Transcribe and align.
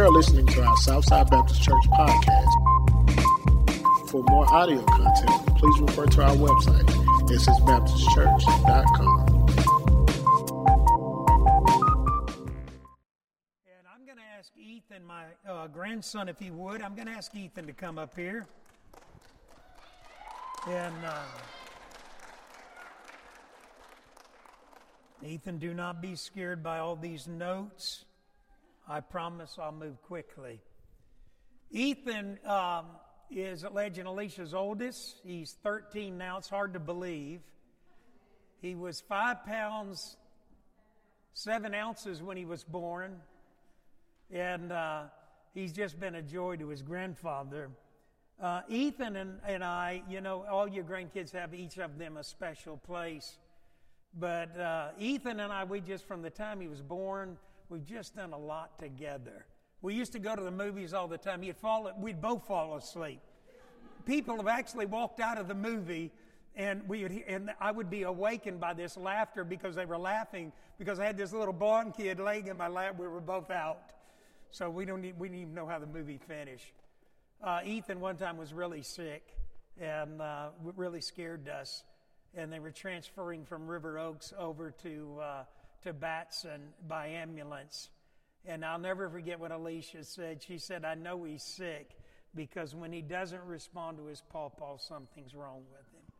are 0.00 0.10
listening 0.10 0.46
to 0.46 0.62
our 0.62 0.76
Southside 0.78 1.28
Baptist 1.28 1.62
Church 1.62 1.84
podcast. 1.92 2.48
For 4.08 4.22
more 4.24 4.50
audio 4.50 4.82
content, 4.82 5.58
please 5.58 5.78
refer 5.80 6.06
to 6.06 6.22
our 6.22 6.34
website, 6.36 6.86
ssbaptistchurch.com. 7.28 9.26
And 13.66 13.86
I'm 13.92 14.06
going 14.06 14.16
to 14.16 14.24
ask 14.38 14.50
Ethan, 14.56 15.04
my 15.04 15.24
uh, 15.46 15.66
grandson, 15.66 16.30
if 16.30 16.38
he 16.38 16.50
would, 16.50 16.80
I'm 16.80 16.94
going 16.94 17.08
to 17.08 17.12
ask 17.12 17.34
Ethan 17.34 17.66
to 17.66 17.74
come 17.74 17.98
up 17.98 18.16
here. 18.16 18.46
And 20.66 20.94
uh, 21.04 21.24
Ethan, 25.22 25.58
do 25.58 25.74
not 25.74 26.00
be 26.00 26.14
scared 26.14 26.62
by 26.62 26.78
all 26.78 26.96
these 26.96 27.28
notes. 27.28 28.06
I 28.90 28.98
promise 28.98 29.56
I'll 29.56 29.70
move 29.70 30.02
quickly. 30.02 30.58
Ethan 31.70 32.40
um, 32.44 32.86
is 33.30 33.64
Ledge 33.70 33.98
and 33.98 34.08
Alicia's 34.08 34.52
oldest. 34.52 35.14
He's 35.22 35.56
13 35.62 36.18
now. 36.18 36.38
It's 36.38 36.48
hard 36.48 36.72
to 36.72 36.80
believe. 36.80 37.40
He 38.60 38.74
was 38.74 39.00
five 39.00 39.46
pounds, 39.46 40.16
seven 41.34 41.72
ounces 41.72 42.20
when 42.20 42.36
he 42.36 42.44
was 42.44 42.64
born. 42.64 43.20
And 44.28 44.72
uh, 44.72 45.02
he's 45.54 45.72
just 45.72 46.00
been 46.00 46.16
a 46.16 46.22
joy 46.22 46.56
to 46.56 46.66
his 46.66 46.82
grandfather. 46.82 47.70
Uh, 48.42 48.62
Ethan 48.68 49.14
and, 49.14 49.38
and 49.46 49.62
I, 49.62 50.02
you 50.08 50.20
know, 50.20 50.44
all 50.50 50.66
your 50.66 50.82
grandkids 50.82 51.30
have 51.30 51.54
each 51.54 51.78
of 51.78 51.96
them 51.96 52.16
a 52.16 52.24
special 52.24 52.76
place. 52.76 53.38
But 54.18 54.58
uh, 54.58 54.88
Ethan 54.98 55.38
and 55.38 55.52
I, 55.52 55.62
we 55.62 55.80
just, 55.80 56.08
from 56.08 56.22
the 56.22 56.30
time 56.30 56.60
he 56.60 56.66
was 56.66 56.82
born, 56.82 57.36
we've 57.70 57.86
just 57.86 58.16
done 58.16 58.32
a 58.32 58.38
lot 58.38 58.78
together. 58.78 59.46
We 59.82 59.94
used 59.94 60.12
to 60.12 60.18
go 60.18 60.36
to 60.36 60.42
the 60.42 60.50
movies 60.50 60.92
all 60.92 61.08
the 61.08 61.16
time. 61.16 61.40
He'd 61.42 61.56
fall, 61.56 61.90
we'd 61.98 62.20
both 62.20 62.46
fall 62.46 62.76
asleep. 62.76 63.20
People 64.04 64.36
have 64.36 64.48
actually 64.48 64.86
walked 64.86 65.20
out 65.20 65.38
of 65.38 65.48
the 65.48 65.54
movie, 65.54 66.10
and 66.56 66.86
we 66.88 67.02
would, 67.02 67.12
and 67.26 67.50
I 67.60 67.70
would 67.70 67.88
be 67.88 68.02
awakened 68.02 68.60
by 68.60 68.74
this 68.74 68.96
laughter 68.96 69.44
because 69.44 69.74
they 69.76 69.86
were 69.86 69.98
laughing 69.98 70.52
because 70.78 70.98
I 70.98 71.06
had 71.06 71.16
this 71.16 71.32
little 71.32 71.54
blonde 71.54 71.94
kid 71.96 72.18
laying 72.18 72.48
in 72.48 72.56
my 72.56 72.68
lap. 72.68 72.98
We 72.98 73.06
were 73.06 73.20
both 73.20 73.50
out, 73.50 73.92
so 74.50 74.68
we 74.68 74.84
don't 74.84 75.00
need, 75.00 75.18
we 75.18 75.28
didn't 75.28 75.42
even 75.42 75.54
know 75.54 75.66
how 75.66 75.78
the 75.78 75.86
movie 75.86 76.18
finished. 76.18 76.74
Uh, 77.42 77.60
Ethan 77.64 78.00
one 78.00 78.16
time 78.16 78.36
was 78.36 78.52
really 78.52 78.82
sick 78.82 79.34
and 79.80 80.20
uh, 80.20 80.48
really 80.76 81.00
scared 81.00 81.48
us 81.48 81.84
and 82.34 82.52
they 82.52 82.60
were 82.60 82.70
transferring 82.70 83.44
from 83.44 83.66
River 83.66 83.98
Oaks 83.98 84.32
over 84.38 84.70
to 84.82 85.18
uh, 85.20 85.44
to 85.82 85.92
Batson 85.92 86.60
by 86.86 87.08
ambulance. 87.08 87.90
And 88.46 88.64
I'll 88.64 88.78
never 88.78 89.08
forget 89.08 89.38
what 89.38 89.52
Alicia 89.52 90.04
said. 90.04 90.42
She 90.42 90.58
said, 90.58 90.84
"I 90.84 90.94
know 90.94 91.24
he's 91.24 91.42
sick 91.42 91.96
because 92.34 92.74
when 92.74 92.92
he 92.92 93.02
doesn't 93.02 93.44
respond 93.44 93.98
to 93.98 94.06
his 94.06 94.22
pawpaw, 94.22 94.78
something's 94.78 95.34
wrong 95.34 95.62
with 95.70 95.86
him." 95.92 96.12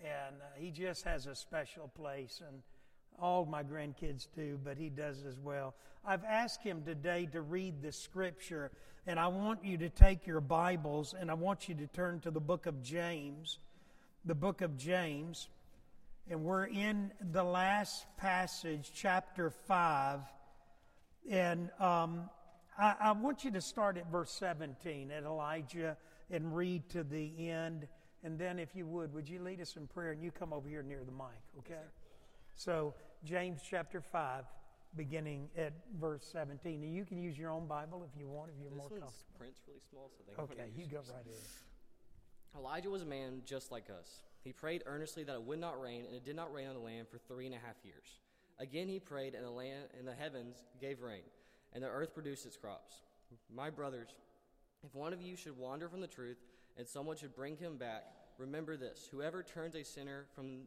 And 0.00 0.36
uh, 0.40 0.44
he 0.56 0.70
just 0.70 1.04
has 1.04 1.26
a 1.26 1.34
special 1.34 1.88
place, 1.88 2.42
and 2.46 2.62
all 3.18 3.46
my 3.46 3.62
grandkids 3.62 4.28
do, 4.34 4.58
but 4.62 4.76
he 4.76 4.90
does 4.90 5.24
as 5.24 5.38
well. 5.38 5.74
I've 6.04 6.24
asked 6.24 6.62
him 6.62 6.82
today 6.84 7.26
to 7.32 7.40
read 7.40 7.82
the 7.82 7.92
scripture, 7.92 8.70
and 9.06 9.18
I 9.18 9.28
want 9.28 9.64
you 9.64 9.78
to 9.78 9.88
take 9.88 10.26
your 10.26 10.40
Bibles 10.40 11.14
and 11.18 11.30
I 11.30 11.34
want 11.34 11.68
you 11.68 11.74
to 11.76 11.86
turn 11.88 12.20
to 12.20 12.30
the 12.30 12.40
book 12.40 12.66
of 12.66 12.82
James 12.82 13.58
the 14.28 14.34
book 14.34 14.60
of 14.60 14.76
James, 14.76 15.48
and 16.30 16.44
we're 16.44 16.66
in 16.66 17.10
the 17.32 17.42
last 17.42 18.04
passage, 18.18 18.90
chapter 18.94 19.50
5. 19.50 20.20
And 21.30 21.70
um, 21.80 22.28
I, 22.78 22.94
I, 23.00 23.12
want 23.12 23.44
you 23.44 23.50
to 23.52 23.60
start 23.60 23.96
at 23.96 24.10
verse 24.10 24.30
17 24.32 25.10
at 25.10 25.24
Elijah 25.24 25.96
and 26.30 26.54
read 26.54 26.88
to 26.90 27.02
the 27.02 27.48
end. 27.48 27.88
And 28.22 28.38
then, 28.38 28.58
if 28.58 28.74
you 28.74 28.86
would, 28.86 29.14
would 29.14 29.28
you 29.28 29.40
lead 29.40 29.60
us 29.60 29.76
in 29.76 29.86
prayer 29.86 30.12
and 30.12 30.22
you 30.22 30.30
come 30.30 30.52
over 30.52 30.68
here 30.68 30.82
near 30.82 31.02
the 31.04 31.12
mic, 31.12 31.40
okay? 31.60 31.80
so, 32.56 32.94
James 33.24 33.60
chapter 33.68 34.00
5, 34.00 34.44
beginning 34.96 35.48
at 35.56 35.72
verse 35.98 36.28
17. 36.32 36.82
And 36.82 36.94
you 36.94 37.04
can 37.04 37.18
use 37.18 37.38
your 37.38 37.50
own 37.50 37.66
Bible 37.66 38.04
if 38.12 38.20
you 38.20 38.28
want, 38.28 38.50
if 38.50 38.60
you're 38.60 38.70
this 38.70 38.78
more 38.78 38.88
comfortable. 38.88 39.14
print's 39.38 39.60
really 39.66 39.80
small, 39.88 40.10
so 40.16 40.42
Okay, 40.42 40.70
you 40.76 40.86
go 40.86 40.98
right 40.98 41.26
in. 41.26 42.58
Elijah 42.58 42.90
was 42.90 43.02
a 43.02 43.06
man 43.06 43.42
just 43.46 43.70
like 43.70 43.88
us. 43.88 44.22
He 44.44 44.52
prayed 44.52 44.82
earnestly 44.86 45.24
that 45.24 45.34
it 45.34 45.42
would 45.42 45.58
not 45.58 45.80
rain, 45.80 46.04
and 46.06 46.14
it 46.14 46.24
did 46.24 46.36
not 46.36 46.52
rain 46.52 46.68
on 46.68 46.74
the 46.74 46.80
land 46.80 47.08
for 47.08 47.18
three 47.18 47.46
and 47.46 47.54
a 47.54 47.58
half 47.58 47.76
years. 47.84 48.20
Again 48.58 48.88
he 48.88 48.98
prayed, 48.98 49.34
and 49.34 49.44
the 49.44 49.50
land 49.50 49.84
and 49.98 50.06
the 50.06 50.14
heavens 50.14 50.56
gave 50.80 51.02
rain, 51.02 51.22
and 51.72 51.82
the 51.82 51.88
earth 51.88 52.14
produced 52.14 52.46
its 52.46 52.56
crops. 52.56 53.02
My 53.54 53.70
brothers, 53.70 54.10
if 54.84 54.94
one 54.94 55.12
of 55.12 55.20
you 55.20 55.36
should 55.36 55.58
wander 55.58 55.88
from 55.88 56.00
the 56.00 56.06
truth, 56.06 56.38
and 56.76 56.86
someone 56.86 57.16
should 57.16 57.34
bring 57.34 57.56
him 57.56 57.76
back, 57.76 58.04
remember 58.38 58.76
this: 58.76 59.08
whoever 59.10 59.42
turns 59.42 59.74
a 59.74 59.84
sinner 59.84 60.26
from 60.34 60.62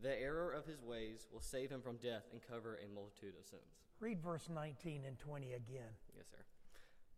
the 0.00 0.20
error 0.20 0.52
of 0.52 0.64
his 0.64 0.82
ways 0.82 1.26
will 1.32 1.40
save 1.40 1.70
him 1.70 1.82
from 1.82 1.96
death 1.96 2.22
and 2.32 2.40
cover 2.48 2.78
a 2.84 2.94
multitude 2.94 3.34
of 3.38 3.46
sins. 3.46 3.62
Read 4.00 4.22
verse 4.22 4.48
19 4.48 5.02
and 5.04 5.18
20 5.18 5.54
again. 5.54 5.90
Yes, 6.16 6.26
sir. 6.30 6.38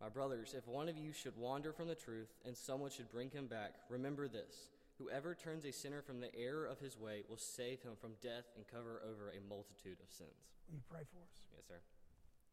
My 0.01 0.09
brothers, 0.09 0.55
if 0.57 0.67
one 0.67 0.89
of 0.89 0.97
you 0.97 1.13
should 1.13 1.37
wander 1.37 1.71
from 1.71 1.87
the 1.87 1.95
truth 1.95 2.33
and 2.43 2.57
someone 2.57 2.89
should 2.89 3.11
bring 3.11 3.29
him 3.29 3.45
back, 3.45 3.75
remember 3.87 4.27
this 4.27 4.69
whoever 5.01 5.33
turns 5.33 5.65
a 5.65 5.73
sinner 5.73 6.01
from 6.01 6.21
the 6.21 6.29
error 6.37 6.65
of 6.65 6.77
his 6.77 6.97
way 6.97 7.23
will 7.27 7.41
save 7.41 7.81
him 7.81 7.97
from 7.97 8.13
death 8.21 8.45
and 8.55 8.67
cover 8.69 9.01
over 9.01 9.33
a 9.33 9.41
multitude 9.49 9.97
of 9.97 10.13
sins. 10.13 10.53
Will 10.69 10.77
you 10.77 10.85
pray 10.85 11.01
for 11.09 11.17
us? 11.25 11.41
Yes, 11.49 11.65
sir. 11.65 11.81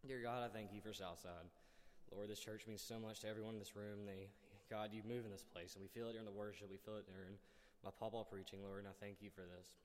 Dear 0.07 0.25
God, 0.25 0.41
I 0.41 0.49
thank 0.49 0.73
you 0.73 0.81
for 0.81 0.93
Southside. 0.93 1.45
Lord, 2.09 2.31
this 2.31 2.41
church 2.41 2.65
means 2.67 2.81
so 2.81 2.97
much 2.97 3.21
to 3.21 3.29
everyone 3.29 3.55
in 3.55 3.61
this 3.61 3.77
room. 3.77 4.09
They, 4.09 4.33
God, 4.71 4.97
you 4.97 5.03
move 5.05 5.29
in 5.29 5.31
this 5.31 5.45
place, 5.45 5.77
and 5.77 5.83
we 5.85 5.93
feel 5.93 6.09
it 6.09 6.17
during 6.17 6.25
the 6.25 6.33
worship. 6.33 6.73
We 6.73 6.81
feel 6.81 6.97
it 6.97 7.05
during 7.05 7.37
my 7.85 7.91
pawpaw 7.93 8.25
preaching, 8.25 8.65
Lord, 8.65 8.81
and 8.81 8.89
I 8.89 8.97
thank 8.97 9.21
you 9.21 9.29
for 9.29 9.45
this. 9.45 9.77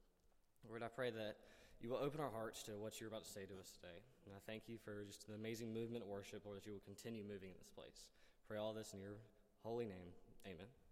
Lord, 0.64 0.84
I 0.84 0.88
pray 0.88 1.12
that 1.12 1.36
you 1.84 1.92
will 1.92 2.00
open 2.00 2.24
our 2.24 2.32
hearts 2.32 2.64
to 2.64 2.80
what 2.80 3.02
you're 3.02 3.12
about 3.12 3.28
to 3.28 3.32
say 3.32 3.44
to 3.44 3.60
us 3.60 3.76
today. 3.76 4.00
And 4.26 4.32
I 4.32 4.40
thank 4.48 4.72
you 4.72 4.80
for 4.80 5.04
just 5.04 5.28
the 5.28 5.36
amazing 5.36 5.74
movement 5.74 6.08
of 6.08 6.10
worship, 6.10 6.48
Lord, 6.48 6.64
that 6.64 6.66
you 6.66 6.72
will 6.72 6.88
continue 6.88 7.28
moving 7.28 7.52
in 7.52 7.60
this 7.60 7.74
place. 7.76 8.08
Pray 8.48 8.58
all 8.58 8.72
this 8.72 8.94
in 8.94 9.02
your 9.02 9.20
holy 9.64 9.86
name. 9.86 10.16
Amen. 10.48 10.83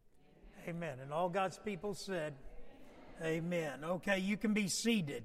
Amen. 0.68 1.00
And 1.02 1.12
all 1.12 1.30
God's 1.30 1.58
people 1.58 1.94
said, 1.94 2.34
Amen. 3.24 3.84
Okay, 3.84 4.20
you 4.20 4.38
can 4.38 4.54
be 4.54 4.68
seated. 4.68 5.24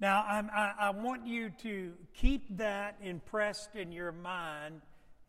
Now, 0.00 0.20
I, 0.20 0.72
I 0.80 0.90
want 0.90 1.26
you 1.26 1.50
to 1.62 1.92
keep 2.14 2.56
that 2.56 2.96
impressed 3.02 3.76
in 3.76 3.92
your 3.92 4.12
mind. 4.12 4.80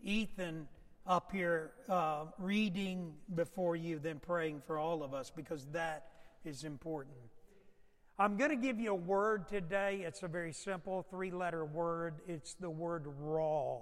Ethan 0.02 0.68
up 1.06 1.32
here 1.32 1.72
uh, 1.90 2.26
reading 2.40 3.14
before 3.36 3.76
you, 3.76 4.00
then 4.00 4.20
praying 4.20 4.62
for 4.66 4.78
all 4.78 5.04
of 5.04 5.14
us, 5.14 5.30
because 5.30 5.66
that 5.74 6.08
is 6.46 6.64
important. 6.64 7.18
I'm 8.18 8.38
going 8.38 8.52
to 8.52 8.56
give 8.56 8.80
you 8.80 8.92
a 8.92 8.96
word 8.96 9.50
today. 9.50 10.04
It's 10.06 10.24
a 10.24 10.28
very 10.28 10.54
simple 10.54 11.06
three 11.10 11.32
letter 11.32 11.66
word. 11.66 12.16
It's 12.28 12.54
the 12.54 12.70
word 12.70 13.06
raw. 13.20 13.80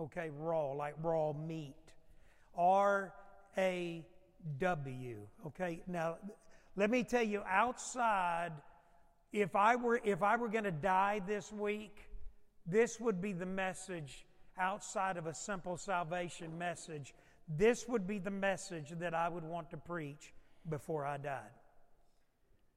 Okay, 0.00 0.30
raw, 0.38 0.72
like 0.72 0.94
raw 1.02 1.32
meat. 1.32 1.93
R 2.56 3.12
A 3.56 4.04
W. 4.58 5.16
Okay, 5.46 5.80
now 5.86 6.16
let 6.76 6.90
me 6.90 7.04
tell 7.04 7.22
you 7.22 7.42
outside, 7.48 8.52
if 9.32 9.56
I 9.56 9.76
were, 9.76 10.00
if 10.04 10.22
I 10.22 10.36
were 10.36 10.48
going 10.48 10.64
to 10.64 10.72
die 10.72 11.20
this 11.26 11.52
week, 11.52 11.96
this 12.66 12.98
would 13.00 13.20
be 13.20 13.32
the 13.32 13.46
message 13.46 14.26
outside 14.58 15.16
of 15.16 15.26
a 15.26 15.34
simple 15.34 15.76
salvation 15.76 16.56
message. 16.58 17.14
This 17.48 17.86
would 17.88 18.06
be 18.06 18.18
the 18.18 18.30
message 18.30 18.90
that 19.00 19.14
I 19.14 19.28
would 19.28 19.44
want 19.44 19.70
to 19.70 19.76
preach 19.76 20.32
before 20.68 21.04
I 21.04 21.18
died. 21.18 21.50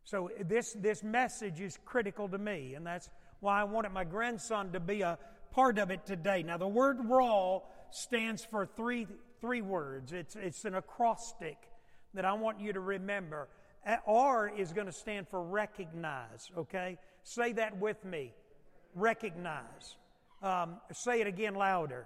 So 0.03 0.29
this, 0.45 0.73
this 0.73 1.03
message 1.03 1.61
is 1.61 1.77
critical 1.85 2.27
to 2.29 2.37
me, 2.37 2.73
and 2.75 2.85
that's 2.85 3.09
why 3.39 3.61
I 3.61 3.63
wanted 3.65 3.91
my 3.91 4.03
grandson 4.03 4.71
to 4.71 4.79
be 4.79 5.01
a 5.01 5.17
part 5.51 5.77
of 5.77 5.91
it 5.91 6.05
today. 6.05 6.43
Now, 6.43 6.57
the 6.57 6.67
word 6.67 6.97
raw 7.03 7.59
stands 7.91 8.43
for 8.43 8.65
three, 8.65 9.07
three 9.41 9.61
words. 9.61 10.13
It's, 10.13 10.35
it's 10.35 10.65
an 10.65 10.75
acrostic 10.75 11.57
that 12.13 12.25
I 12.25 12.33
want 12.33 12.59
you 12.59 12.73
to 12.73 12.79
remember. 12.79 13.47
R 14.05 14.49
is 14.49 14.73
going 14.73 14.87
to 14.87 14.93
stand 14.93 15.27
for 15.29 15.41
recognize, 15.41 16.51
okay? 16.57 16.97
Say 17.23 17.53
that 17.53 17.77
with 17.77 18.03
me. 18.03 18.33
Recognize. 18.95 19.95
Um, 20.43 20.77
say 20.91 21.21
it 21.21 21.27
again 21.27 21.55
louder. 21.55 22.05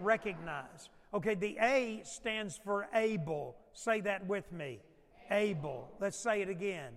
Recognize. 0.00 0.88
Okay, 1.12 1.34
the 1.34 1.58
A 1.60 2.00
stands 2.04 2.58
for 2.64 2.88
able. 2.94 3.56
Say 3.74 4.00
that 4.00 4.26
with 4.26 4.50
me. 4.52 4.80
Able. 5.30 5.90
Let's 6.00 6.22
say 6.22 6.40
it 6.40 6.48
again 6.48 6.92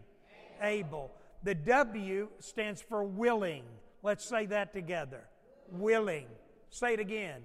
able. 0.61 1.11
The 1.43 1.55
W 1.55 2.29
stands 2.39 2.81
for 2.81 3.03
willing. 3.03 3.63
Let's 4.03 4.27
say 4.27 4.45
that 4.47 4.73
together. 4.73 5.23
Willing. 5.69 6.27
Say 6.69 6.93
it 6.93 6.99
again. 6.99 7.41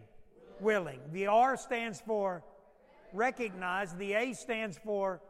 Willing. 0.61 1.01
The 1.13 1.27
R 1.27 1.57
stands 1.57 2.01
for 2.01 2.43
recognize. 3.13 3.95
The 3.95 4.15
A 4.15 4.33
stands 4.35 4.79
for 4.79 5.21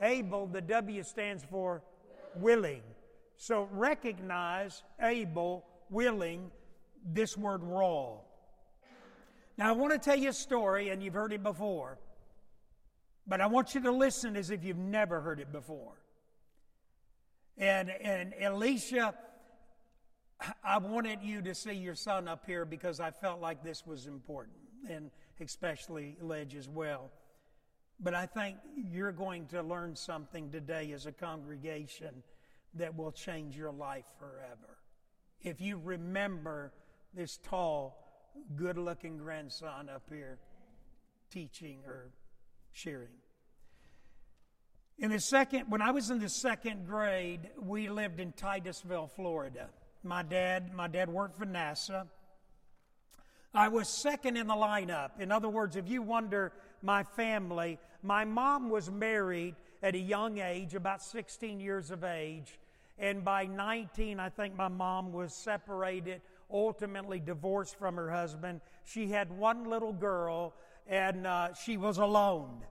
able. 0.00 0.46
The 0.46 0.60
W 0.60 1.02
stands 1.02 1.44
for 1.44 1.82
willing. 2.36 2.82
So 3.36 3.68
recognize, 3.72 4.82
able, 5.00 5.64
willing. 5.90 6.50
this 7.04 7.36
word 7.36 7.62
raw. 7.62 8.18
Now, 9.58 9.68
I 9.68 9.72
want 9.72 9.92
to 9.92 9.98
tell 9.98 10.16
you 10.16 10.30
a 10.30 10.32
story, 10.32 10.88
and 10.88 11.02
you've 11.02 11.14
heard 11.14 11.32
it 11.32 11.42
before, 11.42 11.98
but 13.26 13.40
I 13.40 13.46
want 13.46 13.74
you 13.74 13.80
to 13.82 13.92
listen 13.92 14.36
as 14.36 14.50
if 14.50 14.64
you've 14.64 14.78
never 14.78 15.20
heard 15.20 15.40
it 15.40 15.52
before. 15.52 16.00
And, 17.58 17.90
and 17.90 18.32
Alicia, 18.42 19.14
I 20.64 20.78
wanted 20.78 21.22
you 21.22 21.42
to 21.42 21.54
see 21.54 21.74
your 21.74 21.94
son 21.94 22.28
up 22.28 22.44
here 22.46 22.64
because 22.64 22.98
I 22.98 23.10
felt 23.10 23.40
like 23.40 23.62
this 23.62 23.86
was 23.86 24.06
important, 24.06 24.56
and 24.88 25.10
especially 25.40 26.16
Ledge 26.20 26.54
as 26.54 26.68
well. 26.68 27.10
But 28.00 28.14
I 28.14 28.26
think 28.26 28.56
you're 28.90 29.12
going 29.12 29.46
to 29.48 29.62
learn 29.62 29.94
something 29.94 30.50
today 30.50 30.92
as 30.92 31.06
a 31.06 31.12
congregation 31.12 32.22
that 32.74 32.96
will 32.96 33.12
change 33.12 33.56
your 33.56 33.70
life 33.70 34.06
forever. 34.18 34.78
If 35.42 35.60
you 35.60 35.80
remember 35.82 36.72
this 37.14 37.38
tall, 37.42 37.98
good 38.56 38.78
looking 38.78 39.18
grandson 39.18 39.88
up 39.88 40.02
here 40.10 40.38
teaching 41.30 41.80
or 41.86 42.10
sharing. 42.72 43.08
In 44.98 45.10
the 45.10 45.20
second, 45.20 45.70
when 45.70 45.82
I 45.82 45.90
was 45.90 46.10
in 46.10 46.18
the 46.18 46.28
second 46.28 46.86
grade, 46.86 47.50
we 47.60 47.88
lived 47.88 48.20
in 48.20 48.32
Titusville, 48.32 49.08
Florida. 49.08 49.68
My 50.04 50.22
dad, 50.22 50.72
my 50.74 50.88
dad 50.88 51.08
worked 51.08 51.36
for 51.36 51.46
NASA. 51.46 52.06
I 53.54 53.68
was 53.68 53.88
second 53.88 54.36
in 54.36 54.46
the 54.46 54.54
lineup. 54.54 55.10
In 55.20 55.30
other 55.30 55.48
words, 55.48 55.76
if 55.76 55.88
you 55.88 56.00
wonder 56.00 56.52
my 56.80 57.02
family, 57.02 57.78
my 58.02 58.24
mom 58.24 58.70
was 58.70 58.90
married 58.90 59.56
at 59.82 59.94
a 59.94 59.98
young 59.98 60.38
age, 60.38 60.74
about 60.74 61.02
16 61.02 61.60
years 61.60 61.90
of 61.90 62.02
age, 62.02 62.58
and 62.98 63.24
by 63.24 63.46
19, 63.46 64.18
I 64.20 64.28
think 64.30 64.56
my 64.56 64.68
mom 64.68 65.12
was 65.12 65.34
separated, 65.34 66.22
ultimately 66.50 67.20
divorced 67.20 67.78
from 67.78 67.96
her 67.96 68.10
husband. 68.10 68.60
She 68.84 69.08
had 69.08 69.30
one 69.30 69.68
little 69.68 69.92
girl, 69.92 70.54
and 70.86 71.26
uh, 71.26 71.52
she 71.54 71.76
was 71.76 71.98
alone. 71.98 72.64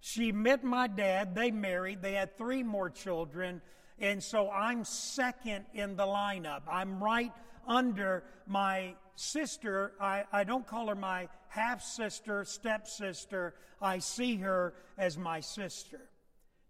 She 0.00 0.30
met 0.30 0.62
my 0.62 0.86
dad, 0.86 1.34
they 1.34 1.50
married, 1.50 2.00
they 2.00 2.12
had 2.12 2.36
three 2.36 2.62
more 2.62 2.90
children, 2.90 3.60
and 3.98 4.22
so 4.22 4.48
I'm 4.50 4.84
second 4.84 5.64
in 5.74 5.96
the 5.96 6.06
lineup. 6.06 6.62
I'm 6.70 7.02
right 7.02 7.32
under 7.66 8.22
my 8.46 8.94
sister. 9.18 9.92
I, 10.00 10.24
I 10.32 10.44
don't 10.44 10.66
call 10.66 10.88
her 10.88 10.94
my 10.94 11.28
half 11.48 11.82
sister, 11.82 12.44
stepsister. 12.44 13.54
I 13.80 13.98
see 13.98 14.36
her 14.36 14.74
as 14.96 15.16
my 15.18 15.40
sister. 15.40 16.00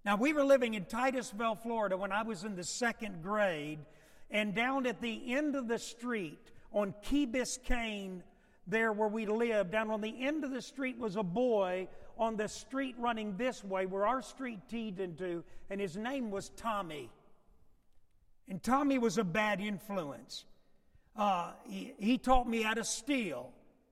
Now, 0.05 0.17
we 0.17 0.33
were 0.33 0.45
living 0.45 0.75
in 0.75 0.85
Titusville, 0.85 1.57
Florida 1.57 1.97
when 1.97 2.13
I 2.13 2.23
was 2.23 2.45
in 2.45 2.57
the 2.57 2.65
second 2.65 3.23
grade, 3.23 3.79
and 4.31 4.55
down 4.55 4.87
at 4.87 5.01
the 5.01 5.35
end 5.35 5.57
of 5.57 5.69
the 5.69 5.79
street 5.79 6.53
on 6.73 6.95
Key 7.03 7.27
Biscayne, 7.27 8.23
there 8.67 8.93
where 8.93 9.09
we 9.09 9.27
lived, 9.27 9.73
down 9.73 9.91
on 9.91 10.01
the 10.01 10.15
end 10.25 10.45
of 10.45 10.51
the 10.51 10.63
street 10.63 10.99
was 10.99 11.17
a 11.17 11.23
boy 11.23 11.89
on 12.19 12.37
the 12.37 12.49
street 12.49 12.95
running 12.99 13.37
this 13.37 13.65
way 13.65 13.87
where 13.87 14.07
our 14.07 14.21
street 14.21 14.61
teed 14.69 15.01
into, 15.01 15.43
and 15.71 15.81
his 15.81 15.97
name 15.97 16.31
was 16.31 16.51
Tommy. 16.51 17.11
And 18.49 18.63
Tommy 18.63 18.99
was 18.99 19.19
a 19.19 19.25
bad 19.25 19.61
influence. 19.61 20.45
Uh, 21.19 21.51
he, 21.69 21.93
he, 21.99 22.17
taught 22.17 22.49
me 22.49 22.63
how 22.63 22.73
to 22.73 22.85
steal. 22.85 23.51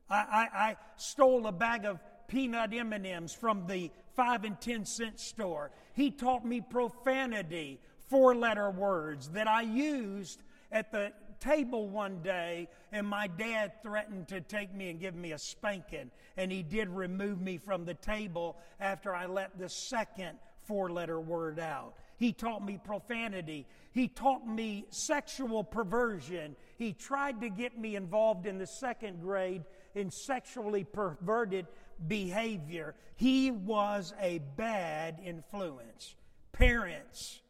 I, 0.09 0.15
I, 0.15 0.59
I 0.69 0.77
stole 0.97 1.49
a 1.49 1.53
bag 1.53 1.85
of 1.85 1.99
peanut 2.29 2.73
M&Ms 2.73 3.35
from 3.35 3.67
the 3.67 3.91
five 4.15 4.45
and 4.45 4.61
ten 4.61 4.85
cent 4.85 5.19
store. 5.19 5.73
He 5.95 6.13
taught 6.13 6.45
me 6.45 6.61
profanity, 6.61 7.81
four 8.09 8.37
letter 8.37 8.71
words 8.71 9.29
that 9.31 9.49
I 9.49 9.63
used 9.63 10.41
at 10.71 10.93
the 10.93 11.13
table 11.41 11.89
one 11.89 12.23
day, 12.23 12.69
and 12.93 13.05
my 13.07 13.27
dad 13.27 13.73
threatened 13.83 14.29
to 14.29 14.41
take 14.41 14.73
me 14.73 14.91
and 14.91 15.01
give 15.01 15.17
me 15.17 15.33
a 15.33 15.39
spanking. 15.39 16.13
And 16.37 16.53
he 16.53 16.63
did 16.63 16.89
remove 16.89 17.41
me 17.41 17.59
from 17.59 17.85
the 17.85 17.95
table 17.95 18.57
after 18.79 19.15
I 19.15 19.27
let 19.27 19.59
the 19.59 19.69
second 19.69 20.39
four 20.63 20.91
letter 20.91 21.21
word 21.21 21.59
out. 21.59 21.95
He 22.19 22.33
taught 22.33 22.65
me 22.65 22.79
profanity. 22.83 23.67
He 23.97 24.09
taught 24.09 24.47
me 24.47 24.85
sexual 24.91 25.65
perversion. 25.65 26.55
He 26.77 26.93
tried 26.93 27.41
to 27.41 27.49
get 27.49 27.79
me 27.79 27.97
involved 27.97 28.45
in 28.45 28.59
the 28.59 28.67
second 28.67 29.23
grade 29.23 29.65
in 29.95 30.11
sexually 30.11 30.85
perverted 30.85 31.67
behavior. 32.07 32.95
He 33.15 33.51
was 33.51 34.13
a 34.21 34.41
bad 34.55 35.19
influence. 35.25 36.15
Parents, 36.53 37.41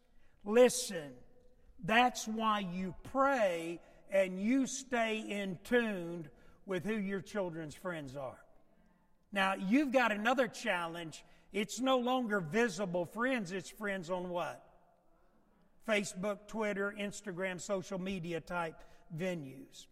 listen. 0.45 1.11
That's 1.83 2.25
why 2.25 2.59
you 2.59 2.95
pray 3.11 3.81
and 4.09 4.39
you 4.41 4.67
stay 4.67 5.25
in 5.27 5.59
tune 5.65 6.29
with 6.65 6.85
who 6.85 6.95
your 6.95 7.19
children's 7.19 7.75
friends 7.75 8.15
are. 8.15 8.39
Now, 9.33 9.55
you've 9.55 9.91
got 9.91 10.13
another 10.13 10.47
challenge. 10.47 11.25
It's 11.51 11.81
no 11.81 11.97
longer 11.97 12.39
visible 12.39 13.03
friends, 13.03 13.51
it's 13.51 13.69
friends 13.69 14.09
on 14.09 14.29
what? 14.29 14.63
Facebook, 15.87 16.47
Twitter, 16.47 16.93
Instagram, 16.99 17.61
social 17.61 17.99
media 17.99 18.41
type 18.41 18.75
venues. 19.15 19.85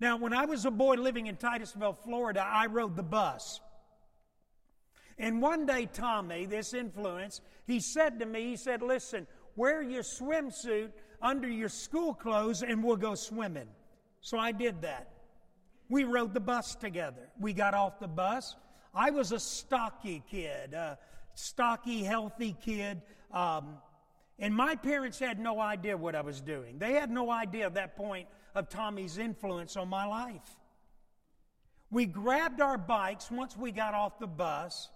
Now, 0.00 0.16
when 0.16 0.32
I 0.32 0.44
was 0.46 0.64
a 0.64 0.70
boy 0.70 0.94
living 0.94 1.26
in 1.26 1.36
Titusville, 1.36 1.98
Florida, 2.04 2.40
I 2.40 2.66
rode 2.66 2.96
the 2.96 3.02
bus. 3.02 3.60
And 5.18 5.42
one 5.42 5.66
day, 5.66 5.86
Tommy, 5.92 6.46
this 6.46 6.72
influence, 6.72 7.40
he 7.66 7.80
said 7.80 8.20
to 8.20 8.26
me, 8.26 8.44
he 8.44 8.56
said, 8.56 8.82
Listen, 8.82 9.26
wear 9.56 9.82
your 9.82 10.04
swimsuit 10.04 10.90
under 11.20 11.48
your 11.48 11.68
school 11.68 12.14
clothes 12.14 12.62
and 12.62 12.82
we'll 12.82 12.96
go 12.96 13.16
swimming. 13.16 13.66
So 14.20 14.38
I 14.38 14.52
did 14.52 14.82
that. 14.82 15.08
We 15.88 16.04
rode 16.04 16.34
the 16.34 16.40
bus 16.40 16.76
together. 16.76 17.30
We 17.40 17.52
got 17.52 17.74
off 17.74 17.98
the 17.98 18.08
bus. 18.08 18.54
I 18.94 19.10
was 19.10 19.32
a 19.32 19.40
stocky 19.40 20.22
kid, 20.30 20.74
a 20.74 20.98
stocky, 21.34 22.04
healthy 22.04 22.56
kid. 22.62 23.02
Um, 23.32 23.78
and 24.38 24.54
my 24.54 24.76
parents 24.76 25.18
had 25.18 25.38
no 25.38 25.60
idea 25.60 25.96
what 25.96 26.14
I 26.14 26.20
was 26.20 26.40
doing. 26.40 26.78
They 26.78 26.92
had 26.92 27.10
no 27.10 27.30
idea 27.30 27.66
at 27.66 27.74
that 27.74 27.96
point 27.96 28.28
of 28.54 28.68
Tommy's 28.68 29.18
influence 29.18 29.76
on 29.76 29.88
my 29.88 30.06
life. 30.06 30.56
We 31.90 32.06
grabbed 32.06 32.60
our 32.60 32.78
bikes 32.78 33.30
once 33.30 33.56
we 33.56 33.72
got 33.72 33.94
off 33.94 34.18
the 34.18 34.26
bus 34.26 34.90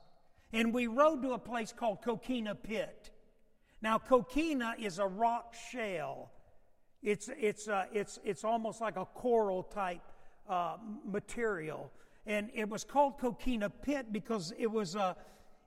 and 0.52 0.72
we 0.72 0.86
rode 0.86 1.22
to 1.22 1.32
a 1.32 1.38
place 1.38 1.72
called 1.72 2.02
Coquina 2.02 2.54
Pit. 2.54 3.10
Now, 3.80 3.98
coquina 3.98 4.74
is 4.78 4.98
a 4.98 5.06
rock 5.06 5.54
shell. 5.70 6.30
It's, 7.02 7.28
it's, 7.36 7.66
uh, 7.66 7.86
it's, 7.92 8.20
it's 8.24 8.44
almost 8.44 8.80
like 8.80 8.96
a 8.96 9.06
coral 9.06 9.64
type 9.64 10.02
uh, 10.48 10.76
material. 11.04 11.90
And 12.26 12.50
it 12.54 12.68
was 12.68 12.84
called 12.84 13.18
coquina 13.18 13.70
pit 13.70 14.12
because 14.12 14.52
it 14.56 14.70
was, 14.70 14.94
uh, 14.94 15.14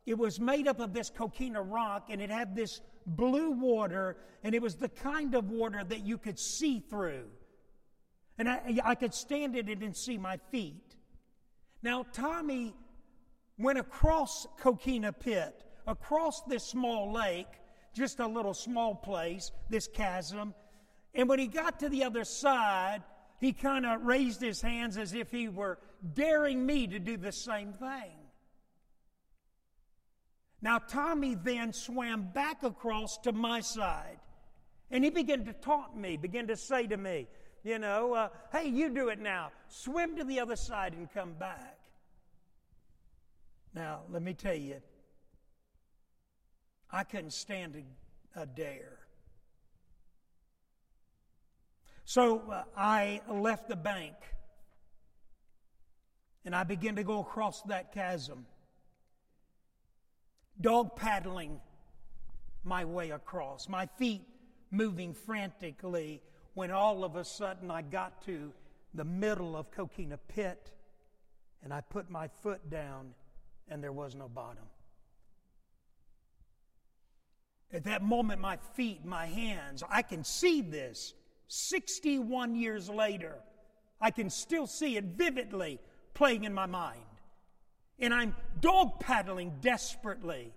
it 0.06 0.18
was 0.18 0.40
made 0.40 0.68
up 0.68 0.80
of 0.80 0.94
this 0.94 1.10
coquina 1.10 1.62
rock 1.62 2.08
and 2.10 2.22
it 2.22 2.30
had 2.30 2.56
this 2.56 2.82
blue 3.06 3.52
water, 3.52 4.18
and 4.44 4.54
it 4.54 4.62
was 4.62 4.76
the 4.76 4.90
kind 4.90 5.36
of 5.36 5.50
water 5.50 5.84
that 5.84 6.06
you 6.06 6.18
could 6.18 6.40
see 6.40 6.80
through. 6.80 7.26
And 8.38 8.50
I, 8.50 8.80
I 8.84 8.96
could 8.96 9.14
stand 9.14 9.56
in 9.56 9.70
it 9.70 9.82
and 9.82 9.96
see 9.96 10.18
my 10.18 10.38
feet. 10.52 10.96
Now, 11.82 12.06
Tommy 12.12 12.74
went 13.58 13.80
across 13.80 14.48
Coquina 14.60 15.14
Pit, 15.14 15.64
across 15.88 16.42
this 16.44 16.64
small 16.64 17.14
lake, 17.14 17.48
just 17.94 18.20
a 18.20 18.28
little 18.28 18.54
small 18.54 18.96
place, 18.96 19.52
this 19.70 19.88
chasm. 19.88 20.54
And 21.14 21.30
when 21.30 21.40
he 21.40 21.48
got 21.48 21.80
to 21.80 21.90
the 21.90 22.04
other 22.04 22.26
side, 22.26 23.04
he 23.40 23.54
kind 23.54 23.86
of 23.86 24.02
raised 24.04 24.42
his 24.42 24.62
hands 24.62 24.98
as 24.98 25.14
if 25.14 25.32
he 25.32 25.48
were 25.48 25.80
daring 26.14 26.66
me 26.66 26.88
to 26.88 27.00
do 27.00 27.18
the 27.18 27.32
same 27.32 27.72
thing. 27.74 28.12
Now, 30.66 30.80
Tommy 30.80 31.36
then 31.36 31.74
swam 31.74 32.32
back 32.34 32.64
across 32.64 33.20
to 33.20 33.32
my 33.32 33.62
side. 33.62 34.18
And 34.90 35.04
he 35.04 35.12
began 35.12 35.46
to 35.46 35.54
taunt 35.54 35.96
me, 35.96 36.18
began 36.18 36.48
to 36.48 36.58
say 36.58 36.88
to 36.88 36.98
me, 36.98 37.28
you 37.64 37.78
know, 37.78 38.16
uh, 38.16 38.30
hey, 38.52 38.70
you 38.70 38.90
do 38.90 39.10
it 39.10 39.20
now. 39.20 39.52
Swim 39.68 40.16
to 40.16 40.24
the 40.24 40.40
other 40.40 40.56
side 40.56 40.94
and 40.94 41.08
come 41.14 41.34
back. 41.34 41.78
Now, 43.76 44.02
let 44.10 44.24
me 44.24 44.34
tell 44.34 44.56
you, 44.56 44.82
I 46.92 47.04
couldn't 47.04 47.34
stand 47.34 47.76
a, 48.36 48.42
a 48.42 48.48
dare. 48.48 48.98
So 52.06 52.40
uh, 52.52 52.64
I 52.76 53.22
left 53.30 53.70
the 53.70 53.76
bank 53.76 54.16
and 56.44 56.56
I 56.56 56.64
began 56.64 56.96
to 56.96 57.04
go 57.04 57.20
across 57.20 57.62
that 57.68 57.94
chasm, 57.94 58.48
dog 60.62 60.96
paddling 60.96 61.60
my 62.64 62.86
way 62.86 63.12
across, 63.12 63.70
my 63.70 63.86
feet 63.98 64.22
moving 64.72 65.14
frantically 65.14 66.22
when 66.54 66.72
all 66.72 67.04
of 67.04 67.16
a 67.16 67.24
sudden 67.24 67.70
I 67.70 67.82
got 67.82 68.24
to 68.26 68.52
the 68.94 69.04
middle 69.04 69.56
of 69.56 69.72
Coquina 69.72 70.18
Pit 70.28 70.72
and 71.64 71.74
I 71.74 71.82
put 71.82 72.10
my 72.10 72.28
foot 72.28 72.70
down 72.70 73.14
and 73.68 73.84
there 73.84 73.92
was 73.92 74.16
no 74.16 74.28
bottom. 74.28 74.64
At 77.74 77.84
that 77.86 78.04
moment, 78.04 78.40
my 78.40 78.58
feet, 78.74 79.04
my 79.04 79.26
hands, 79.26 79.84
I 79.90 80.02
can 80.02 80.24
see 80.24 80.62
this 80.62 81.14
61 81.48 82.56
years 82.56 82.90
later. 82.90 83.36
I 84.00 84.12
can 84.12 84.30
still 84.30 84.68
see 84.68 84.98
it 84.98 85.04
vividly 85.04 85.80
playing 86.14 86.44
in 86.44 86.54
my 86.54 86.66
mind. 86.68 87.02
And 88.00 88.14
I'm 88.14 88.36
dog 88.60 89.00
paddling 89.00 89.54
desperately. 89.62 90.52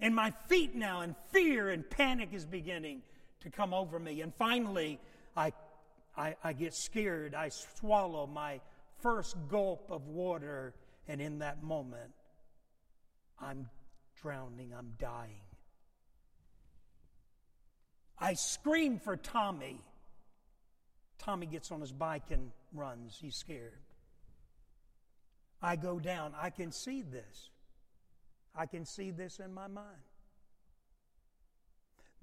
And 0.00 0.14
my 0.14 0.32
feet 0.48 0.74
now, 0.74 1.00
and 1.00 1.14
fear 1.30 1.70
and 1.70 1.88
panic 1.88 2.30
is 2.32 2.44
beginning 2.44 3.02
to 3.40 3.50
come 3.50 3.74
over 3.74 3.98
me. 3.98 4.20
And 4.20 4.34
finally, 4.34 4.98
I, 5.36 5.52
I, 6.16 6.36
I 6.42 6.52
get 6.52 6.74
scared. 6.74 7.34
I 7.34 7.48
swallow 7.48 8.26
my 8.26 8.60
first 9.00 9.36
gulp 9.48 9.90
of 9.90 10.06
water. 10.06 10.74
And 11.08 11.20
in 11.20 11.40
that 11.40 11.62
moment, 11.62 12.12
I'm 13.40 13.68
drowning, 14.20 14.72
I'm 14.76 14.94
dying. 14.98 15.42
I 18.18 18.34
scream 18.34 18.98
for 18.98 19.16
Tommy. 19.16 19.80
Tommy 21.18 21.46
gets 21.46 21.70
on 21.70 21.80
his 21.80 21.92
bike 21.92 22.30
and 22.30 22.50
runs. 22.72 23.16
He's 23.20 23.36
scared. 23.36 23.78
I 25.62 25.76
go 25.76 25.98
down. 25.98 26.34
I 26.40 26.50
can 26.50 26.70
see 26.70 27.02
this. 27.02 27.50
I 28.54 28.66
can 28.66 28.84
see 28.84 29.10
this 29.10 29.40
in 29.40 29.52
my 29.52 29.66
mind. 29.66 29.96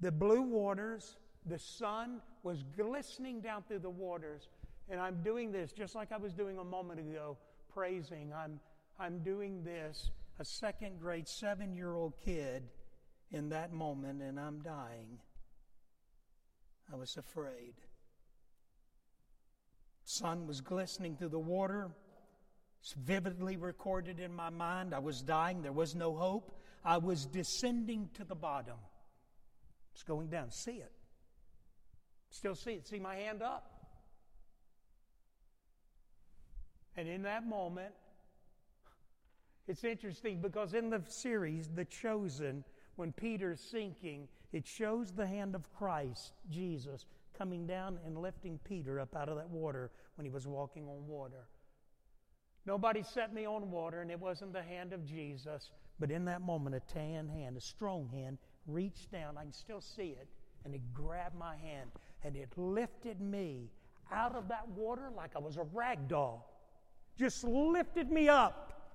The 0.00 0.12
blue 0.12 0.42
waters, 0.42 1.16
the 1.46 1.58
sun 1.58 2.20
was 2.42 2.62
glistening 2.76 3.40
down 3.40 3.62
through 3.62 3.78
the 3.78 3.90
waters, 3.90 4.48
and 4.90 5.00
I'm 5.00 5.22
doing 5.22 5.50
this 5.50 5.72
just 5.72 5.94
like 5.94 6.12
I 6.12 6.18
was 6.18 6.34
doing 6.34 6.58
a 6.58 6.64
moment 6.64 7.00
ago, 7.00 7.38
praising. 7.72 8.32
I'm, 8.34 8.60
I'm 8.98 9.20
doing 9.20 9.64
this, 9.64 10.10
a 10.38 10.44
second 10.44 11.00
grade, 11.00 11.26
seven 11.26 11.74
year 11.74 11.94
old 11.94 12.14
kid 12.22 12.64
in 13.30 13.48
that 13.50 13.72
moment, 13.72 14.22
and 14.22 14.38
I'm 14.38 14.60
dying. 14.60 15.18
I 16.92 16.96
was 16.96 17.16
afraid. 17.16 17.74
Sun 20.04 20.46
was 20.46 20.60
glistening 20.60 21.16
through 21.16 21.30
the 21.30 21.38
water. 21.38 21.90
It's 22.80 22.92
vividly 22.92 23.56
recorded 23.56 24.20
in 24.20 24.32
my 24.32 24.50
mind. 24.50 24.94
I 24.94 25.00
was 25.00 25.22
dying. 25.22 25.62
There 25.62 25.72
was 25.72 25.94
no 25.94 26.14
hope. 26.14 26.56
I 26.84 26.98
was 26.98 27.26
descending 27.26 28.10
to 28.14 28.24
the 28.24 28.34
bottom. 28.34 28.76
It's 29.94 30.04
going 30.04 30.28
down. 30.28 30.50
See 30.50 30.72
it. 30.72 30.92
Still 32.30 32.54
see 32.54 32.72
it. 32.72 32.86
See 32.86 32.98
my 32.98 33.16
hand 33.16 33.42
up. 33.42 33.72
And 36.96 37.08
in 37.08 37.22
that 37.22 37.46
moment, 37.46 37.92
it's 39.68 39.84
interesting 39.84 40.40
because 40.40 40.74
in 40.74 40.90
the 40.90 41.02
series, 41.08 41.68
The 41.68 41.84
Chosen, 41.84 42.64
when 42.96 43.12
Peter's 43.12 43.60
sinking, 43.60 44.28
it 44.52 44.66
shows 44.66 45.12
the 45.12 45.26
hand 45.26 45.54
of 45.54 45.70
Christ, 45.74 46.32
Jesus, 46.50 47.04
coming 47.36 47.66
down 47.66 47.98
and 48.06 48.16
lifting 48.16 48.58
Peter 48.64 49.00
up 49.00 49.14
out 49.14 49.28
of 49.28 49.36
that 49.36 49.50
water 49.50 49.90
when 50.14 50.24
he 50.24 50.30
was 50.30 50.46
walking 50.46 50.84
on 50.88 51.06
water. 51.06 51.48
Nobody 52.66 53.02
set 53.02 53.32
me 53.32 53.46
on 53.46 53.70
water, 53.70 54.00
and 54.02 54.10
it 54.10 54.18
wasn't 54.18 54.52
the 54.52 54.62
hand 54.62 54.92
of 54.92 55.04
Jesus. 55.06 55.70
But 56.00 56.10
in 56.10 56.24
that 56.24 56.42
moment, 56.42 56.74
a 56.74 56.80
tan 56.80 57.28
hand, 57.28 57.56
a 57.56 57.60
strong 57.60 58.08
hand, 58.12 58.38
reached 58.66 59.12
down. 59.12 59.38
I 59.38 59.42
can 59.42 59.52
still 59.52 59.80
see 59.80 60.16
it. 60.20 60.28
And 60.64 60.74
it 60.74 60.82
grabbed 60.92 61.36
my 61.36 61.56
hand, 61.56 61.90
and 62.24 62.34
it 62.36 62.50
lifted 62.56 63.20
me 63.20 63.70
out 64.10 64.34
of 64.34 64.48
that 64.48 64.68
water 64.68 65.10
like 65.16 65.36
I 65.36 65.38
was 65.38 65.56
a 65.56 65.62
rag 65.72 66.08
doll. 66.08 66.52
Just 67.16 67.44
lifted 67.44 68.10
me 68.10 68.28
up 68.28 68.92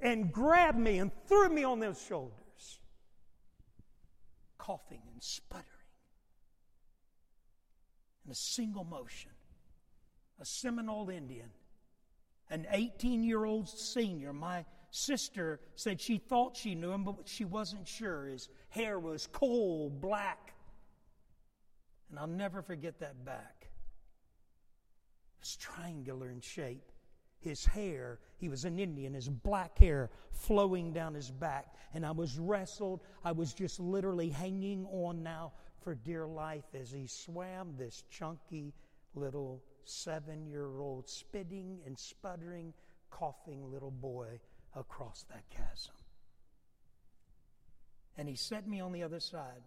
and 0.00 0.32
grabbed 0.32 0.78
me 0.78 0.98
and 0.98 1.12
threw 1.28 1.48
me 1.48 1.62
on 1.62 1.78
those 1.78 2.02
shoulders 2.02 2.40
coughing 4.64 5.02
and 5.12 5.22
sputtering. 5.22 5.68
In 8.24 8.32
a 8.32 8.34
single 8.34 8.84
motion, 8.84 9.30
a 10.40 10.44
Seminole 10.44 11.10
Indian, 11.10 11.50
an 12.50 12.66
18 12.70 13.22
year 13.22 13.44
old 13.44 13.68
senior, 13.68 14.32
my 14.32 14.64
sister 14.90 15.60
said 15.76 16.00
she 16.00 16.18
thought 16.18 16.56
she 16.56 16.74
knew 16.74 16.92
him, 16.92 17.04
but 17.04 17.28
she 17.28 17.44
wasn't 17.44 17.86
sure. 17.86 18.26
His 18.26 18.48
hair 18.68 18.98
was 18.98 19.26
coal 19.26 19.90
black. 19.90 20.54
And 22.10 22.18
I'll 22.18 22.26
never 22.26 22.62
forget 22.62 23.00
that 23.00 23.24
back. 23.24 23.68
It 25.38 25.40
was 25.40 25.56
triangular 25.56 26.30
in 26.30 26.40
shape 26.40 26.92
his 27.44 27.64
hair, 27.66 28.18
he 28.38 28.48
was 28.48 28.64
an 28.64 28.78
Indian, 28.78 29.12
his 29.12 29.28
black 29.28 29.78
hair 29.78 30.10
flowing 30.32 30.92
down 30.92 31.14
his 31.14 31.30
back. 31.30 31.74
And 31.92 32.04
I 32.04 32.10
was 32.10 32.38
wrestled. 32.38 33.02
I 33.22 33.32
was 33.32 33.52
just 33.52 33.78
literally 33.78 34.30
hanging 34.30 34.86
on 34.86 35.22
now 35.22 35.52
for 35.82 35.94
dear 35.94 36.26
life 36.26 36.64
as 36.74 36.90
he 36.90 37.06
swam 37.06 37.74
this 37.76 38.02
chunky 38.10 38.72
little 39.14 39.62
seven 39.88 40.46
year 40.46 40.80
old, 40.80 41.08
spitting 41.08 41.80
and 41.86 41.98
sputtering, 41.98 42.72
coughing 43.10 43.70
little 43.70 43.90
boy 43.90 44.40
across 44.74 45.24
that 45.30 45.48
chasm. 45.50 45.94
And 48.16 48.28
he 48.28 48.36
set 48.36 48.66
me 48.68 48.80
on 48.80 48.92
the 48.92 49.02
other 49.02 49.20
side. 49.20 49.62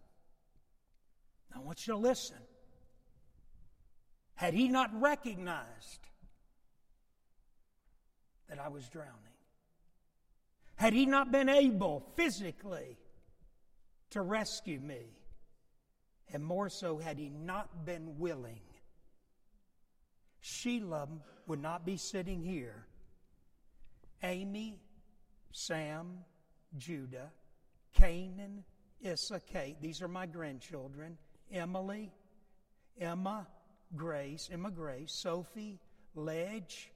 I 1.55 1.59
want 1.59 1.85
you 1.85 1.93
to 1.93 1.99
listen. 1.99 2.37
Had 4.35 4.53
he 4.53 4.67
not 4.67 4.89
recognized 5.01 6.07
that 8.49 8.59
I 8.59 8.69
was 8.69 8.87
drowning. 8.89 9.13
Had 10.75 10.93
he 10.93 11.05
not 11.05 11.31
been 11.31 11.49
able 11.49 12.03
physically 12.15 12.97
to 14.11 14.21
rescue 14.21 14.79
me, 14.79 15.17
and 16.33 16.43
more 16.43 16.69
so, 16.69 16.97
had 16.97 17.17
he 17.17 17.29
not 17.29 17.85
been 17.85 18.17
willing, 18.19 18.61
Sheila 20.41 21.07
would 21.47 21.61
not 21.61 21.85
be 21.85 21.97
sitting 21.97 22.41
here. 22.41 22.85
Amy, 24.23 24.79
Sam, 25.51 26.19
Judah, 26.77 27.31
Canaan, 27.93 28.63
Issa, 29.01 29.39
Kate, 29.41 29.77
these 29.81 30.01
are 30.01 30.07
my 30.07 30.25
grandchildren, 30.25 31.17
Emily, 31.51 32.11
Emma, 32.99 33.47
Grace, 33.95 34.49
Emma 34.51 34.71
Grace, 34.71 35.13
Sophie, 35.13 35.79
Ledge, 36.15 36.91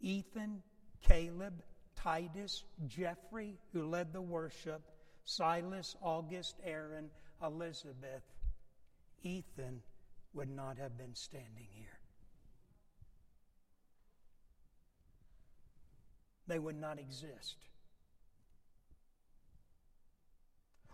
Ethan, 0.00 0.62
Caleb, 1.02 1.62
Titus, 1.94 2.64
Jeffrey, 2.86 3.58
who 3.72 3.86
led 3.86 4.12
the 4.12 4.20
worship, 4.20 4.82
Silas, 5.24 5.94
August, 6.02 6.56
Aaron, 6.64 7.10
Elizabeth, 7.42 8.22
Ethan 9.22 9.82
would 10.34 10.50
not 10.50 10.78
have 10.78 10.96
been 10.96 11.14
standing 11.14 11.68
here. 11.70 12.01
They 16.52 16.58
would 16.58 16.78
not 16.78 16.98
exist. 16.98 17.56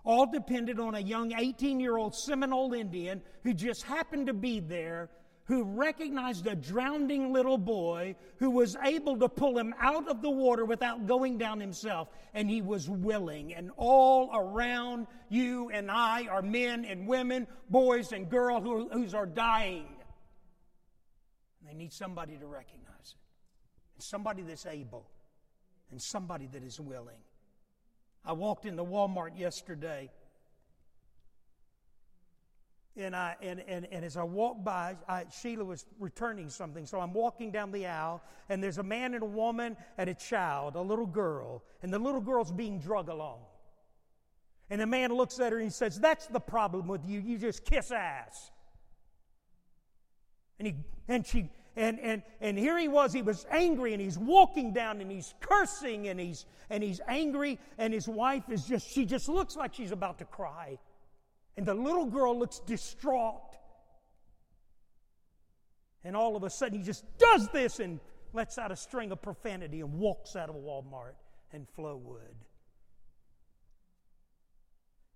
All 0.04 0.24
depended 0.24 0.78
on 0.78 0.94
a 0.94 1.00
young 1.00 1.32
18 1.36 1.80
year 1.80 1.96
old 1.96 2.14
Seminole 2.14 2.74
Indian 2.74 3.20
who 3.42 3.52
just 3.52 3.82
happened 3.82 4.28
to 4.28 4.34
be 4.34 4.60
there 4.60 5.10
who 5.46 5.64
recognized 5.64 6.46
a 6.46 6.54
drowning 6.54 7.32
little 7.32 7.58
boy 7.58 8.14
who 8.36 8.50
was 8.50 8.76
able 8.84 9.18
to 9.18 9.28
pull 9.28 9.58
him 9.58 9.74
out 9.80 10.06
of 10.06 10.22
the 10.22 10.30
water 10.30 10.64
without 10.64 11.08
going 11.08 11.38
down 11.38 11.58
himself, 11.58 12.08
and 12.34 12.48
he 12.48 12.62
was 12.62 12.88
willing. 12.88 13.52
And 13.52 13.72
all 13.76 14.30
around 14.32 15.08
you 15.28 15.70
and 15.70 15.90
I 15.90 16.28
are 16.28 16.42
men 16.42 16.84
and 16.84 17.08
women, 17.08 17.48
boys 17.68 18.12
and 18.12 18.30
girls 18.30 18.62
who, 18.62 19.16
are 19.16 19.26
dying. 19.26 19.88
They 21.66 21.74
need 21.74 21.92
somebody 21.92 22.36
to 22.36 22.46
recognize 22.46 23.16
it, 23.96 24.04
somebody 24.04 24.42
that's 24.42 24.66
able, 24.66 25.10
and 25.90 26.00
somebody 26.00 26.49
that 26.52 26.62
is 26.62 26.80
willing. 26.80 27.21
I 28.25 28.33
walked 28.33 28.66
into 28.66 28.85
Walmart 28.85 29.38
yesterday 29.38 30.11
and, 32.99 33.14
I, 33.14 33.37
and, 33.40 33.61
and, 33.68 33.87
and 33.92 34.04
as 34.04 34.16
I 34.16 34.25
walked 34.25 34.64
by, 34.64 34.97
I, 35.09 35.25
Sheila 35.30 35.64
was 35.64 35.87
returning 36.00 36.50
something. 36.50 36.85
So 36.85 36.99
I'm 36.99 37.12
walking 37.12 37.52
down 37.52 37.71
the 37.71 37.87
aisle, 37.87 38.23
and 38.49 38.62
there's 38.62 38.78
a 38.78 38.83
man 38.83 39.14
and 39.14 39.23
a 39.23 39.26
woman 39.26 39.76
and 39.97 40.11
a 40.11 40.14
child, 40.14 40.75
a 40.75 40.80
little 40.80 41.07
girl, 41.07 41.62
and 41.83 41.92
the 41.92 41.99
little 41.99 42.21
girl's 42.21 42.50
being 42.50 42.80
drug 42.80 43.09
along. 43.09 43.38
And 44.71 44.80
the 44.80 44.87
man 44.87 45.14
looks 45.14 45.38
at 45.38 45.52
her 45.52 45.59
and 45.59 45.64
he 45.64 45.71
says, 45.71 45.99
That's 45.99 46.26
the 46.26 46.40
problem 46.40 46.88
with 46.88 47.07
you. 47.07 47.21
You 47.21 47.38
just 47.38 47.64
kiss 47.64 47.90
ass. 47.90 48.50
And, 50.59 50.66
he, 50.68 50.75
and, 51.07 51.26
she, 51.26 51.49
and, 51.78 52.00
and, 52.00 52.23
and 52.40 52.58
here 52.58 52.76
he 52.76 52.88
was, 52.88 53.12
he 53.12 53.23
was 53.23 53.47
angry 53.52 53.92
and 53.92 54.02
he's 54.02 54.18
walking 54.18 54.73
down 54.73 55.00
and 55.00 55.08
he's 55.08 55.35
cursing 55.38 56.08
and 56.08 56.18
he's, 56.18 56.44
and 56.70 56.82
he's 56.82 57.00
angry. 57.06 57.61
And 57.78 57.94
his 57.94 58.08
wife 58.08 58.42
is 58.50 58.64
just, 58.64 58.90
she 58.90 59.06
just 59.06 59.28
looks 59.28 59.54
like 59.54 59.75
she's 59.75 59.92
about 59.92 60.18
to 60.18 60.25
cry. 60.25 60.76
And 61.56 61.64
the 61.64 61.75
little 61.75 62.06
girl 62.06 62.37
looks 62.37 62.58
distraught. 62.58 63.56
And 66.02 66.16
all 66.16 66.35
of 66.35 66.42
a 66.42 66.50
sudden, 66.50 66.78
he 66.78 66.85
just 66.85 67.04
does 67.16 67.49
this 67.50 67.78
and 67.78 68.00
lets 68.32 68.58
out 68.58 68.73
a 68.73 68.76
string 68.76 69.12
of 69.12 69.23
profanity 69.23 69.80
and 69.80 69.94
walks 69.94 70.35
out 70.35 70.49
of 70.49 70.56
Walmart 70.56 71.14
and 71.52 71.64
Flowood. 71.78 72.35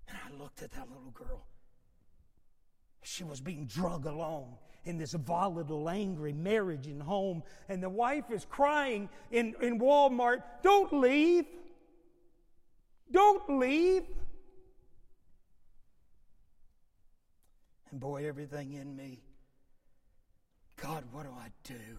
And 0.08 0.16
I 0.16 0.40
looked 0.40 0.62
at 0.62 0.70
that 0.72 0.88
little 0.88 1.10
girl. 1.12 1.44
She 3.02 3.24
was 3.24 3.40
being 3.40 3.66
drug 3.66 4.06
along 4.06 4.58
in 4.84 4.98
this 4.98 5.12
volatile, 5.12 5.88
angry 5.88 6.32
marriage 6.32 6.86
and 6.86 7.02
home. 7.02 7.42
And 7.68 7.82
the 7.82 7.90
wife 7.90 8.30
is 8.30 8.44
crying 8.44 9.08
in, 9.30 9.54
in 9.60 9.78
Walmart, 9.78 10.42
Don't 10.62 10.92
leave! 10.92 11.46
Don't 13.10 13.58
leave! 13.58 14.04
And 17.90 18.00
boy, 18.00 18.26
everything 18.26 18.72
in 18.72 18.96
me, 18.96 19.22
God, 20.80 21.04
what 21.12 21.24
do 21.24 21.30
I 21.30 21.48
do? 21.62 21.98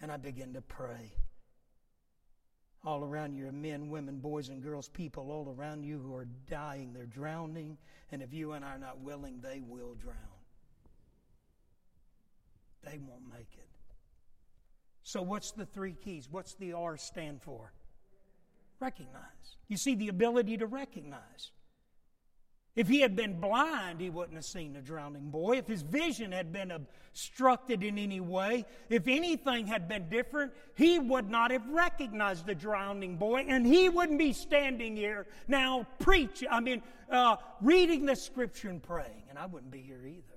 And 0.00 0.10
I 0.10 0.16
begin 0.16 0.54
to 0.54 0.62
pray. 0.62 1.12
All 2.84 3.02
around 3.02 3.34
you 3.34 3.48
are 3.48 3.52
men, 3.52 3.88
women, 3.88 4.18
boys, 4.18 4.48
and 4.48 4.62
girls, 4.62 4.88
people 4.88 5.30
all 5.30 5.54
around 5.56 5.84
you 5.84 5.98
who 5.98 6.14
are 6.14 6.26
dying. 6.48 6.92
They're 6.92 7.06
drowning. 7.06 7.78
And 8.12 8.22
if 8.22 8.32
you 8.32 8.52
and 8.52 8.64
I 8.64 8.72
are 8.72 8.78
not 8.78 9.00
willing, 9.00 9.40
they 9.40 9.60
will 9.60 9.94
drown. 9.94 10.33
They 12.84 12.98
won't 12.98 13.28
make 13.32 13.48
it. 13.54 13.68
So, 15.02 15.22
what's 15.22 15.52
the 15.52 15.66
three 15.66 15.92
keys? 15.92 16.28
What's 16.30 16.54
the 16.54 16.72
R 16.72 16.96
stand 16.96 17.42
for? 17.42 17.72
Recognize. 18.80 19.56
You 19.68 19.76
see, 19.76 19.94
the 19.94 20.08
ability 20.08 20.56
to 20.58 20.66
recognize. 20.66 21.52
If 22.76 22.88
he 22.88 23.00
had 23.00 23.14
been 23.14 23.38
blind, 23.38 24.00
he 24.00 24.10
wouldn't 24.10 24.34
have 24.34 24.44
seen 24.44 24.72
the 24.72 24.80
drowning 24.80 25.30
boy. 25.30 25.58
If 25.58 25.68
his 25.68 25.82
vision 25.82 26.32
had 26.32 26.52
been 26.52 26.72
obstructed 26.72 27.84
in 27.84 27.98
any 27.98 28.18
way, 28.18 28.66
if 28.88 29.06
anything 29.06 29.68
had 29.68 29.88
been 29.88 30.08
different, 30.08 30.52
he 30.74 30.98
would 30.98 31.30
not 31.30 31.52
have 31.52 31.68
recognized 31.68 32.46
the 32.46 32.54
drowning 32.54 33.16
boy, 33.16 33.46
and 33.48 33.64
he 33.64 33.88
wouldn't 33.88 34.18
be 34.18 34.32
standing 34.32 34.96
here 34.96 35.26
now 35.46 35.86
preaching, 36.00 36.48
I 36.50 36.58
mean, 36.58 36.82
uh, 37.08 37.36
reading 37.60 38.06
the 38.06 38.16
scripture 38.16 38.70
and 38.70 38.82
praying, 38.82 39.22
and 39.30 39.38
I 39.38 39.46
wouldn't 39.46 39.70
be 39.70 39.80
here 39.80 40.04
either. 40.04 40.33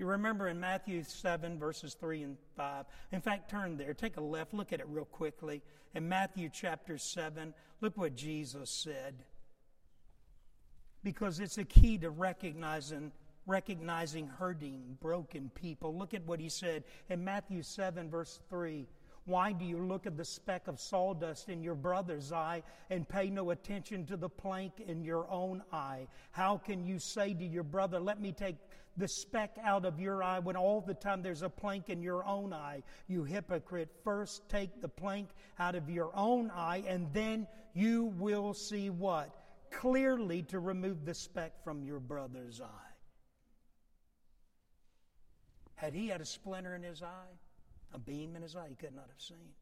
You 0.00 0.06
remember 0.06 0.48
in 0.48 0.58
Matthew 0.58 1.02
7, 1.02 1.58
verses 1.58 1.92
3 1.92 2.22
and 2.22 2.36
5. 2.56 2.86
In 3.12 3.20
fact, 3.20 3.50
turn 3.50 3.76
there, 3.76 3.92
take 3.92 4.16
a 4.16 4.22
left, 4.22 4.54
look 4.54 4.72
at 4.72 4.80
it 4.80 4.86
real 4.88 5.04
quickly. 5.04 5.60
In 5.94 6.08
Matthew 6.08 6.48
chapter 6.50 6.96
7, 6.96 7.52
look 7.82 7.98
what 7.98 8.16
Jesus 8.16 8.70
said 8.70 9.14
because 11.04 11.38
it's 11.38 11.58
a 11.58 11.64
key 11.64 11.98
to 11.98 12.08
recognizing 12.08 13.12
recognizing 13.46 14.26
hurting, 14.26 14.96
broken 15.02 15.50
people. 15.54 15.94
Look 15.94 16.14
at 16.14 16.24
what 16.24 16.40
he 16.40 16.48
said 16.48 16.84
in 17.10 17.22
Matthew 17.22 17.62
7, 17.62 18.08
verse 18.08 18.40
3. 18.48 18.86
Why 19.26 19.52
do 19.52 19.64
you 19.64 19.78
look 19.78 20.06
at 20.06 20.16
the 20.16 20.24
speck 20.24 20.66
of 20.66 20.80
sawdust 20.80 21.48
in 21.48 21.62
your 21.62 21.74
brother's 21.74 22.32
eye 22.32 22.62
and 22.88 23.08
pay 23.08 23.28
no 23.28 23.50
attention 23.50 24.06
to 24.06 24.16
the 24.16 24.28
plank 24.28 24.72
in 24.86 25.04
your 25.04 25.30
own 25.30 25.62
eye? 25.72 26.06
How 26.30 26.56
can 26.56 26.84
you 26.84 26.98
say 26.98 27.34
to 27.34 27.44
your 27.44 27.62
brother, 27.62 28.00
Let 28.00 28.20
me 28.20 28.32
take 28.32 28.56
the 28.96 29.08
speck 29.08 29.56
out 29.62 29.84
of 29.84 30.00
your 30.00 30.22
eye 30.22 30.38
when 30.38 30.56
all 30.56 30.80
the 30.80 30.94
time 30.94 31.22
there's 31.22 31.42
a 31.42 31.48
plank 31.48 31.88
in 31.88 32.02
your 32.02 32.24
own 32.24 32.52
eye? 32.52 32.82
You 33.08 33.24
hypocrite. 33.24 33.90
First 34.04 34.48
take 34.48 34.80
the 34.80 34.88
plank 34.88 35.30
out 35.58 35.74
of 35.74 35.88
your 35.88 36.10
own 36.14 36.50
eye, 36.50 36.84
and 36.86 37.06
then 37.12 37.46
you 37.74 38.12
will 38.18 38.54
see 38.54 38.90
what? 38.90 39.34
clearly 39.70 40.42
to 40.42 40.58
remove 40.58 41.04
the 41.04 41.14
speck 41.14 41.62
from 41.64 41.82
your 41.82 42.00
brother's 42.00 42.60
eye. 42.60 42.66
Had 45.74 45.94
he 45.94 46.08
had 46.08 46.20
a 46.20 46.26
splinter 46.26 46.74
in 46.74 46.82
his 46.82 47.02
eye, 47.02 47.38
a 47.94 47.98
beam 47.98 48.36
in 48.36 48.42
his 48.42 48.54
eye, 48.54 48.66
he 48.68 48.74
could 48.74 48.94
not 48.94 49.06
have 49.08 49.20
seen. 49.20 49.54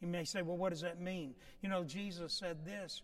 You 0.00 0.08
may 0.08 0.24
say, 0.24 0.42
well, 0.42 0.56
what 0.56 0.70
does 0.70 0.80
that 0.80 1.00
mean? 1.00 1.34
You 1.60 1.68
know, 1.68 1.84
Jesus 1.84 2.32
said 2.32 2.64
this. 2.64 3.02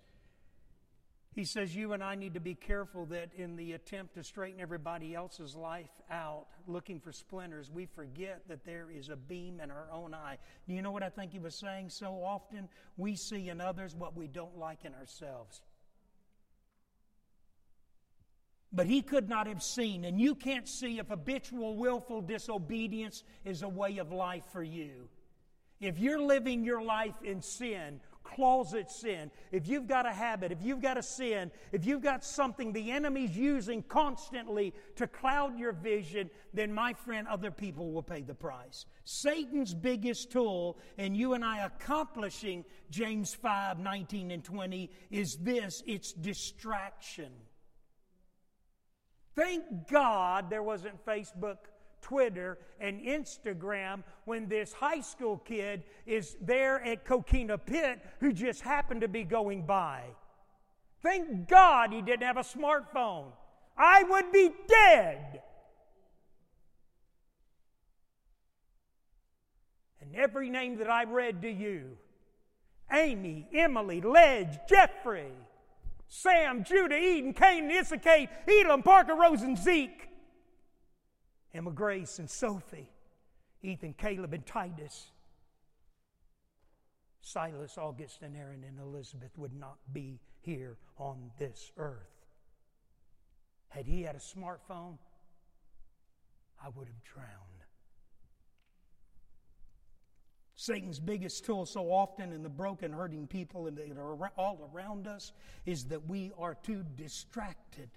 He 1.34 1.44
says, 1.44 1.74
You 1.74 1.92
and 1.92 2.02
I 2.02 2.14
need 2.14 2.34
to 2.34 2.40
be 2.40 2.54
careful 2.54 3.06
that 3.06 3.30
in 3.36 3.56
the 3.56 3.72
attempt 3.72 4.14
to 4.14 4.24
straighten 4.24 4.60
everybody 4.60 5.14
else's 5.14 5.54
life 5.54 5.90
out, 6.10 6.46
looking 6.66 6.98
for 7.00 7.12
splinters, 7.12 7.70
we 7.70 7.86
forget 7.86 8.42
that 8.48 8.64
there 8.64 8.90
is 8.90 9.08
a 9.08 9.16
beam 9.16 9.60
in 9.60 9.70
our 9.70 9.88
own 9.92 10.14
eye. 10.14 10.38
Do 10.66 10.74
you 10.74 10.82
know 10.82 10.90
what 10.90 11.02
I 11.02 11.10
think 11.10 11.32
he 11.32 11.38
was 11.38 11.54
saying? 11.54 11.90
So 11.90 12.22
often 12.24 12.68
we 12.96 13.14
see 13.14 13.50
in 13.50 13.60
others 13.60 13.94
what 13.94 14.16
we 14.16 14.26
don't 14.26 14.58
like 14.58 14.84
in 14.84 14.94
ourselves. 14.94 15.62
But 18.72 18.86
he 18.86 19.00
could 19.00 19.28
not 19.28 19.46
have 19.46 19.62
seen, 19.62 20.04
and 20.04 20.20
you 20.20 20.34
can't 20.34 20.68
see 20.68 20.98
if 20.98 21.08
habitual 21.08 21.76
willful 21.76 22.20
disobedience 22.20 23.24
is 23.44 23.62
a 23.62 23.68
way 23.68 23.98
of 23.98 24.12
life 24.12 24.44
for 24.52 24.62
you. 24.62 25.08
If 25.80 25.98
you're 25.98 26.20
living 26.20 26.64
your 26.64 26.82
life 26.82 27.14
in 27.22 27.40
sin, 27.40 28.00
closet 28.34 28.90
sin, 28.90 29.30
if 29.52 29.66
you've 29.66 29.86
got 29.86 30.06
a 30.06 30.12
habit, 30.12 30.52
if 30.52 30.62
you've 30.62 30.82
got 30.82 30.96
a 30.96 31.02
sin, 31.02 31.50
if 31.72 31.84
you've 31.84 32.02
got 32.02 32.22
something 32.22 32.72
the 32.72 32.90
enemy's 32.90 33.36
using 33.36 33.82
constantly 33.82 34.74
to 34.96 35.06
cloud 35.06 35.58
your 35.58 35.72
vision, 35.72 36.30
then 36.52 36.72
my 36.72 36.92
friend, 36.92 37.26
other 37.28 37.50
people 37.50 37.92
will 37.92 38.02
pay 38.02 38.22
the 38.22 38.34
price. 38.34 38.86
Satan's 39.04 39.74
biggest 39.74 40.30
tool 40.30 40.78
in 40.96 41.14
you 41.14 41.34
and 41.34 41.44
I 41.44 41.64
accomplishing 41.64 42.64
James 42.90 43.34
5 43.34 43.78
19 43.78 44.30
and 44.30 44.44
20 44.44 44.90
is 45.10 45.36
this 45.36 45.82
it's 45.86 46.12
distraction. 46.12 47.32
Thank 49.34 49.88
God 49.88 50.50
there 50.50 50.64
wasn't 50.64 51.04
Facebook, 51.06 51.58
Twitter, 52.00 52.58
and 52.80 53.00
Instagram 53.00 54.02
when 54.24 54.48
this 54.48 54.72
high 54.72 55.00
school 55.00 55.38
kid 55.38 55.82
is 56.06 56.36
there 56.40 56.82
at 56.84 57.04
Coquina 57.04 57.58
Pit 57.58 58.00
who 58.20 58.32
just 58.32 58.62
happened 58.62 59.00
to 59.02 59.08
be 59.08 59.24
going 59.24 59.66
by. 59.66 60.02
Thank 61.02 61.48
God 61.48 61.92
he 61.92 62.02
didn't 62.02 62.22
have 62.22 62.36
a 62.36 62.40
smartphone. 62.40 63.26
I 63.76 64.02
would 64.02 64.32
be 64.32 64.50
dead. 64.66 65.42
And 70.00 70.16
every 70.16 70.50
name 70.50 70.78
that 70.78 70.90
I 70.90 71.04
read 71.04 71.42
to 71.42 71.50
you 71.50 71.96
Amy, 72.90 73.46
Emily, 73.52 74.00
Ledge, 74.00 74.58
Jeffrey, 74.68 75.32
Sam, 76.08 76.64
Judah, 76.64 76.96
Eden, 76.96 77.34
Cain, 77.34 77.70
Issachar, 77.70 78.28
Elam, 78.48 78.82
Parker, 78.82 79.14
Rose, 79.14 79.42
and 79.42 79.58
Zeke. 79.58 80.07
Emma 81.54 81.70
Grace 81.70 82.18
and 82.18 82.28
Sophie, 82.28 82.90
Ethan, 83.62 83.94
Caleb, 83.94 84.34
and 84.34 84.46
Titus. 84.46 85.10
Silas, 87.20 87.76
August, 87.76 88.22
and 88.22 88.36
Aaron, 88.36 88.64
and 88.64 88.78
Elizabeth 88.78 89.36
would 89.36 89.54
not 89.54 89.78
be 89.92 90.20
here 90.40 90.76
on 90.98 91.30
this 91.38 91.72
earth. 91.76 92.26
Had 93.68 93.86
he 93.86 94.02
had 94.02 94.14
a 94.14 94.18
smartphone, 94.18 94.98
I 96.62 96.68
would 96.74 96.86
have 96.86 97.04
drowned. 97.04 97.58
Satan's 100.54 100.98
biggest 100.98 101.44
tool 101.44 101.66
so 101.66 101.92
often 101.92 102.32
in 102.32 102.42
the 102.42 102.48
broken, 102.48 102.92
hurting 102.92 103.26
people 103.26 103.64
that 103.64 103.96
are 103.96 104.32
all 104.36 104.70
around 104.74 105.06
us 105.06 105.32
is 105.66 105.84
that 105.84 106.08
we 106.08 106.32
are 106.36 106.54
too 106.54 106.84
distracted 106.96 107.90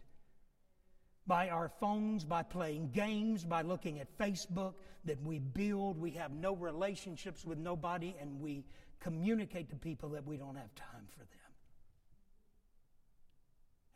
by 1.28 1.50
our 1.50 1.70
phones, 1.80 2.24
by 2.24 2.44
playing 2.44 2.90
games, 2.92 3.44
by 3.46 3.62
looking 3.62 4.00
at 4.00 4.18
Facebook, 4.18 4.74
that 5.06 5.22
we 5.24 5.40
build, 5.40 6.00
we 6.00 6.12
have 6.12 6.32
no 6.32 6.56
relationships 6.56 7.46
with 7.46 7.58
nobody, 7.58 8.16
and 8.20 8.40
we 8.40 8.66
communicate 9.00 9.70
to 9.70 9.76
people 9.76 10.10
that 10.10 10.26
we 10.26 10.38
don't 10.38 10.56
have 10.56 10.74
time 10.76 11.08
for 11.12 11.20
them. 11.20 11.28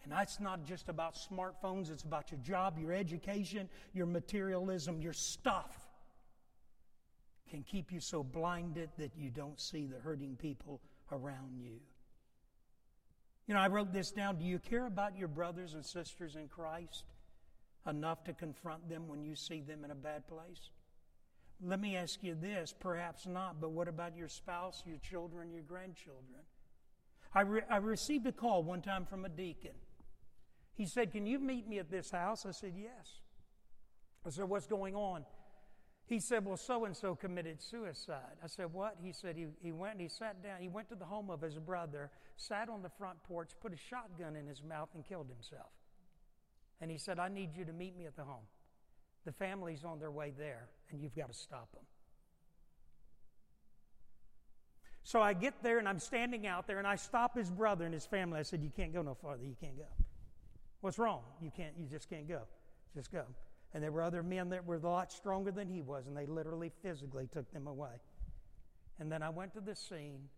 And 0.03 0.11
that's 0.11 0.39
not 0.39 0.65
just 0.65 0.87
about 0.87 1.15
smartphones, 1.15 1.91
it's 1.91 2.03
about 2.03 2.31
your 2.31 2.39
job, 2.41 2.77
your 2.77 2.93
education, 2.93 3.69
your 3.93 4.05
materialism, 4.05 5.01
your 5.01 5.13
stuff 5.13 5.85
can 7.49 7.63
keep 7.63 7.91
you 7.91 7.99
so 7.99 8.23
blinded 8.23 8.89
that 8.97 9.11
you 9.15 9.29
don't 9.29 9.59
see 9.59 9.85
the 9.85 9.99
hurting 9.99 10.35
people 10.35 10.81
around 11.11 11.57
you. 11.57 11.79
You 13.47 13.53
know, 13.53 13.59
I 13.59 13.67
wrote 13.67 13.93
this 13.93 14.11
down. 14.11 14.37
Do 14.37 14.45
you 14.45 14.57
care 14.57 14.87
about 14.87 15.17
your 15.17 15.27
brothers 15.27 15.75
and 15.75 15.85
sisters 15.85 16.35
in 16.35 16.47
Christ 16.47 17.03
enough 17.87 18.23
to 18.25 18.33
confront 18.33 18.89
them 18.89 19.07
when 19.07 19.23
you 19.23 19.35
see 19.35 19.61
them 19.61 19.83
in 19.83 19.91
a 19.91 19.95
bad 19.95 20.27
place? 20.27 20.69
Let 21.63 21.79
me 21.79 21.95
ask 21.95 22.21
you 22.21 22.35
this 22.35 22.73
perhaps 22.77 23.25
not, 23.25 23.61
but 23.61 23.71
what 23.71 23.87
about 23.87 24.15
your 24.15 24.27
spouse, 24.27 24.83
your 24.85 24.97
children, 24.97 25.51
your 25.51 25.61
grandchildren? 25.61 26.41
I, 27.33 27.41
re- 27.41 27.61
I 27.69 27.77
received 27.77 28.27
a 28.27 28.31
call 28.31 28.63
one 28.63 28.81
time 28.81 29.05
from 29.05 29.25
a 29.25 29.29
deacon. 29.29 29.71
He 30.73 30.85
said, 30.85 31.11
Can 31.11 31.25
you 31.25 31.39
meet 31.39 31.67
me 31.67 31.79
at 31.79 31.89
this 31.89 32.11
house? 32.11 32.45
I 32.45 32.51
said, 32.51 32.73
Yes. 32.75 33.19
I 34.25 34.29
said, 34.29 34.45
What's 34.45 34.67
going 34.67 34.95
on? 34.95 35.25
He 36.07 36.19
said, 36.19 36.45
Well, 36.45 36.57
so 36.57 36.85
and 36.85 36.95
so 36.95 37.15
committed 37.15 37.61
suicide. 37.61 38.37
I 38.43 38.47
said, 38.47 38.71
What? 38.73 38.97
He 39.01 39.11
said, 39.11 39.35
he, 39.35 39.47
he 39.61 39.71
went 39.71 39.93
and 39.93 40.01
he 40.01 40.09
sat 40.09 40.43
down. 40.43 40.59
He 40.59 40.67
went 40.67 40.89
to 40.89 40.95
the 40.95 41.05
home 41.05 41.29
of 41.29 41.41
his 41.41 41.57
brother, 41.57 42.11
sat 42.37 42.69
on 42.69 42.81
the 42.81 42.89
front 42.89 43.21
porch, 43.23 43.51
put 43.61 43.73
a 43.73 43.77
shotgun 43.77 44.35
in 44.35 44.45
his 44.45 44.61
mouth, 44.61 44.89
and 44.93 45.05
killed 45.05 45.27
himself. 45.29 45.71
And 46.81 46.91
he 46.91 46.97
said, 46.97 47.19
I 47.19 47.29
need 47.29 47.55
you 47.55 47.65
to 47.65 47.73
meet 47.73 47.97
me 47.97 48.05
at 48.05 48.15
the 48.15 48.23
home. 48.23 48.45
The 49.25 49.31
family's 49.31 49.83
on 49.83 49.99
their 49.99 50.11
way 50.11 50.33
there, 50.37 50.67
and 50.91 51.01
you've 51.01 51.15
got 51.15 51.31
to 51.31 51.33
stop 51.33 51.71
them. 51.73 51.83
So 55.03 55.21
I 55.21 55.33
get 55.33 55.53
there, 55.61 55.77
and 55.79 55.87
I'm 55.87 55.99
standing 55.99 56.47
out 56.47 56.67
there, 56.67 56.79
and 56.79 56.87
I 56.87 56.95
stop 56.95 57.37
his 57.37 57.49
brother 57.49 57.85
and 57.85 57.93
his 57.93 58.05
family. 58.05 58.39
I 58.39 58.43
said, 58.43 58.63
You 58.63 58.71
can't 58.75 58.93
go 58.93 59.01
no 59.01 59.13
farther. 59.13 59.43
You 59.43 59.55
can't 59.59 59.77
go. 59.77 59.85
What's 60.81 60.99
wrong? 60.99 61.21
You 61.41 61.51
can't, 61.55 61.73
you 61.77 61.85
just 61.85 62.09
can't 62.09 62.27
go. 62.27 62.41
Just 62.95 63.11
go. 63.11 63.23
And 63.73 63.83
there 63.83 63.91
were 63.91 64.01
other 64.01 64.23
men 64.23 64.49
that 64.49 64.65
were 64.65 64.75
a 64.75 64.79
lot 64.79 65.11
stronger 65.11 65.51
than 65.51 65.67
he 65.67 65.81
was, 65.81 66.07
and 66.07 66.15
they 66.15 66.25
literally 66.25 66.71
physically 66.81 67.27
took 67.31 67.51
them 67.51 67.67
away. 67.67 68.01
And 68.99 69.11
then 69.11 69.21
I 69.21 69.29
went 69.29 69.53
to 69.53 69.61
the 69.61 69.75
scene 69.75 70.29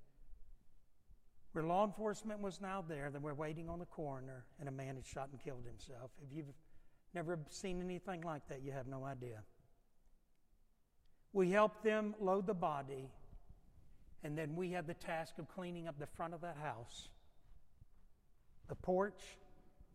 where 1.57 1.65
law 1.65 1.83
enforcement 1.83 2.39
was 2.39 2.61
now 2.61 2.85
there. 2.87 3.09
They 3.11 3.17
were 3.17 3.33
waiting 3.33 3.67
on 3.67 3.79
the 3.79 3.87
coroner, 3.87 4.45
and 4.59 4.69
a 4.69 4.71
man 4.71 4.95
had 4.95 5.03
shot 5.03 5.29
and 5.31 5.43
killed 5.43 5.65
himself. 5.65 6.11
If 6.21 6.31
you've 6.31 6.53
never 7.15 7.39
seen 7.49 7.81
anything 7.81 8.21
like 8.21 8.47
that, 8.49 8.61
you 8.61 8.71
have 8.73 8.85
no 8.85 9.03
idea. 9.03 9.41
We 11.33 11.49
helped 11.49 11.83
them 11.83 12.13
load 12.19 12.45
the 12.45 12.53
body, 12.53 13.09
and 14.23 14.37
then 14.37 14.55
we 14.55 14.69
had 14.69 14.85
the 14.85 14.93
task 14.93 15.39
of 15.39 15.47
cleaning 15.47 15.87
up 15.87 15.97
the 15.97 16.05
front 16.05 16.35
of 16.35 16.41
that 16.41 16.57
house 16.61 17.09
the 18.67 18.75
porch, 18.75 19.23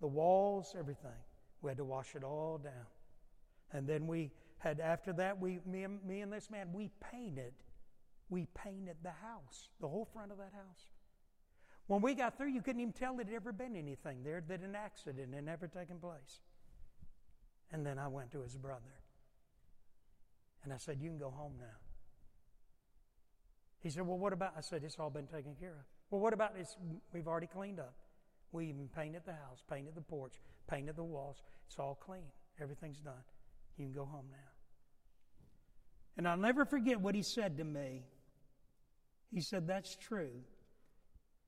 the 0.00 0.08
walls, 0.08 0.74
everything. 0.76 1.22
We 1.60 1.70
had 1.70 1.76
to 1.76 1.84
wash 1.84 2.16
it 2.16 2.24
all 2.24 2.58
down. 2.58 2.86
And 3.72 3.86
then 3.86 4.08
we 4.08 4.32
had, 4.58 4.80
after 4.80 5.12
that, 5.12 5.40
we, 5.40 5.60
me, 5.64 5.84
and, 5.84 6.04
me 6.04 6.22
and 6.22 6.32
this 6.32 6.50
man, 6.50 6.70
we 6.72 6.90
painted. 7.12 7.52
We 8.30 8.48
painted 8.52 8.96
the 9.04 9.10
house, 9.10 9.68
the 9.80 9.86
whole 9.86 10.08
front 10.12 10.32
of 10.32 10.38
that 10.38 10.52
house. 10.54 10.86
When 11.92 12.00
we 12.00 12.14
got 12.14 12.38
through, 12.38 12.48
you 12.48 12.62
couldn't 12.62 12.80
even 12.80 12.94
tell 12.94 13.20
it 13.20 13.26
had 13.26 13.34
ever 13.34 13.52
been 13.52 13.76
anything 13.76 14.22
there, 14.24 14.42
that 14.48 14.60
an 14.62 14.74
accident 14.74 15.34
had 15.34 15.44
never 15.44 15.68
taken 15.68 15.98
place. 15.98 16.40
And 17.70 17.84
then 17.84 17.98
I 17.98 18.08
went 18.08 18.32
to 18.32 18.40
his 18.40 18.56
brother. 18.56 18.94
And 20.64 20.72
I 20.72 20.78
said, 20.78 21.02
You 21.02 21.10
can 21.10 21.18
go 21.18 21.28
home 21.28 21.52
now. 21.60 21.76
He 23.80 23.90
said, 23.90 24.06
Well, 24.06 24.16
what 24.16 24.32
about? 24.32 24.54
I 24.56 24.62
said, 24.62 24.84
It's 24.84 24.98
all 24.98 25.10
been 25.10 25.26
taken 25.26 25.54
care 25.54 25.72
of. 25.72 25.84
Well, 26.10 26.22
what 26.22 26.32
about 26.32 26.56
this? 26.56 26.78
We've 27.12 27.28
already 27.28 27.46
cleaned 27.46 27.78
up. 27.78 27.92
We 28.52 28.68
even 28.68 28.88
painted 28.96 29.26
the 29.26 29.32
house, 29.32 29.62
painted 29.70 29.94
the 29.94 30.00
porch, 30.00 30.40
painted 30.70 30.96
the 30.96 31.04
walls. 31.04 31.42
It's 31.66 31.78
all 31.78 31.98
clean. 32.02 32.24
Everything's 32.58 33.00
done. 33.00 33.22
You 33.76 33.84
can 33.84 33.92
go 33.92 34.06
home 34.06 34.28
now. 34.30 34.38
And 36.16 36.26
I'll 36.26 36.38
never 36.38 36.64
forget 36.64 36.98
what 36.98 37.14
he 37.14 37.22
said 37.22 37.58
to 37.58 37.64
me. 37.64 38.04
He 39.30 39.42
said, 39.42 39.66
That's 39.66 39.94
true. 39.94 40.40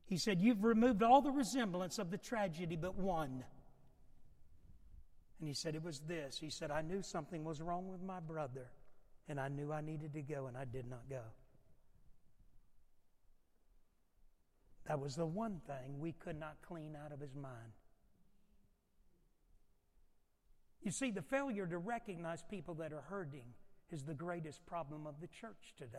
He 0.07 0.17
said, 0.17 0.40
You've 0.40 0.64
removed 0.64 1.03
all 1.03 1.23
the 1.23 1.31
resemblance 1.31 1.99
of 1.99 2.11
the 2.11 2.19
tragedy 2.19 2.77
but 2.77 2.97
one. 2.97 3.45
And 5.40 5.49
he 5.49 5.55
said, 5.55 5.75
It 5.75 5.83
was 5.83 6.01
this. 6.01 6.38
He 6.38 6.51
said, 6.51 6.71
I 6.71 6.83
knew 6.83 7.03
something 7.03 7.45
was 7.45 7.61
wrong 7.61 7.88
with 7.88 8.03
my 8.03 8.21
brother, 8.21 8.71
and 9.29 9.40
I 9.40 9.49
knew 9.49 9.73
I 9.73 9.81
needed 9.81 10.12
to 10.14 10.23
go, 10.23 10.47
and 10.47 10.57
I 10.57 10.64
did 10.64 10.88
not 10.88 11.09
go. 11.09 11.23
That 14.87 15.01
was 15.01 15.17
the 15.17 15.27
one 15.27 15.61
thing 15.67 15.99
we 15.99 16.12
could 16.12 16.38
not 16.38 16.57
clean 16.67 16.95
out 17.03 17.12
of 17.12 17.21
his 17.21 17.35
mind. 17.35 17.73
You 20.83 20.90
see, 20.90 21.11
the 21.11 21.23
failure 21.23 21.67
to 21.67 21.79
recognize 21.79 22.45
people 22.51 22.75
that 22.75 22.93
are 22.93 23.01
hurting 23.01 23.55
is 23.90 24.03
the 24.03 24.12
greatest 24.12 24.64
problem 24.67 25.07
of 25.07 25.19
the 25.21 25.29
church 25.29 25.73
today. 25.79 25.99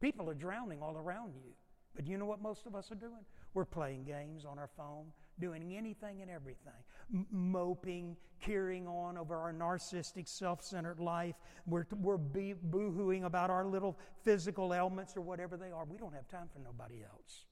People 0.00 0.30
are 0.30 0.34
drowning 0.34 0.80
all 0.80 0.96
around 0.96 1.34
you. 1.34 1.50
But 1.94 2.06
you 2.06 2.16
know 2.18 2.24
what 2.24 2.40
most 2.40 2.66
of 2.66 2.74
us 2.74 2.90
are 2.92 2.96
doing? 2.96 3.24
We're 3.52 3.64
playing 3.64 4.04
games 4.04 4.44
on 4.44 4.58
our 4.58 4.70
phone, 4.76 5.06
doing 5.40 5.74
anything 5.76 6.22
and 6.22 6.30
everything, 6.30 6.72
M- 7.12 7.26
moping, 7.30 8.16
carrying 8.40 8.86
on 8.86 9.18
over 9.18 9.36
our 9.36 9.52
narcissistic, 9.52 10.28
self 10.28 10.62
centered 10.62 11.00
life. 11.00 11.34
We're, 11.66 11.86
we're 12.00 12.16
be- 12.16 12.54
boo 12.54 12.92
hooing 12.92 13.24
about 13.24 13.50
our 13.50 13.66
little 13.66 13.98
physical 14.22 14.72
ailments 14.72 15.16
or 15.16 15.20
whatever 15.20 15.56
they 15.56 15.72
are. 15.72 15.84
We 15.84 15.98
don't 15.98 16.14
have 16.14 16.28
time 16.28 16.48
for 16.52 16.60
nobody 16.60 17.02
else 17.02 17.44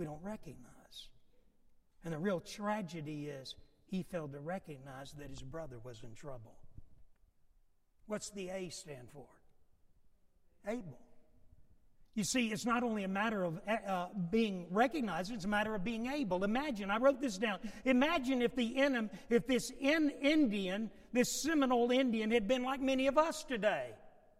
we 0.00 0.06
don't 0.06 0.22
recognize. 0.22 1.08
And 2.04 2.14
the 2.14 2.18
real 2.18 2.40
tragedy 2.40 3.26
is 3.26 3.54
he 3.86 4.02
failed 4.02 4.32
to 4.32 4.40
recognize 4.40 5.12
that 5.12 5.28
his 5.28 5.42
brother 5.42 5.78
was 5.84 6.02
in 6.02 6.14
trouble. 6.14 6.56
What's 8.06 8.30
the 8.30 8.48
A 8.48 8.70
stand 8.70 9.08
for? 9.12 9.26
Able. 10.66 10.98
You 12.14 12.24
see, 12.24 12.48
it's 12.48 12.66
not 12.66 12.82
only 12.82 13.04
a 13.04 13.08
matter 13.08 13.44
of 13.44 13.60
uh, 13.68 13.90
uh 13.90 14.06
being 14.30 14.66
recognized, 14.70 15.32
it's 15.32 15.44
a 15.44 15.48
matter 15.48 15.74
of 15.74 15.84
being 15.84 16.06
able. 16.06 16.42
Imagine, 16.42 16.90
I 16.90 16.98
wrote 16.98 17.20
this 17.20 17.38
down. 17.38 17.60
Imagine 17.84 18.42
if, 18.42 18.54
the 18.56 18.74
if 19.28 19.46
this 19.46 19.70
in 19.80 20.10
Indian, 20.20 20.90
this 21.12 21.42
Seminole 21.42 21.92
Indian, 21.92 22.30
had 22.30 22.48
been 22.48 22.64
like 22.64 22.80
many 22.80 23.06
of 23.06 23.16
us 23.16 23.44
today 23.44 23.90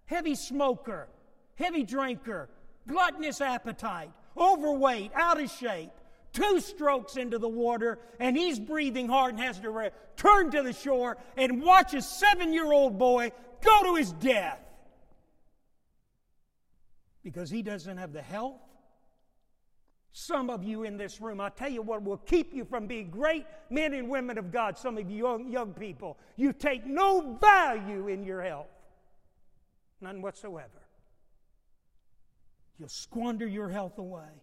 heavy 0.07 0.35
smoker, 0.35 1.09
heavy 1.55 1.85
drinker, 1.85 2.49
gluttonous 2.89 3.41
appetite, 3.41 4.11
overweight, 4.37 5.13
out 5.15 5.41
of 5.41 5.49
shape, 5.49 5.93
two 6.33 6.61
strokes 6.61 7.17
into 7.17 7.39
the 7.39 7.49
water, 7.49 7.99
and 8.19 8.37
he's 8.37 8.59
breathing 8.59 9.09
hard 9.09 9.35
and 9.35 9.43
has 9.43 9.61
to 9.61 9.71
return 9.71 10.51
to 10.51 10.63
the 10.65 10.73
shore 10.73 11.17
and 11.37 11.63
watch 11.63 11.95
a 11.95 12.03
seven 12.03 12.53
year 12.53 12.73
old 12.73 12.99
boy 12.99 13.31
go 13.63 13.83
to 13.85 13.95
his 13.95 14.13
death 14.15 14.59
because 17.23 17.51
he 17.51 17.63
doesn't 17.63 17.97
have 17.97 18.13
the 18.13 18.23
health. 18.23 18.61
Some 20.13 20.51
of 20.51 20.65
you 20.65 20.83
in 20.83 20.97
this 20.97 21.21
room, 21.21 21.41
I 21.41 21.51
tell 21.51 21.71
you 21.71 21.83
what 21.83 22.03
will 22.03 22.17
keep 22.17 22.53
you 22.53 22.65
from 22.65 22.87
being 22.87 23.11
great 23.11 23.47
men 23.71 23.95
and 23.95 24.09
women 24.09 24.39
of 24.39 24.51
God. 24.51 24.77
Some 24.77 24.99
of 24.99 25.09
you 25.09 25.19
young, 25.19 25.53
young 25.53 25.73
people, 25.73 26.19
you 26.37 26.53
take 26.53 26.85
no 26.85 27.39
value 27.41 28.09
in 28.09 28.25
your 28.25 28.43
health, 28.43 28.67
none 30.01 30.21
whatsoever. 30.21 30.83
You'll 32.79 32.89
squander 32.89 33.47
your 33.47 33.69
health 33.69 33.99
away. 33.99 34.43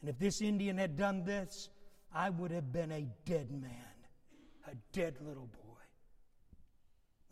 And 0.00 0.08
if 0.08 0.18
this 0.18 0.40
Indian 0.40 0.78
had 0.78 0.96
done 0.96 1.24
this, 1.24 1.68
I 2.14 2.30
would 2.30 2.50
have 2.50 2.72
been 2.72 2.92
a 2.92 3.06
dead 3.26 3.50
man, 3.50 3.72
a 4.70 4.74
dead 4.92 5.16
little 5.20 5.46
boy. 5.46 5.58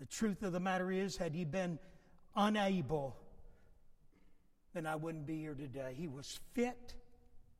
The 0.01 0.07
truth 0.07 0.43
of 0.43 0.53
the 0.53 0.61
matter 0.61 0.91
is, 0.91 1.17
had 1.17 1.35
he 1.35 1.45
been 1.45 1.79
unable, 2.35 3.17
then 4.75 4.87
I 4.87 4.97
wouldn't 4.97 5.27
be 5.27 5.39
here 5.39 5.55
today. 5.55 5.95
He 5.97 6.09
was 6.09 6.39
fit. 6.55 6.95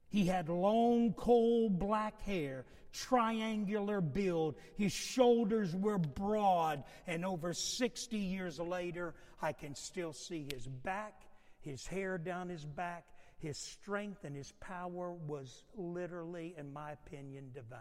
He 0.09 0.27
had 0.27 0.49
long, 0.49 1.13
coal 1.13 1.71
black 1.71 2.21
hair, 2.23 2.65
triangular 2.93 4.01
build. 4.01 4.57
His 4.77 4.93
shoulders 4.93 5.75
were 5.75 5.99
broad. 5.99 6.83
And 7.07 7.25
over 7.25 7.53
60 7.53 8.19
years 8.19 8.59
later, 8.59 9.15
I 9.41 9.53
can 9.53 9.75
still 9.75 10.13
see 10.13 10.47
his 10.53 10.67
back 10.67 11.15
his 11.61 11.87
hair 11.87 12.19
down 12.19 12.49
his 12.49 12.65
back, 12.65 13.05
his 13.39 13.59
strength 13.59 14.25
and 14.25 14.35
his 14.35 14.53
power 14.61 15.13
was 15.13 15.65
literally, 15.75 16.55
in 16.59 16.73
my 16.73 16.93
opinion, 16.93 17.51
divine. 17.55 17.79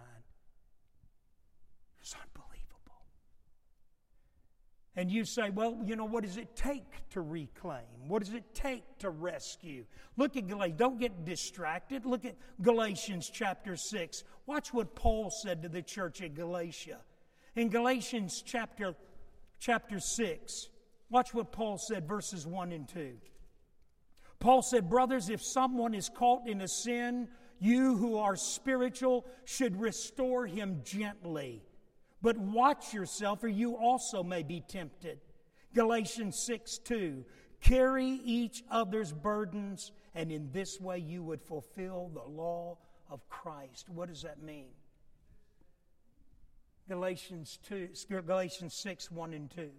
It's 2.01 2.13
unbelievable. 2.13 2.48
And 4.95 5.11
you 5.11 5.23
say, 5.23 5.49
well, 5.49 5.79
you 5.85 5.95
know, 5.95 6.05
what 6.05 6.23
does 6.23 6.37
it 6.37 6.55
take 6.55 6.83
to 7.11 7.21
reclaim? 7.21 8.07
What 8.07 8.23
does 8.23 8.33
it 8.33 8.53
take 8.53 8.83
to 8.99 9.09
rescue? 9.09 9.85
Look 10.17 10.35
at 10.35 10.47
Galatians. 10.47 10.79
Don't 10.79 10.99
get 10.99 11.25
distracted. 11.25 12.05
Look 12.05 12.25
at 12.25 12.35
Galatians 12.61 13.29
chapter 13.31 13.75
6. 13.75 14.23
Watch 14.45 14.73
what 14.73 14.95
Paul 14.95 15.29
said 15.29 15.61
to 15.61 15.69
the 15.69 15.81
church 15.81 16.21
at 16.21 16.33
Galatia. 16.33 16.97
In 17.55 17.69
Galatians 17.69 18.43
chapter, 18.45 18.95
chapter 19.59 19.99
6, 19.99 20.69
watch 21.09 21.33
what 21.33 21.51
Paul 21.51 21.77
said, 21.77 22.07
verses 22.07 22.45
1 22.47 22.71
and 22.71 22.87
2. 22.87 23.13
Paul 24.39 24.61
said, 24.61 24.89
Brothers, 24.89 25.29
if 25.29 25.43
someone 25.43 25.93
is 25.93 26.09
caught 26.09 26.47
in 26.47 26.61
a 26.61 26.67
sin, 26.67 27.27
you 27.59 27.97
who 27.97 28.17
are 28.17 28.35
spiritual 28.35 29.25
should 29.45 29.79
restore 29.79 30.47
him 30.47 30.81
gently. 30.83 31.61
But 32.21 32.37
watch 32.37 32.93
yourself, 32.93 33.43
or 33.43 33.47
you 33.47 33.75
also 33.77 34.23
may 34.23 34.43
be 34.43 34.61
tempted. 34.61 35.19
Galatians 35.73 36.43
6 36.45 36.79
2. 36.79 37.25
Carry 37.61 38.21
each 38.23 38.63
other's 38.69 39.11
burdens, 39.11 39.91
and 40.15 40.31
in 40.31 40.49
this 40.51 40.79
way 40.79 40.99
you 40.99 41.23
would 41.23 41.41
fulfill 41.41 42.09
the 42.13 42.23
law 42.23 42.77
of 43.09 43.27
Christ. 43.29 43.89
What 43.89 44.09
does 44.09 44.21
that 44.21 44.41
mean? 44.41 44.69
Galatians 46.87 47.59
2, 47.67 47.89
Galatians 48.25 48.73
6 48.73 49.11
1 49.11 49.33
and 49.33 49.51
2. 49.51 49.69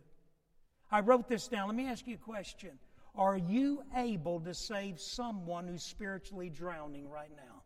I 0.92 1.00
wrote 1.00 1.28
this 1.28 1.48
down. 1.48 1.68
Let 1.68 1.76
me 1.76 1.88
ask 1.88 2.06
you 2.06 2.14
a 2.14 2.18
question. 2.18 2.78
Are 3.16 3.36
you 3.36 3.82
able 3.96 4.40
to 4.40 4.54
save 4.54 5.00
someone 5.00 5.66
who's 5.66 5.82
spiritually 5.82 6.48
drowning 6.48 7.08
right 7.08 7.30
now? 7.36 7.62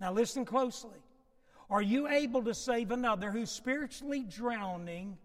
Now, 0.00 0.12
listen 0.12 0.44
closely. 0.44 0.98
Are 1.70 1.82
you 1.82 2.08
able 2.08 2.42
to 2.44 2.54
save 2.54 2.90
another 2.90 3.30
who's 3.30 3.50
spiritually 3.50 4.24
drowning, 4.24 5.16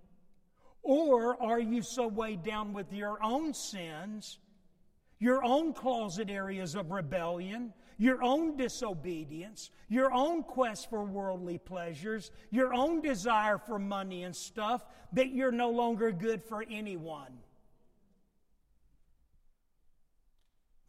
or 0.82 1.42
are 1.42 1.60
you 1.60 1.82
so 1.82 2.08
weighed 2.08 2.44
down 2.44 2.74
with 2.74 2.92
your 2.94 3.22
own 3.24 3.54
sins, 3.54 4.40
your 5.20 5.44
own 5.44 5.74
closet 5.74 6.30
areas 6.30 6.76
of 6.76 6.92
rebellion, 6.92 7.74
your 7.98 8.24
own 8.24 8.56
disobedience, 8.56 9.72
your 9.90 10.12
own 10.14 10.42
quest 10.42 10.90
for 10.90 11.04
worldly 11.04 11.58
pleasures, 11.58 12.32
your 12.50 12.74
own 12.74 13.02
desire 13.02 13.58
for 13.58 13.78
money 13.78 14.24
and 14.24 14.34
stuff, 14.34 14.86
that 15.12 15.34
you're 15.34 15.52
no 15.52 15.70
longer 15.70 16.12
good 16.12 16.42
for 16.42 16.64
anyone. 16.72 17.34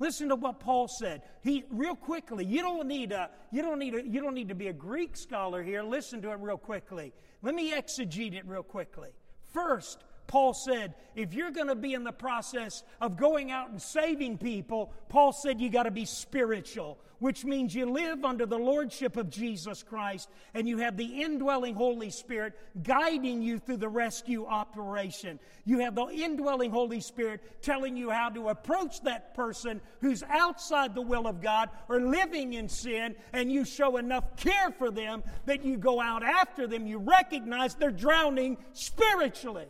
Listen 0.01 0.31
to 0.31 0.35
what 0.35 0.59
Paul 0.59 0.89
said. 0.89 1.23
He 1.43 1.65
real 1.71 1.95
quickly. 1.95 2.45
You 2.45 2.63
don't 2.63 2.89
need 2.89 3.13
a 3.13 3.31
you 3.53 3.63
don't 3.63 3.79
need 3.79 3.95
a, 3.95 4.03
you 4.05 4.21
don't 4.21 4.35
need 4.35 4.49
to 4.49 4.55
be 4.55 4.69
a 4.69 4.73
Greek 4.73 5.17
scholar 5.17 5.63
here. 5.63 5.83
Listen 5.83 6.23
to 6.23 6.33
it 6.33 6.39
real 6.41 6.57
quickly. 6.57 7.13
Let 7.43 7.55
me 7.55 7.73
exegete 7.73 8.35
it 8.35 8.47
real 8.47 8.63
quickly. 8.63 9.11
First, 9.53 10.03
Paul 10.27 10.55
said, 10.55 10.95
if 11.15 11.35
you're 11.35 11.51
going 11.51 11.67
to 11.67 11.75
be 11.75 11.93
in 11.93 12.05
the 12.05 12.13
process 12.13 12.83
of 13.01 13.17
going 13.17 13.51
out 13.51 13.71
and 13.71 13.81
saving 13.81 14.39
people, 14.39 14.93
Paul 15.09 15.33
said 15.33 15.61
you 15.61 15.69
got 15.69 15.83
to 15.83 15.91
be 15.91 16.07
spiritual 16.07 16.99
which 17.21 17.45
means 17.45 17.75
you 17.75 17.87
live 17.87 18.25
under 18.25 18.45
the 18.47 18.59
lordship 18.59 19.17
of 19.17 19.31
Jesus 19.31 19.83
Christ 19.83 20.29
and 20.55 20.69
you 20.69 20.79
have 20.79 20.97
the 20.97 21.23
indwelling 21.23 21.75
Holy 21.75 22.11
Spirit 22.11 22.55
guiding 22.83 23.41
you 23.43 23.59
through 23.59 23.77
the 23.77 23.89
rescue 23.89 24.47
operation. 24.47 25.39
You 25.65 25.79
have 25.81 25.95
the 25.95 26.07
indwelling 26.07 26.71
Holy 26.71 27.01
Spirit 27.01 27.63
telling 27.63 27.97
you 27.97 28.11
how 28.11 28.31
to 28.31 28.49
approach 28.49 29.03
that 29.03 29.35
person 29.35 29.81
who's 30.01 30.23
outside 30.25 30.95
the 30.95 31.03
will 31.03 31.27
of 31.27 31.41
God 31.41 31.69
or 31.89 32.01
living 32.01 32.55
in 32.55 32.69
sin, 32.69 33.15
and 33.33 33.53
you 33.53 33.65
show 33.65 33.99
enough 33.99 34.37
care 34.37 34.71
for 34.73 34.91
them 34.91 35.23
that 35.45 35.65
you 35.65 35.77
go 35.77 36.01
out 36.01 36.23
after 36.23 36.67
them. 36.67 36.87
You 36.87 36.99
recognize 36.99 37.75
they're 37.75 37.91
drowning 37.91 38.57
spiritually. 38.73 39.69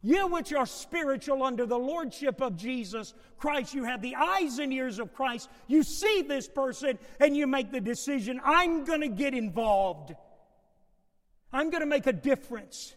You 0.00 0.28
which 0.28 0.52
are 0.52 0.66
spiritual 0.66 1.42
under 1.42 1.66
the 1.66 1.78
lordship 1.78 2.40
of 2.40 2.56
Jesus 2.56 3.14
Christ, 3.36 3.74
you 3.74 3.84
have 3.84 4.00
the 4.00 4.14
eyes 4.14 4.58
and 4.58 4.72
ears 4.72 4.98
of 5.00 5.12
Christ. 5.12 5.48
You 5.66 5.82
see 5.82 6.22
this 6.22 6.48
person 6.48 6.98
and 7.18 7.36
you 7.36 7.46
make 7.46 7.72
the 7.72 7.80
decision 7.80 8.40
I'm 8.44 8.84
going 8.84 9.00
to 9.00 9.08
get 9.08 9.34
involved. 9.34 10.14
I'm 11.52 11.70
going 11.70 11.80
to 11.80 11.86
make 11.86 12.06
a 12.06 12.12
difference. 12.12 12.94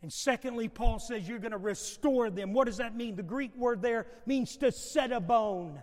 And 0.00 0.12
secondly, 0.12 0.68
Paul 0.68 0.98
says 1.00 1.28
you're 1.28 1.38
going 1.38 1.52
to 1.52 1.58
restore 1.58 2.30
them. 2.30 2.52
What 2.52 2.66
does 2.66 2.78
that 2.78 2.94
mean? 2.94 3.16
The 3.16 3.22
Greek 3.22 3.54
word 3.56 3.82
there 3.82 4.06
means 4.24 4.56
to 4.58 4.72
set 4.72 5.12
a 5.12 5.20
bone. 5.20 5.82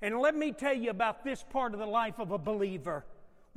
And 0.00 0.18
let 0.18 0.36
me 0.36 0.52
tell 0.52 0.74
you 0.74 0.90
about 0.90 1.24
this 1.24 1.44
part 1.50 1.72
of 1.72 1.80
the 1.80 1.86
life 1.86 2.20
of 2.20 2.30
a 2.30 2.38
believer 2.38 3.04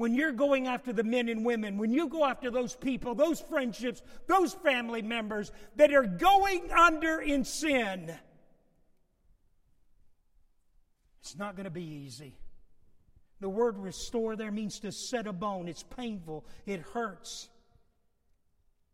when 0.01 0.15
you're 0.15 0.31
going 0.31 0.65
after 0.65 0.91
the 0.91 1.03
men 1.03 1.29
and 1.29 1.45
women, 1.45 1.77
when 1.77 1.93
you 1.93 2.07
go 2.07 2.25
after 2.25 2.49
those 2.49 2.75
people, 2.75 3.13
those 3.13 3.39
friendships, 3.39 4.01
those 4.25 4.51
family 4.51 5.03
members 5.03 5.51
that 5.75 5.93
are 5.93 6.07
going 6.07 6.71
under 6.71 7.21
in 7.21 7.45
sin, 7.45 8.11
it's 11.21 11.37
not 11.37 11.55
going 11.55 11.65
to 11.65 11.69
be 11.69 11.83
easy. 11.83 12.33
The 13.41 13.49
word 13.49 13.77
restore 13.77 14.35
there 14.35 14.51
means 14.51 14.79
to 14.79 14.91
set 14.91 15.27
a 15.27 15.33
bone. 15.33 15.67
It's 15.67 15.83
painful, 15.83 16.45
it 16.65 16.79
hurts. 16.79 17.47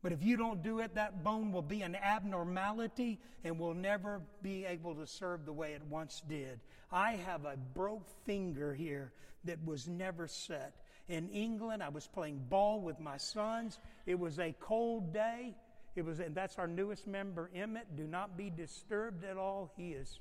But 0.04 0.12
if 0.12 0.22
you 0.22 0.36
don't 0.36 0.62
do 0.62 0.80
it, 0.80 0.96
that 0.96 1.24
bone 1.24 1.54
will 1.54 1.62
be 1.62 1.84
an 1.84 1.96
abnormality 1.96 3.22
and 3.46 3.58
will 3.58 3.74
never 3.74 4.20
be 4.42 4.66
able 4.66 4.94
to 4.96 5.08
serve 5.08 5.46
the 5.46 5.54
way 5.54 5.72
it 5.72 5.84
once 5.90 6.22
did. 6.28 6.60
I 6.92 7.14
have 7.14 7.46
a 7.46 7.56
broke 7.56 8.10
finger 8.26 8.74
here 8.74 9.14
that 9.46 9.66
was 9.66 9.88
never 9.88 10.28
set 10.28 10.76
in 11.08 11.30
England. 11.30 11.82
I 11.82 11.90
was 11.90 12.08
playing 12.08 12.42
ball 12.50 12.82
with 12.82 13.00
my 13.00 13.18
sons. 13.18 13.80
It 14.06 14.20
was 14.20 14.40
a 14.40 14.56
cold 14.60 15.14
day. 15.14 15.56
It 15.96 16.06
was, 16.06 16.20
and 16.20 16.36
that's 16.36 16.60
our 16.60 16.68
newest 16.68 17.08
member, 17.08 17.50
Emmett. 17.56 17.96
Do 17.96 18.06
not 18.06 18.38
be 18.38 18.50
disturbed 18.50 19.24
at 19.24 19.38
all. 19.38 19.72
He 19.76 19.94
is 19.94 20.20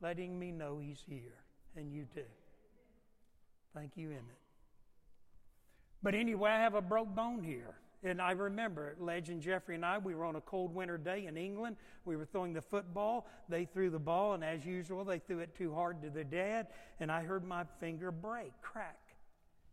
letting 0.00 0.38
me 0.38 0.52
know 0.52 0.78
he's 0.78 1.02
here, 1.08 1.38
and 1.76 1.92
you 1.92 2.06
too. 2.14 2.20
Thank 3.74 3.96
you, 3.96 4.10
Emmett. 4.10 4.38
But 6.02 6.14
anyway, 6.14 6.50
I 6.50 6.60
have 6.60 6.74
a 6.74 6.82
broke 6.82 7.14
bone 7.14 7.42
here. 7.42 7.74
And 8.04 8.20
I 8.20 8.32
remember 8.32 8.94
Ledge 9.00 9.30
and 9.30 9.40
Jeffrey 9.40 9.76
and 9.76 9.84
I, 9.84 9.96
we 9.96 10.14
were 10.14 10.26
on 10.26 10.36
a 10.36 10.40
cold 10.42 10.74
winter 10.74 10.98
day 10.98 11.24
in 11.24 11.38
England. 11.38 11.76
We 12.04 12.16
were 12.16 12.26
throwing 12.26 12.52
the 12.52 12.60
football. 12.60 13.26
They 13.48 13.64
threw 13.64 13.88
the 13.88 13.98
ball, 13.98 14.34
and 14.34 14.44
as 14.44 14.66
usual, 14.66 15.06
they 15.06 15.18
threw 15.18 15.38
it 15.38 15.56
too 15.56 15.72
hard 15.72 16.02
to 16.02 16.10
the 16.10 16.22
dad, 16.22 16.66
and 17.00 17.10
I 17.10 17.22
heard 17.22 17.44
my 17.44 17.64
finger 17.80 18.10
break, 18.10 18.52
crack. 18.60 18.98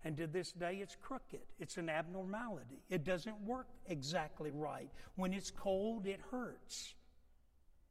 And 0.04 0.18
to 0.18 0.28
this 0.28 0.52
day, 0.52 0.80
it's 0.82 0.96
crooked. 0.96 1.42
It's 1.60 1.78
an 1.78 1.90
abnormality. 1.90 2.82
It 2.90 3.04
doesn't 3.04 3.40
work 3.42 3.68
exactly 3.88 4.52
right. 4.52 4.90
When 5.16 5.34
it's 5.34 5.52
cold, 5.52 6.08
it 6.08 6.20
hurts. 6.32 6.96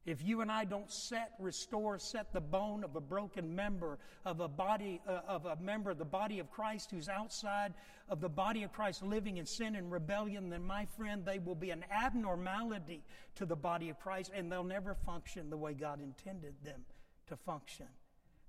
If 0.06 0.22
you 0.22 0.40
and 0.40 0.50
I 0.50 0.64
don't 0.64 0.90
set, 0.90 1.32
restore, 1.38 1.98
set 1.98 2.32
the 2.32 2.40
bone 2.40 2.84
of 2.84 2.96
a 2.96 3.00
broken 3.00 3.54
member 3.54 3.98
of 4.24 4.40
a 4.40 4.48
body, 4.48 5.00
uh, 5.06 5.20
of 5.28 5.44
a 5.44 5.56
member 5.56 5.90
of 5.90 5.98
the 5.98 6.06
body 6.06 6.38
of 6.38 6.50
Christ 6.50 6.90
who's 6.90 7.08
outside 7.08 7.74
of 8.08 8.20
the 8.20 8.28
body 8.28 8.62
of 8.62 8.72
Christ 8.72 9.02
living 9.02 9.36
in 9.36 9.44
sin 9.44 9.76
and 9.76 9.92
rebellion, 9.92 10.48
then 10.48 10.64
my 10.64 10.86
friend, 10.96 11.24
they 11.24 11.38
will 11.38 11.54
be 11.54 11.70
an 11.70 11.84
abnormality 11.90 13.04
to 13.36 13.44
the 13.44 13.56
body 13.56 13.90
of 13.90 14.00
Christ 14.00 14.32
and 14.34 14.50
they'll 14.50 14.64
never 14.64 14.94
function 14.94 15.50
the 15.50 15.58
way 15.58 15.74
God 15.74 16.00
intended 16.00 16.54
them 16.64 16.80
to 17.28 17.36
function. 17.36 17.86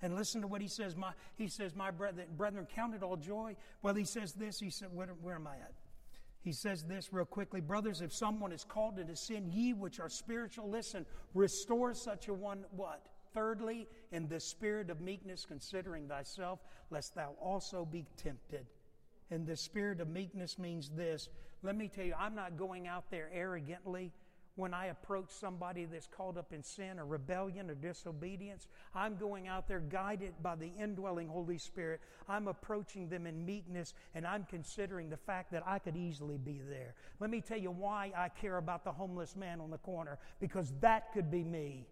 And 0.01 0.15
listen 0.15 0.41
to 0.41 0.47
what 0.47 0.61
he 0.61 0.67
says. 0.67 0.95
My, 0.95 1.11
he 1.35 1.47
says, 1.47 1.75
My 1.75 1.91
brethren, 1.91 2.27
brethren, 2.35 2.67
count 2.73 2.95
it 2.95 3.03
all 3.03 3.17
joy. 3.17 3.55
Well, 3.81 3.93
he 3.93 4.05
says 4.05 4.33
this. 4.33 4.59
He 4.59 4.69
said, 4.69 4.89
where, 4.93 5.07
where 5.21 5.35
am 5.35 5.47
I 5.47 5.55
at? 5.55 5.73
He 6.43 6.53
says 6.53 6.83
this 6.83 7.13
real 7.13 7.25
quickly 7.25 7.61
Brothers, 7.61 8.01
if 8.01 8.13
someone 8.13 8.51
is 8.51 8.63
called 8.63 8.97
into 8.97 9.15
sin, 9.15 9.49
ye 9.51 9.73
which 9.73 9.99
are 9.99 10.09
spiritual, 10.09 10.69
listen, 10.69 11.05
restore 11.33 11.93
such 11.93 12.27
a 12.27 12.33
one, 12.33 12.65
what? 12.71 13.05
Thirdly, 13.33 13.87
in 14.11 14.27
the 14.27 14.39
spirit 14.39 14.89
of 14.89 14.99
meekness, 14.99 15.45
considering 15.45 16.07
thyself, 16.07 16.59
lest 16.89 17.15
thou 17.15 17.33
also 17.39 17.85
be 17.85 18.05
tempted. 18.17 18.65
And 19.29 19.47
the 19.47 19.55
spirit 19.55 20.01
of 20.01 20.09
meekness 20.09 20.59
means 20.59 20.89
this. 20.89 21.29
Let 21.63 21.77
me 21.77 21.87
tell 21.87 22.03
you, 22.03 22.15
I'm 22.19 22.35
not 22.35 22.57
going 22.57 22.87
out 22.87 23.09
there 23.09 23.29
arrogantly 23.31 24.11
when 24.61 24.75
I 24.75 24.85
approach 24.85 25.31
somebody 25.31 25.85
that's 25.85 26.05
caught 26.05 26.37
up 26.37 26.53
in 26.53 26.61
sin 26.61 26.99
or 26.99 27.05
rebellion 27.05 27.69
or 27.69 27.73
disobedience. 27.73 28.67
I'm 28.93 29.17
going 29.17 29.47
out 29.47 29.67
there 29.67 29.79
guided 29.79 30.35
by 30.43 30.55
the 30.55 30.71
indwelling 30.79 31.27
Holy 31.27 31.57
Spirit. 31.57 31.99
I'm 32.29 32.47
approaching 32.47 33.09
them 33.09 33.25
in 33.25 33.43
meekness 33.43 33.95
and 34.13 34.25
I'm 34.25 34.45
considering 34.47 35.09
the 35.09 35.17
fact 35.17 35.51
that 35.51 35.63
I 35.65 35.79
could 35.79 35.97
easily 35.97 36.37
be 36.37 36.61
there. 36.69 36.93
Let 37.19 37.31
me 37.31 37.41
tell 37.41 37.57
you 37.57 37.71
why 37.71 38.13
I 38.15 38.29
care 38.29 38.57
about 38.57 38.83
the 38.83 38.91
homeless 38.91 39.35
man 39.35 39.59
on 39.59 39.71
the 39.71 39.79
corner 39.79 40.19
because 40.39 40.71
that 40.79 41.11
could 41.11 41.31
be 41.31 41.43
me. 41.43 41.87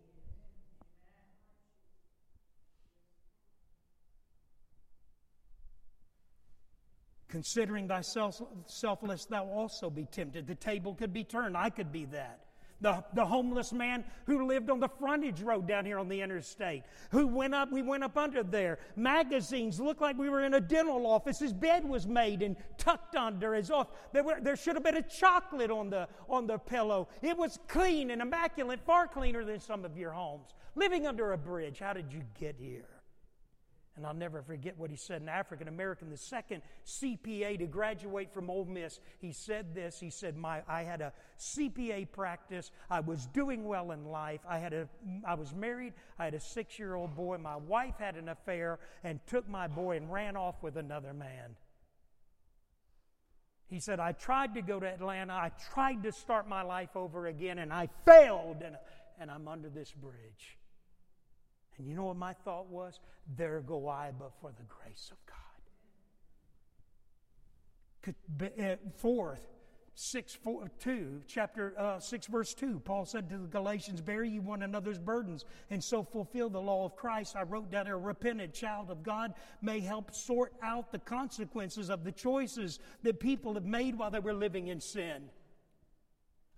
Considering 7.29 7.87
thyself 7.87 8.41
selfless, 8.67 9.25
thou 9.25 9.45
also 9.45 9.89
be 9.89 10.05
tempted. 10.05 10.45
The 10.45 10.55
table 10.55 10.93
could 10.93 11.13
be 11.13 11.23
turned. 11.23 11.57
I 11.57 11.71
could 11.71 11.91
be 11.91 12.05
that 12.05 12.41
the, 12.81 13.03
the 13.13 13.25
homeless 13.25 13.73
man 13.73 14.03
who 14.25 14.45
lived 14.45 14.69
on 14.69 14.79
the 14.79 14.87
frontage 14.87 15.41
road 15.41 15.67
down 15.67 15.85
here 15.85 15.99
on 15.99 16.07
the 16.07 16.21
interstate, 16.21 16.83
who 17.11 17.27
went 17.27 17.53
up, 17.53 17.71
we 17.71 17.81
went 17.81 18.03
up 18.03 18.17
under 18.17 18.43
there. 18.43 18.79
Magazines 18.95 19.79
looked 19.79 20.01
like 20.01 20.17
we 20.17 20.29
were 20.29 20.43
in 20.43 20.53
a 20.53 20.61
dental 20.61 21.05
office. 21.05 21.39
His 21.39 21.53
bed 21.53 21.83
was 21.83 22.07
made 22.07 22.41
and 22.41 22.55
tucked 22.77 23.15
under 23.15 23.53
his 23.53 23.71
off. 23.71 23.87
There, 24.13 24.23
were, 24.23 24.39
there 24.41 24.55
should 24.55 24.75
have 24.75 24.83
been 24.83 24.97
a 24.97 25.01
chocolate 25.01 25.71
on 25.71 25.89
the, 25.89 26.07
on 26.29 26.47
the 26.47 26.57
pillow. 26.57 27.09
It 27.21 27.37
was 27.37 27.59
clean 27.67 28.11
and 28.11 28.21
immaculate, 28.21 28.79
far 28.85 29.07
cleaner 29.07 29.43
than 29.43 29.59
some 29.59 29.85
of 29.85 29.97
your 29.97 30.11
homes. 30.11 30.53
Living 30.75 31.07
under 31.07 31.33
a 31.33 31.37
bridge, 31.37 31.79
how 31.79 31.93
did 31.93 32.13
you 32.13 32.21
get 32.39 32.55
here? 32.57 32.98
And 33.95 34.05
I'll 34.05 34.13
never 34.13 34.41
forget 34.41 34.77
what 34.77 34.89
he 34.89 34.95
said. 34.95 35.21
An 35.21 35.27
African 35.29 35.67
American, 35.67 36.09
the 36.09 36.17
second 36.17 36.61
CPA 36.85 37.59
to 37.59 37.65
graduate 37.65 38.33
from 38.33 38.49
Ole 38.49 38.65
Miss, 38.65 38.99
he 39.19 39.33
said 39.33 39.75
this. 39.75 39.99
He 39.99 40.09
said, 40.09 40.37
My, 40.37 40.61
I 40.67 40.83
had 40.83 41.01
a 41.01 41.11
CPA 41.37 42.11
practice. 42.11 42.71
I 42.89 43.01
was 43.01 43.25
doing 43.27 43.65
well 43.65 43.91
in 43.91 44.05
life. 44.05 44.39
I, 44.47 44.59
had 44.59 44.73
a, 44.73 44.87
I 45.27 45.33
was 45.33 45.53
married. 45.53 45.93
I 46.17 46.25
had 46.25 46.33
a 46.33 46.39
six 46.39 46.79
year 46.79 46.95
old 46.95 47.15
boy. 47.15 47.37
My 47.39 47.57
wife 47.57 47.95
had 47.99 48.15
an 48.15 48.29
affair 48.29 48.79
and 49.03 49.19
took 49.27 49.49
my 49.49 49.67
boy 49.67 49.97
and 49.97 50.11
ran 50.11 50.37
off 50.37 50.55
with 50.63 50.77
another 50.77 51.13
man. 51.13 51.57
He 53.69 53.79
said, 53.79 53.99
I 53.99 54.13
tried 54.13 54.55
to 54.55 54.61
go 54.61 54.79
to 54.79 54.87
Atlanta. 54.87 55.33
I 55.33 55.51
tried 55.73 56.03
to 56.03 56.11
start 56.11 56.47
my 56.47 56.63
life 56.63 56.95
over 56.95 57.27
again, 57.27 57.59
and 57.59 57.71
I 57.71 57.89
failed, 58.03 58.63
and, 58.65 58.75
and 59.19 59.29
I'm 59.29 59.47
under 59.47 59.69
this 59.69 59.91
bridge. 59.91 60.58
And 61.79 61.87
you 61.87 61.95
know 61.95 62.05
what 62.05 62.17
my 62.17 62.33
thought 62.33 62.67
was? 62.67 62.99
There 63.37 63.61
go 63.61 63.87
I, 63.87 64.11
but 64.17 64.33
for 64.41 64.51
the 64.51 64.63
grace 64.63 65.11
of 65.11 65.17
God. 65.25 65.35
Uh, 68.61 68.75
fourth, 68.97 69.47
6 70.01 70.33
4, 70.35 70.71
2 70.79 71.21
chapter 71.27 71.73
uh, 71.77 71.99
6 71.99 72.27
verse 72.27 72.53
2 72.53 72.79
paul 72.79 73.05
said 73.05 73.29
to 73.29 73.37
the 73.37 73.47
galatians 73.47 73.99
bear 73.99 74.23
ye 74.23 74.39
one 74.39 74.61
another's 74.61 74.97
burdens 74.97 75.43
and 75.69 75.83
so 75.83 76.03
fulfill 76.03 76.49
the 76.49 76.61
law 76.61 76.85
of 76.85 76.95
christ 76.95 77.35
i 77.35 77.41
wrote 77.41 77.69
down 77.69 77.85
a 77.85 77.97
repentant 77.97 78.53
child 78.53 78.89
of 78.89 79.03
god 79.03 79.33
may 79.61 79.81
help 79.81 80.15
sort 80.15 80.53
out 80.63 80.93
the 80.93 80.99
consequences 80.99 81.89
of 81.89 82.05
the 82.05 82.13
choices 82.13 82.79
that 83.03 83.19
people 83.19 83.55
have 83.55 83.65
made 83.65 83.93
while 83.93 84.09
they 84.09 84.19
were 84.19 84.33
living 84.33 84.67
in 84.67 84.79
sin 84.79 85.29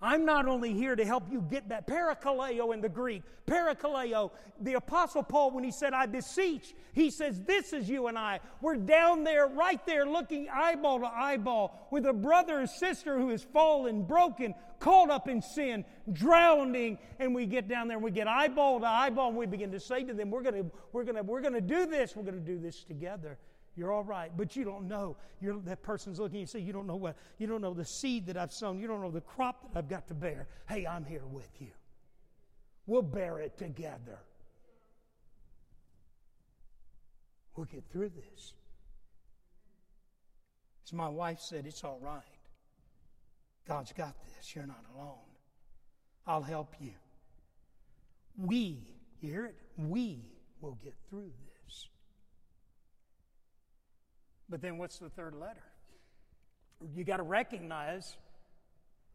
I'm 0.04 0.26
not 0.26 0.48
only 0.48 0.74
here 0.74 0.96
to 0.96 1.06
help 1.06 1.32
you 1.32 1.46
get 1.48 1.70
that 1.70 1.86
parakaleo 1.86 2.74
in 2.74 2.82
the 2.82 2.90
Greek. 2.90 3.22
Parakaleo, 3.46 4.32
the 4.60 4.74
Apostle 4.74 5.22
Paul, 5.22 5.52
when 5.52 5.64
he 5.64 5.72
said, 5.72 5.94
I 5.94 6.08
beseech, 6.08 6.74
he 6.94 7.12
says, 7.12 7.40
This 7.42 7.72
is 7.72 7.88
you 7.88 8.08
and 8.08 8.18
I. 8.18 8.40
We're 8.62 8.78
down 8.78 9.24
there, 9.24 9.46
right 9.48 9.86
there, 9.86 10.08
looking 10.08 10.48
eyeball 10.52 11.02
to 11.02 11.06
eyeball 11.06 11.88
with 11.92 12.08
a 12.08 12.14
brother 12.14 12.62
or 12.62 12.68
sister 12.68 13.20
who 13.20 13.30
is 13.30 13.44
fallen, 13.44 14.02
broken, 14.02 14.56
caught 14.80 15.12
up 15.12 15.28
in 15.28 15.40
sin, 15.40 15.86
drowning, 16.12 16.98
and 17.20 17.36
we 17.36 17.46
get 17.46 17.68
down 17.68 17.88
there 17.88 17.98
and 17.98 18.04
we 18.04 18.10
get 18.10 18.28
eyeball 18.28 18.80
to 18.80 18.88
eyeball 18.88 19.30
and 19.30 19.38
we 19.38 19.46
begin 19.46 19.72
to 19.72 19.80
say 19.80 20.04
to 20.04 20.16
them, 20.16 20.32
We're 20.32 20.42
gonna, 20.42 20.66
we're 20.94 21.04
gonna, 21.04 21.22
we're 21.22 21.42
gonna 21.42 21.62
do 21.62 21.86
this, 21.86 22.16
we're 22.16 22.24
gonna 22.24 22.40
do 22.40 22.58
this 22.58 22.84
together. 22.84 23.38
You're 23.76 23.92
all 23.92 24.04
right, 24.04 24.32
but 24.36 24.56
you 24.56 24.66
don't 24.66 24.88
know. 24.88 25.16
You're, 25.40 25.60
that 25.62 25.82
person's 25.82 26.20
looking 26.20 26.40
and 26.40 26.50
say, 26.50 26.60
You 26.60 26.74
don't 26.74 26.88
know 26.88 26.98
what, 26.98 27.16
you 27.38 27.48
don't 27.48 27.62
know 27.62 27.74
the 27.74 27.86
seed 27.86 28.26
that 28.28 28.38
I've 28.38 28.52
sown. 28.52 28.80
You 28.80 28.88
don't 28.88 29.02
know 29.02 29.12
the 29.12 29.22
crop 29.22 29.74
that 29.74 29.80
I've 29.80 29.90
got 29.90 30.08
to 30.10 30.14
bear. 30.14 30.48
Hey, 30.68 30.86
I'm 30.86 31.06
here 31.06 31.26
with 31.26 31.50
you. 31.60 31.72
We'll 32.86 33.02
bear 33.02 33.40
it 33.40 33.58
together. 33.58 34.20
We'll 37.56 37.66
get 37.66 37.84
through 37.92 38.10
this. 38.10 38.54
As 40.86 40.94
my 40.94 41.08
wife 41.08 41.40
said, 41.40 41.66
it's 41.66 41.84
all 41.84 42.00
right. 42.02 42.24
God's 43.68 43.94
got 43.94 44.16
this. 44.26 44.56
You're 44.56 44.66
not 44.66 44.84
alone. 44.96 45.16
I'll 46.26 46.42
help 46.42 46.74
you. 46.80 46.94
We, 48.38 48.80
you 49.22 49.30
hear 49.30 49.46
it? 49.46 49.56
We 49.78 50.20
will 50.60 50.78
get 50.84 50.96
through 51.10 51.32
this. 51.46 51.51
But 54.52 54.62
then 54.62 54.78
what's 54.78 55.00
the 55.00 55.10
third 55.10 55.34
letter? 55.34 55.64
You 56.94 57.06
got 57.06 57.18
to 57.18 57.24
recognize. 57.24 58.18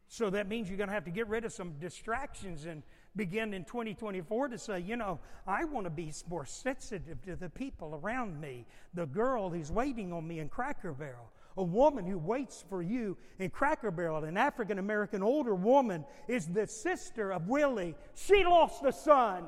So 0.09 0.31
that 0.31 0.49
means 0.49 0.69
you're 0.69 0.79
going 0.79 0.89
to 0.89 0.95
have 0.95 1.05
to 1.05 1.11
get 1.11 1.29
rid 1.29 1.45
of 1.45 1.53
some 1.53 1.75
distractions 1.79 2.65
and 2.65 2.83
begin 3.15 3.53
in 3.53 3.65
2024 3.65 4.49
to 4.49 4.59
say, 4.59 4.81
you 4.81 4.97
know, 4.97 5.21
I 5.47 5.65
want 5.65 5.85
to 5.85 5.91
be 5.91 6.13
more 6.29 6.47
sensitive 6.47 7.23
to 7.23 7.37
the 7.37 7.51
people 7.51 8.01
around 8.03 8.41
me. 8.41 8.67
The 8.95 9.07
girl 9.07 9.51
who's 9.51 9.71
waiting 9.71 10.13
on 10.13 10.27
me 10.27 10.39
in 10.39 10.49
Cracker 10.49 10.93
Barrel, 10.93 11.31
a 11.59 11.65
woman 11.65 12.07
who 12.07 12.19
waits 12.19 12.65
for 12.69 12.83
you 12.83 13.17
in 13.39 13.51
Cracker 13.51 13.91
Barrel, 13.91 14.25
an 14.25 14.39
African 14.39 14.79
American 14.79 15.23
older 15.23 15.55
woman, 15.55 16.05
is 16.29 16.47
the 16.47 16.67
sister 16.67 17.31
of 17.33 17.49
Willie. 17.49 17.95
She 18.15 18.45
lost 18.45 18.85
a 18.85 18.93
son. 18.93 19.45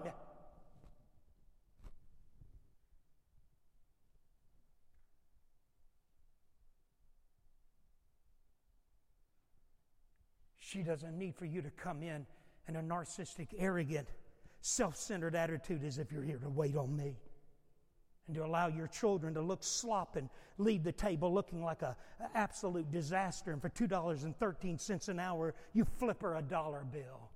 She 10.78 10.84
doesn't 10.84 11.18
need 11.18 11.34
for 11.34 11.44
you 11.44 11.60
to 11.60 11.70
come 11.70 12.04
in 12.04 12.24
in 12.68 12.76
a 12.76 12.80
narcissistic, 12.80 13.48
arrogant, 13.58 14.06
self 14.60 14.94
centered 14.94 15.34
attitude 15.34 15.82
as 15.82 15.98
if 15.98 16.12
you're 16.12 16.22
here 16.22 16.38
to 16.38 16.48
wait 16.48 16.76
on 16.76 16.96
me. 16.96 17.16
And 18.28 18.36
to 18.36 18.44
allow 18.44 18.68
your 18.68 18.86
children 18.86 19.34
to 19.34 19.40
look 19.40 19.64
slop 19.64 20.14
and 20.14 20.28
leave 20.56 20.84
the 20.84 20.92
table 20.92 21.34
looking 21.34 21.64
like 21.64 21.82
an 21.82 21.96
absolute 22.32 22.92
disaster. 22.92 23.50
And 23.50 23.60
for 23.60 23.70
$2.13 23.70 25.08
an 25.08 25.18
hour, 25.18 25.52
you 25.72 25.84
flip 25.98 26.22
her 26.22 26.36
a 26.36 26.42
dollar 26.42 26.84
bill. 26.84 27.28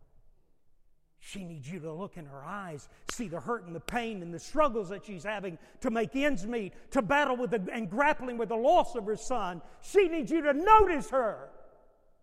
She 1.18 1.44
needs 1.44 1.68
you 1.68 1.80
to 1.80 1.92
look 1.92 2.16
in 2.16 2.26
her 2.26 2.44
eyes, 2.44 2.88
see 3.10 3.26
the 3.26 3.40
hurt 3.40 3.66
and 3.66 3.74
the 3.74 3.80
pain 3.80 4.22
and 4.22 4.32
the 4.32 4.38
struggles 4.38 4.88
that 4.90 5.04
she's 5.04 5.24
having 5.24 5.58
to 5.80 5.90
make 5.90 6.14
ends 6.14 6.46
meet, 6.46 6.74
to 6.92 7.02
battle 7.02 7.36
with 7.36 7.50
the, 7.50 7.66
and 7.72 7.90
grappling 7.90 8.38
with 8.38 8.50
the 8.50 8.56
loss 8.56 8.94
of 8.94 9.04
her 9.06 9.16
son. 9.16 9.62
She 9.80 10.06
needs 10.06 10.30
you 10.30 10.42
to 10.42 10.52
notice 10.52 11.10
her 11.10 11.48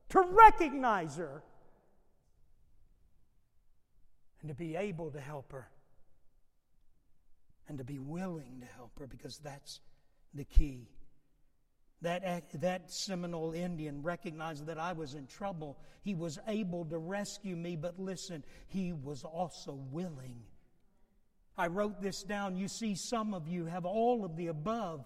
to 0.10 0.22
recognize 0.22 1.17
her, 1.17 1.43
and 4.41 4.50
to 4.50 4.56
be 4.56 4.76
able 4.76 5.12
to 5.12 5.19
help 5.19 5.52
her, 5.52 5.67
and 7.67 7.78
to 7.78 7.84
be 7.84 8.00
willing 8.00 8.62
to 8.62 8.67
help 8.76 8.98
her, 9.00 9.08
because 9.08 9.38
that's 9.43 9.80
the 10.34 10.45
key. 10.45 10.88
That, 12.02 12.43
that 12.62 12.91
Seminole 12.91 13.52
Indian 13.52 14.02
recognized 14.02 14.67
that 14.67 14.80
I 14.80 14.93
was 14.93 15.15
in 15.15 15.28
trouble. 15.28 15.78
He 16.02 16.15
was 16.15 16.39
able 16.48 16.86
to 16.86 16.98
rescue 16.98 17.58
me, 17.58 17.76
but 17.76 18.00
listen, 18.00 18.45
he 18.67 18.93
was 18.93 19.26
also 19.26 19.78
willing. 19.91 20.41
I 21.58 21.67
wrote 21.67 22.02
this 22.02 22.24
down. 22.24 22.56
You 22.56 22.69
see, 22.69 22.95
some 22.95 23.34
of 23.34 23.50
you 23.50 23.65
have 23.65 23.86
all 23.86 24.24
of 24.24 24.38
the 24.38 24.48
above, 24.48 25.06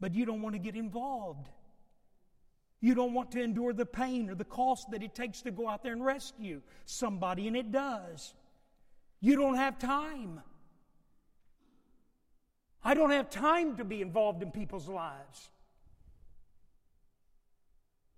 but 0.00 0.12
you 0.12 0.26
don't 0.26 0.42
want 0.42 0.56
to 0.56 0.58
get 0.58 0.74
involved. 0.74 1.48
You 2.82 2.96
don't 2.96 3.14
want 3.14 3.30
to 3.32 3.42
endure 3.42 3.72
the 3.72 3.86
pain 3.86 4.28
or 4.28 4.34
the 4.34 4.44
cost 4.44 4.90
that 4.90 5.04
it 5.04 5.14
takes 5.14 5.40
to 5.42 5.52
go 5.52 5.68
out 5.68 5.84
there 5.84 5.92
and 5.92 6.04
rescue 6.04 6.60
somebody, 6.84 7.46
and 7.46 7.56
it 7.56 7.70
does. 7.70 8.34
You 9.20 9.36
don't 9.36 9.54
have 9.54 9.78
time. 9.78 10.42
I 12.82 12.94
don't 12.94 13.12
have 13.12 13.30
time 13.30 13.76
to 13.76 13.84
be 13.84 14.02
involved 14.02 14.42
in 14.42 14.50
people's 14.50 14.88
lives. 14.88 15.50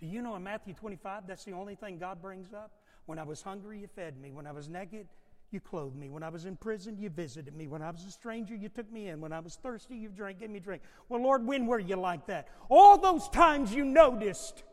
Do 0.00 0.06
you 0.06 0.22
know 0.22 0.34
in 0.34 0.42
Matthew 0.42 0.72
25, 0.72 1.26
that's 1.26 1.44
the 1.44 1.52
only 1.52 1.74
thing 1.74 1.98
God 1.98 2.22
brings 2.22 2.54
up? 2.54 2.72
When 3.04 3.18
I 3.18 3.22
was 3.22 3.42
hungry, 3.42 3.80
you 3.80 3.86
fed 3.86 4.18
me. 4.18 4.32
When 4.32 4.46
I 4.46 4.52
was 4.52 4.66
naked, 4.70 5.08
you 5.54 5.60
clothed 5.60 5.96
me. 5.96 6.10
When 6.10 6.22
I 6.22 6.28
was 6.28 6.44
in 6.44 6.56
prison, 6.56 6.98
you 6.98 7.08
visited 7.08 7.56
me. 7.56 7.66
When 7.66 7.80
I 7.80 7.90
was 7.90 8.04
a 8.04 8.10
stranger, 8.10 8.54
you 8.54 8.68
took 8.68 8.92
me 8.92 9.08
in. 9.08 9.20
When 9.20 9.32
I 9.32 9.40
was 9.40 9.54
thirsty, 9.56 9.96
you 9.96 10.08
drank, 10.08 10.40
gave 10.40 10.50
me 10.50 10.60
drink. 10.60 10.82
Well, 11.08 11.22
Lord, 11.22 11.46
when 11.46 11.66
were 11.66 11.78
you 11.78 11.96
like 11.96 12.26
that? 12.26 12.48
All 12.68 12.98
those 12.98 13.28
times 13.28 13.72
you 13.72 13.84
noticed 13.84 14.64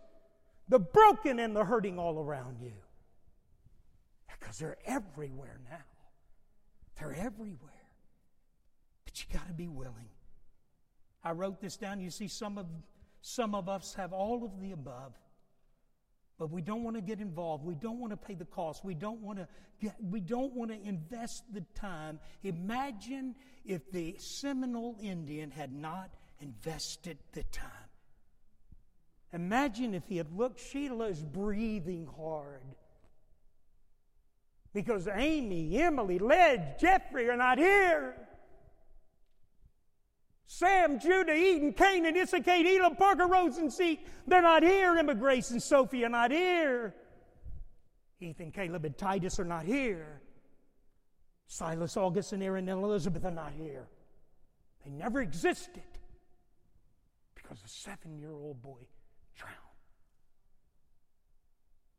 the 0.68 0.80
broken 0.80 1.40
and 1.40 1.56
the 1.56 1.64
hurting 1.64 2.00
all 2.00 2.20
around 2.20 2.58
you. 2.62 2.74
Because 4.40 4.58
they're 4.58 4.78
everywhere 4.86 5.60
now. 5.70 5.78
They're 7.00 7.14
everywhere. 7.14 7.72
But 9.06 9.20
you 9.20 9.26
got 9.32 9.48
to 9.48 9.54
be 9.54 9.68
willing. 9.68 10.10
I 11.24 11.32
wrote 11.32 11.62
this 11.62 11.78
down. 11.78 12.00
You 12.00 12.10
see, 12.10 12.28
some 12.28 12.58
of, 12.58 12.66
some 13.22 13.54
of 13.54 13.70
us 13.70 13.94
have 13.94 14.14
all 14.14 14.44
of 14.44 14.60
the 14.60 14.72
above. 14.72 15.14
But 16.42 16.50
we 16.50 16.64
don't 16.64 16.82
want 16.82 16.96
to 16.96 17.04
get 17.04 17.20
involved. 17.20 17.64
We 17.64 17.76
don't 17.76 18.00
want 18.00 18.14
to 18.14 18.18
pay 18.18 18.34
the 18.34 18.46
cost. 18.46 18.84
We 18.84 18.96
don't 18.96 19.22
want 19.22 19.38
to 19.38 19.48
get, 19.80 19.94
we 20.02 20.20
don't 20.20 20.52
want 20.54 20.72
to 20.72 20.82
invest 20.82 21.44
the 21.54 21.62
time. 21.76 22.20
Imagine 22.42 23.36
if 23.64 23.92
the 23.92 24.16
Seminole 24.18 24.98
Indian 25.04 25.52
had 25.52 25.72
not 25.72 26.10
invested 26.40 27.20
the 27.34 27.44
time. 27.44 27.70
Imagine 29.32 29.94
if 29.94 30.02
he 30.08 30.18
had 30.18 30.36
looked, 30.36 30.60
Sheila 30.60 31.10
is 31.10 31.22
breathing 31.22 32.08
hard. 32.18 32.64
Because 34.74 35.08
Amy, 35.14 35.80
Emily, 35.80 36.18
Ledge, 36.18 36.80
Jeffrey 36.80 37.30
are 37.30 37.38
not 37.38 37.60
here. 37.60 38.16
Sam, 40.54 41.00
Judah, 41.00 41.34
Eden, 41.34 41.72
Canaan, 41.72 42.18
Issachar, 42.18 42.68
Elam, 42.68 42.98
Parker, 42.98 43.26
Rose, 43.26 43.58
and 43.58 43.72
Seek, 43.72 44.06
they're 44.28 44.42
not 44.42 44.64
here. 44.64 44.98
Emma, 44.98 45.16
Grace, 45.16 45.52
and 45.52 45.64
Sophie 45.64 46.04
are 46.04 46.10
not 46.10 46.30
here. 46.30 46.94
Ethan, 48.20 48.52
Caleb, 48.52 48.84
and 48.84 48.98
Titus 48.98 49.40
are 49.40 49.46
not 49.46 49.64
here. 49.64 50.22
Silas, 51.48 51.96
August, 51.96 52.34
and 52.34 52.44
Aaron, 52.44 52.68
and 52.68 52.84
Elizabeth 52.84 53.24
are 53.24 53.32
not 53.32 53.54
here. 53.54 53.88
They 54.84 54.92
never 54.92 55.22
existed 55.22 55.84
because 57.34 57.60
a 57.64 57.70
seven 57.70 58.20
year 58.20 58.34
old 58.34 58.62
boy 58.62 58.86
drowned. 59.38 59.56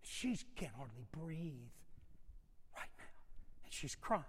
She 0.03 0.37
can't 0.57 0.75
hardly 0.77 1.07
breathe 1.11 1.73
right 2.77 2.91
now, 2.99 3.65
and 3.65 3.73
she's 3.73 3.95
crying. 3.95 4.25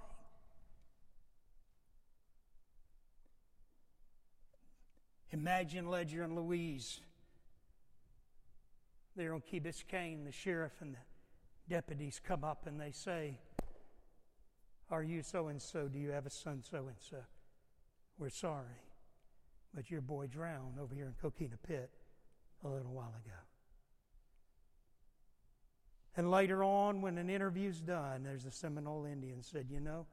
Imagine 5.33 5.89
Ledger 5.89 6.21
and 6.21 6.35
Louise. 6.35 7.01
They're 9.15 9.33
on 9.33 9.41
Key 9.41 9.59
Biscayne. 9.59 10.25
The 10.25 10.31
sheriff 10.31 10.73
and 10.79 10.93
the 10.93 11.73
deputies 11.73 12.21
come 12.23 12.43
up 12.43 12.67
and 12.67 12.79
they 12.79 12.91
say, 12.91 13.39
Are 14.91 15.01
you 15.01 15.23
so 15.23 15.47
and 15.47 15.59
so? 15.59 15.87
Do 15.87 15.97
you 15.97 16.11
have 16.11 16.27
a 16.27 16.29
son 16.29 16.61
so 16.61 16.85
and 16.87 16.97
so? 16.99 17.17
We're 18.19 18.29
sorry, 18.29 18.77
but 19.73 19.89
your 19.89 20.01
boy 20.01 20.27
drowned 20.27 20.77
over 20.79 20.93
here 20.93 21.07
in 21.07 21.15
Coquina 21.19 21.57
Pit 21.67 21.89
a 22.63 22.67
little 22.67 22.93
while 22.93 23.15
ago. 23.25 23.35
And 26.15 26.29
later 26.29 26.63
on, 26.63 27.01
when 27.01 27.17
an 27.17 27.31
interview's 27.31 27.81
done, 27.81 28.21
there's 28.21 28.45
a 28.45 28.51
Seminole 28.51 29.05
Indian 29.05 29.41
said, 29.41 29.65
You 29.67 29.79
know, 29.79 30.05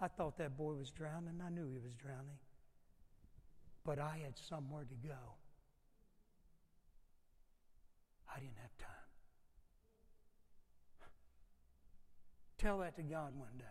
I 0.00 0.08
thought 0.08 0.36
that 0.38 0.56
boy 0.56 0.72
was 0.72 0.90
drowning. 0.90 1.40
I 1.46 1.48
knew 1.48 1.68
he 1.68 1.78
was 1.78 1.94
drowning 1.94 2.38
but 3.88 3.98
I 3.98 4.20
had 4.22 4.36
somewhere 4.36 4.84
to 4.84 5.08
go. 5.08 5.14
I 8.30 8.38
didn't 8.38 8.58
have 8.60 8.76
time. 8.76 8.90
Tell 12.58 12.80
that 12.80 12.96
to 12.96 13.02
God 13.02 13.32
one 13.34 13.56
day. 13.56 13.64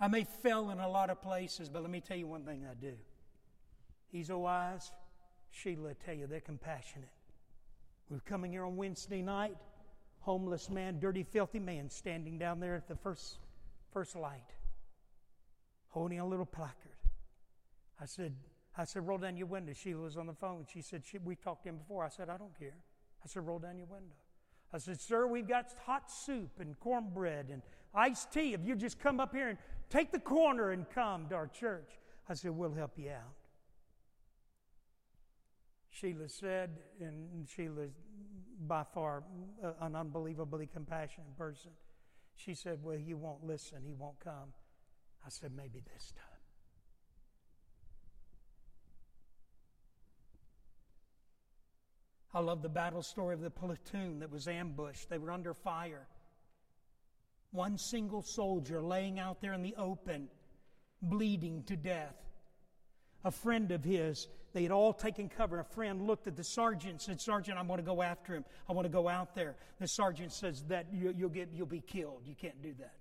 I 0.00 0.08
may 0.08 0.24
fail 0.24 0.70
in 0.70 0.80
a 0.80 0.88
lot 0.88 1.10
of 1.10 1.22
places, 1.22 1.68
but 1.68 1.82
let 1.82 1.90
me 1.92 2.00
tell 2.00 2.16
you 2.16 2.26
one 2.26 2.42
thing 2.42 2.66
I 2.68 2.74
do. 2.74 2.94
He's 4.08 4.30
a 4.30 4.36
wise. 4.36 4.90
Sheila 5.52 5.94
tell 5.94 6.14
you 6.14 6.26
they're 6.26 6.40
compassionate. 6.40 7.08
We're 8.10 8.18
coming 8.18 8.50
here 8.50 8.64
on 8.64 8.74
Wednesday 8.74 9.22
night. 9.22 9.54
homeless 10.18 10.68
man, 10.70 10.98
dirty, 10.98 11.22
filthy 11.22 11.60
man 11.60 11.88
standing 11.88 12.36
down 12.36 12.58
there 12.58 12.74
at 12.74 12.88
the 12.88 12.96
first, 12.96 13.38
first 13.92 14.16
light, 14.16 14.50
holding 15.90 16.18
a 16.18 16.26
little 16.26 16.44
placard. 16.44 16.95
I 18.00 18.04
said, 18.04 18.34
I 18.76 18.84
said, 18.84 19.06
roll 19.06 19.18
down 19.18 19.36
your 19.36 19.46
window. 19.46 19.72
Sheila 19.72 20.02
was 20.02 20.16
on 20.16 20.26
the 20.26 20.34
phone. 20.34 20.66
She 20.70 20.82
said, 20.82 21.02
we 21.24 21.34
talked 21.34 21.62
to 21.64 21.70
him 21.70 21.78
before. 21.78 22.04
I 22.04 22.08
said, 22.08 22.28
I 22.28 22.36
don't 22.36 22.56
care. 22.58 22.76
I 23.24 23.28
said, 23.28 23.46
roll 23.46 23.58
down 23.58 23.78
your 23.78 23.86
window. 23.86 24.14
I 24.72 24.78
said, 24.78 25.00
sir, 25.00 25.26
we've 25.26 25.48
got 25.48 25.72
hot 25.86 26.10
soup 26.10 26.50
and 26.60 26.78
cornbread 26.80 27.46
and 27.50 27.62
iced 27.94 28.32
tea. 28.32 28.52
If 28.52 28.60
you 28.64 28.76
just 28.76 28.98
come 28.98 29.20
up 29.20 29.34
here 29.34 29.48
and 29.48 29.58
take 29.88 30.12
the 30.12 30.18
corner 30.18 30.72
and 30.72 30.88
come 30.90 31.28
to 31.28 31.34
our 31.34 31.46
church, 31.46 31.98
I 32.28 32.34
said, 32.34 32.50
we'll 32.50 32.74
help 32.74 32.98
you 32.98 33.10
out. 33.10 33.34
Sheila 35.90 36.28
said, 36.28 36.70
and 37.00 37.48
Sheila's 37.48 37.92
by 38.66 38.84
far 38.84 39.22
uh, 39.62 39.72
an 39.80 39.94
unbelievably 39.94 40.68
compassionate 40.72 41.36
person. 41.36 41.70
She 42.34 42.54
said, 42.54 42.78
Well, 42.82 42.98
he 42.98 43.14
won't 43.14 43.44
listen, 43.44 43.78
he 43.84 43.94
won't 43.94 44.20
come. 44.20 44.52
I 45.24 45.28
said, 45.28 45.52
Maybe 45.56 45.82
this 45.92 46.12
time. 46.12 46.35
I 52.36 52.40
love 52.40 52.60
the 52.60 52.68
battle 52.68 53.02
story 53.02 53.32
of 53.32 53.40
the 53.40 53.48
platoon 53.48 54.18
that 54.18 54.30
was 54.30 54.46
ambushed. 54.46 55.08
They 55.08 55.16
were 55.16 55.30
under 55.30 55.54
fire. 55.54 56.06
One 57.50 57.78
single 57.78 58.20
soldier 58.20 58.82
laying 58.82 59.18
out 59.18 59.40
there 59.40 59.54
in 59.54 59.62
the 59.62 59.74
open, 59.78 60.28
bleeding 61.00 61.62
to 61.62 61.76
death. 61.76 62.14
A 63.24 63.30
friend 63.30 63.72
of 63.72 63.82
his, 63.82 64.28
they 64.52 64.62
had 64.62 64.70
all 64.70 64.92
taken 64.92 65.30
cover. 65.30 65.60
A 65.60 65.64
friend 65.64 66.02
looked 66.02 66.26
at 66.26 66.36
the 66.36 66.44
sergeant 66.44 66.92
and 66.92 67.00
said, 67.00 67.22
Sergeant, 67.22 67.56
I 67.56 67.62
want 67.62 67.78
to 67.78 67.86
go 67.86 68.02
after 68.02 68.34
him. 68.34 68.44
I 68.68 68.74
want 68.74 68.84
to 68.84 68.92
go 68.92 69.08
out 69.08 69.34
there. 69.34 69.56
The 69.80 69.88
sergeant 69.88 70.30
says 70.30 70.62
that 70.64 70.92
you, 70.92 71.14
will 71.18 71.30
get, 71.30 71.48
you'll 71.54 71.64
be 71.64 71.80
killed. 71.80 72.20
You 72.26 72.34
can't 72.34 72.60
do 72.62 72.74
that. 72.80 72.96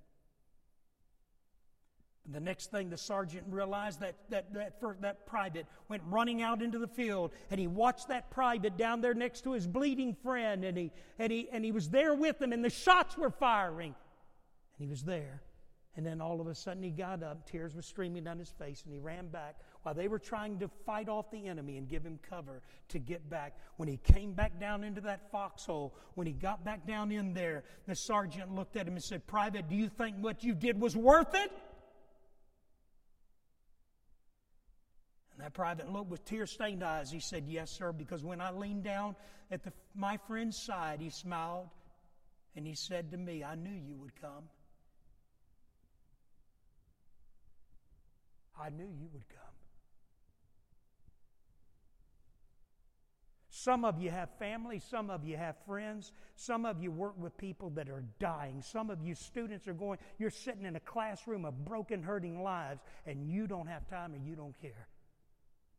The 2.32 2.39
next 2.39 2.71
thing 2.71 2.89
the 2.89 2.97
sergeant 2.97 3.43
realized 3.49 3.99
that 3.99 4.15
that 4.30 4.51
that, 4.53 4.80
first, 4.80 5.01
that 5.01 5.28
private 5.28 5.67
went 5.89 6.01
running 6.07 6.41
out 6.41 6.61
into 6.61 6.80
the 6.80 6.88
field 6.88 7.32
and 7.51 7.59
he 7.59 7.67
watched 7.67 8.07
that 8.07 8.32
private 8.32 8.78
down 8.78 9.01
there 9.01 9.13
next 9.13 9.41
to 9.41 9.51
his 9.51 9.67
bleeding 9.67 10.15
friend 10.23 10.63
and 10.63 10.78
he 10.78 10.91
and 11.19 11.32
he 11.32 11.47
and 11.51 11.63
he 11.63 11.71
was 11.71 11.89
there 11.89 12.15
with 12.15 12.41
him 12.41 12.51
and 12.51 12.65
the 12.65 12.69
shots 12.69 13.17
were 13.17 13.30
firing. 13.30 13.93
And 14.78 14.86
he 14.86 14.88
was 14.88 15.03
there. 15.03 15.41
And 15.97 16.05
then 16.05 16.19
all 16.19 16.41
of 16.41 16.47
a 16.47 16.55
sudden 16.55 16.82
he 16.82 16.89
got 16.89 17.21
up 17.21 17.49
tears 17.49 17.76
were 17.76 17.84
streaming 17.84 18.23
down 18.23 18.39
his 18.39 18.49
face 18.49 18.82
and 18.84 18.93
he 18.93 18.99
ran 18.99 19.28
back 19.28 19.59
while 19.84 19.93
they 19.93 20.07
were 20.07 20.19
trying 20.19 20.57
to 20.59 20.67
fight 20.84 21.07
off 21.07 21.30
the 21.30 21.47
enemy 21.47 21.78
and 21.78 21.88
give 21.88 22.03
him 22.03 22.19
cover 22.28 22.63
to 22.89 22.99
get 22.99 23.30
back. 23.30 23.55
When 23.78 23.88
he 23.88 23.97
came 23.97 24.34
back 24.34 24.59
down 24.59 24.84
into 24.84 24.99
that 25.01 25.32
foxhole 25.32 25.93
when 26.15 26.26
he 26.26 26.34
got 26.34 26.65
back 26.65 26.88
down 26.88 27.11
in 27.11 27.36
there 27.36 27.63
the 27.88 27.95
sergeant 27.95 28.53
looked 28.53 28.76
at 28.78 28.88
him 28.88 28.95
and 28.95 29.03
said 29.03 29.26
private 29.28 29.69
do 29.69 29.76
you 29.76 29.88
think 29.88 30.15
what 30.19 30.43
you 30.43 30.55
did 30.55 30.82
was 30.82 30.97
worth 30.97 31.36
it 31.36 31.51
And 35.36 35.45
that 35.45 35.53
private 35.53 35.91
looked 35.91 36.09
with 36.09 36.23
tear 36.23 36.45
stained 36.45 36.83
eyes. 36.83 37.11
He 37.11 37.19
said, 37.19 37.45
Yes, 37.47 37.71
sir, 37.71 37.91
because 37.91 38.23
when 38.23 38.39
I 38.39 38.51
leaned 38.51 38.83
down 38.83 39.15
at 39.51 39.63
the, 39.63 39.73
my 39.93 40.17
friend's 40.27 40.57
side, 40.57 41.01
he 41.01 41.09
smiled 41.09 41.67
and 42.55 42.65
he 42.65 42.73
said 42.73 43.11
to 43.11 43.17
me, 43.17 43.43
I 43.43 43.55
knew 43.55 43.73
you 43.73 43.97
would 43.97 44.19
come. 44.21 44.45
I 48.57 48.69
knew 48.69 48.86
you 48.86 49.09
would 49.11 49.27
come. 49.27 49.39
Some 53.49 53.83
of 53.83 53.99
you 53.99 54.11
have 54.11 54.29
family, 54.38 54.79
some 54.79 55.09
of 55.09 55.25
you 55.25 55.36
have 55.36 55.55
friends, 55.65 56.13
some 56.36 56.65
of 56.65 56.81
you 56.81 56.91
work 56.91 57.15
with 57.17 57.38
people 57.38 57.71
that 57.71 57.89
are 57.89 58.03
dying. 58.19 58.61
Some 58.61 58.89
of 58.89 59.01
you 59.01 59.15
students 59.15 59.67
are 59.67 59.73
going, 59.73 59.97
you're 60.17 60.29
sitting 60.29 60.65
in 60.65 60.75
a 60.77 60.79
classroom 60.79 61.43
of 61.43 61.65
broken, 61.65 62.03
hurting 62.03 62.41
lives, 62.41 62.81
and 63.05 63.29
you 63.29 63.47
don't 63.47 63.67
have 63.67 63.88
time 63.89 64.13
and 64.13 64.25
you 64.25 64.36
don't 64.36 64.55
care 64.61 64.88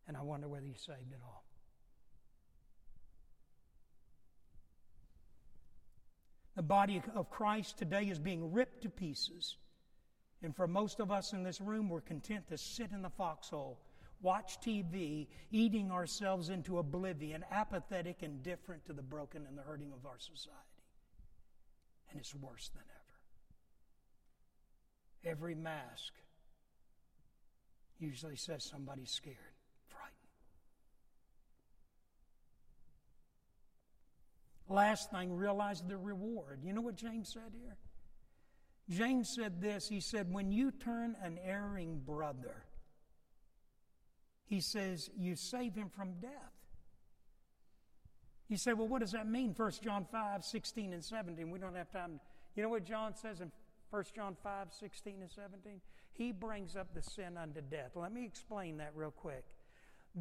and 0.09 0.17
I 0.17 0.23
wonder 0.23 0.49
whether 0.49 0.67
He's 0.67 0.81
saved 0.81 1.13
at 1.13 1.21
all. 1.25 1.45
The 6.57 6.63
body 6.63 7.03
of 7.15 7.31
Christ 7.31 7.77
today 7.77 8.05
is 8.05 8.19
being 8.19 8.53
ripped 8.53 8.83
to 8.83 8.89
pieces. 8.89 9.57
And 10.43 10.57
for 10.57 10.67
most 10.67 11.01
of 11.01 11.11
us 11.11 11.33
in 11.35 11.43
this 11.43 11.61
room, 11.61 11.89
we're 11.89 12.01
content 12.01 12.49
to 12.49 12.57
sit 12.57 12.93
in 12.93 13.03
the 13.03 13.11
foxhole, 13.11 13.79
watch 14.23 14.59
TV, 14.61 15.27
eating 15.51 15.91
ourselves 15.91 16.49
into 16.49 16.79
oblivion, 16.79 17.45
apathetic 17.51 18.23
indifferent 18.23 18.87
to 18.87 18.95
the 18.95 19.03
broken 19.03 19.45
and 19.47 19.57
the 19.59 19.63
hurting 19.63 19.93
of 19.93 20.07
our 20.07 20.19
society. 20.19 20.55
And 22.11 22.19
it's 22.19 22.35
worse 22.35 22.71
than 22.71 22.85
ever. 25.25 25.33
Every 25.33 25.55
mask 25.55 26.15
usually 27.99 28.37
says 28.37 28.65
somebody's 28.65 29.11
scared. 29.11 29.56
Last 34.69 35.11
thing, 35.11 35.37
realize 35.37 35.83
the 35.87 35.97
reward. 35.97 36.61
You 36.65 36.73
know 36.73 36.81
what 36.81 36.97
James 36.97 37.33
said 37.33 37.53
here? 37.53 37.77
James 38.89 39.29
said 39.35 39.61
this 39.61 39.89
He 39.89 40.01
said, 40.01 40.33
When 40.33 40.53
you 40.53 40.71
turn 40.71 41.17
an 41.23 41.39
erring 41.45 42.01
brother, 42.05 42.65
he 44.47 44.61
says, 44.61 45.11
you 45.17 45.35
save 45.35 45.75
him 45.75 45.89
from 45.89 46.15
death. 46.21 46.31
You 48.49 48.57
say, 48.57 48.73
well, 48.75 48.87
what 48.87 49.01
does 49.01 49.11
that 49.13 49.29
mean? 49.29 49.53
1 49.57 49.73
John 49.83 50.07
5, 50.11 50.45
16 50.45 50.93
and 50.93 51.05
17. 51.05 51.51
We 51.51 51.59
don't 51.59 51.75
have 51.75 51.91
time. 51.91 52.21
You 52.55 52.63
know 52.63 52.69
what 52.69 52.85
John 52.85 53.15
says 53.17 53.41
in 53.41 53.51
1 53.91 54.05
John 54.15 54.37
5, 54.41 54.69
16 54.79 55.15
and 55.21 55.31
17? 55.31 55.81
He 56.13 56.31
brings 56.31 56.77
up 56.77 56.95
the 56.95 57.03
sin 57.03 57.37
unto 57.37 57.61
death. 57.61 57.91
Let 57.97 58.13
me 58.13 58.25
explain 58.25 58.77
that 58.77 58.93
real 58.95 59.11
quick. 59.11 59.45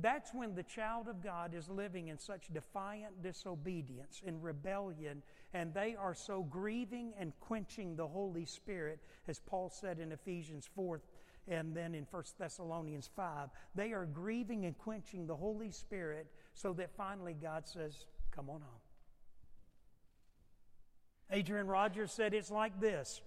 That's 0.01 0.33
when 0.33 0.55
the 0.55 0.63
child 0.63 1.07
of 1.07 1.23
God 1.23 1.53
is 1.53 1.69
living 1.69 2.09
in 2.09 2.17
such 2.17 2.53
defiant 2.53 3.21
disobedience 3.23 4.21
and 4.25 4.43
rebellion, 4.43 5.23
and 5.53 5.73
they 5.73 5.95
are 5.95 6.13
so 6.13 6.43
grieving 6.43 7.13
and 7.17 7.31
quenching 7.39 7.95
the 7.95 8.07
Holy 8.07 8.45
Spirit, 8.45 8.99
as 9.27 9.39
Paul 9.39 9.69
said 9.69 9.99
in 9.99 10.11
Ephesians 10.11 10.69
4 10.75 11.01
and 11.47 11.75
then 11.75 11.93
in 11.93 12.07
1 12.09 12.23
Thessalonians 12.37 13.09
5. 13.15 13.49
They 13.75 13.93
are 13.93 14.05
grieving 14.05 14.65
and 14.65 14.77
quenching 14.77 15.27
the 15.27 15.35
Holy 15.35 15.71
Spirit 15.71 16.27
so 16.53 16.73
that 16.73 16.89
finally 16.97 17.35
God 17.39 17.67
says, 17.67 18.05
Come 18.31 18.49
on 18.49 18.61
home. 18.61 18.81
Adrian 21.31 21.67
Rogers 21.67 22.11
said 22.11 22.33
it's 22.33 22.51
like 22.51 22.79
this 22.79 23.21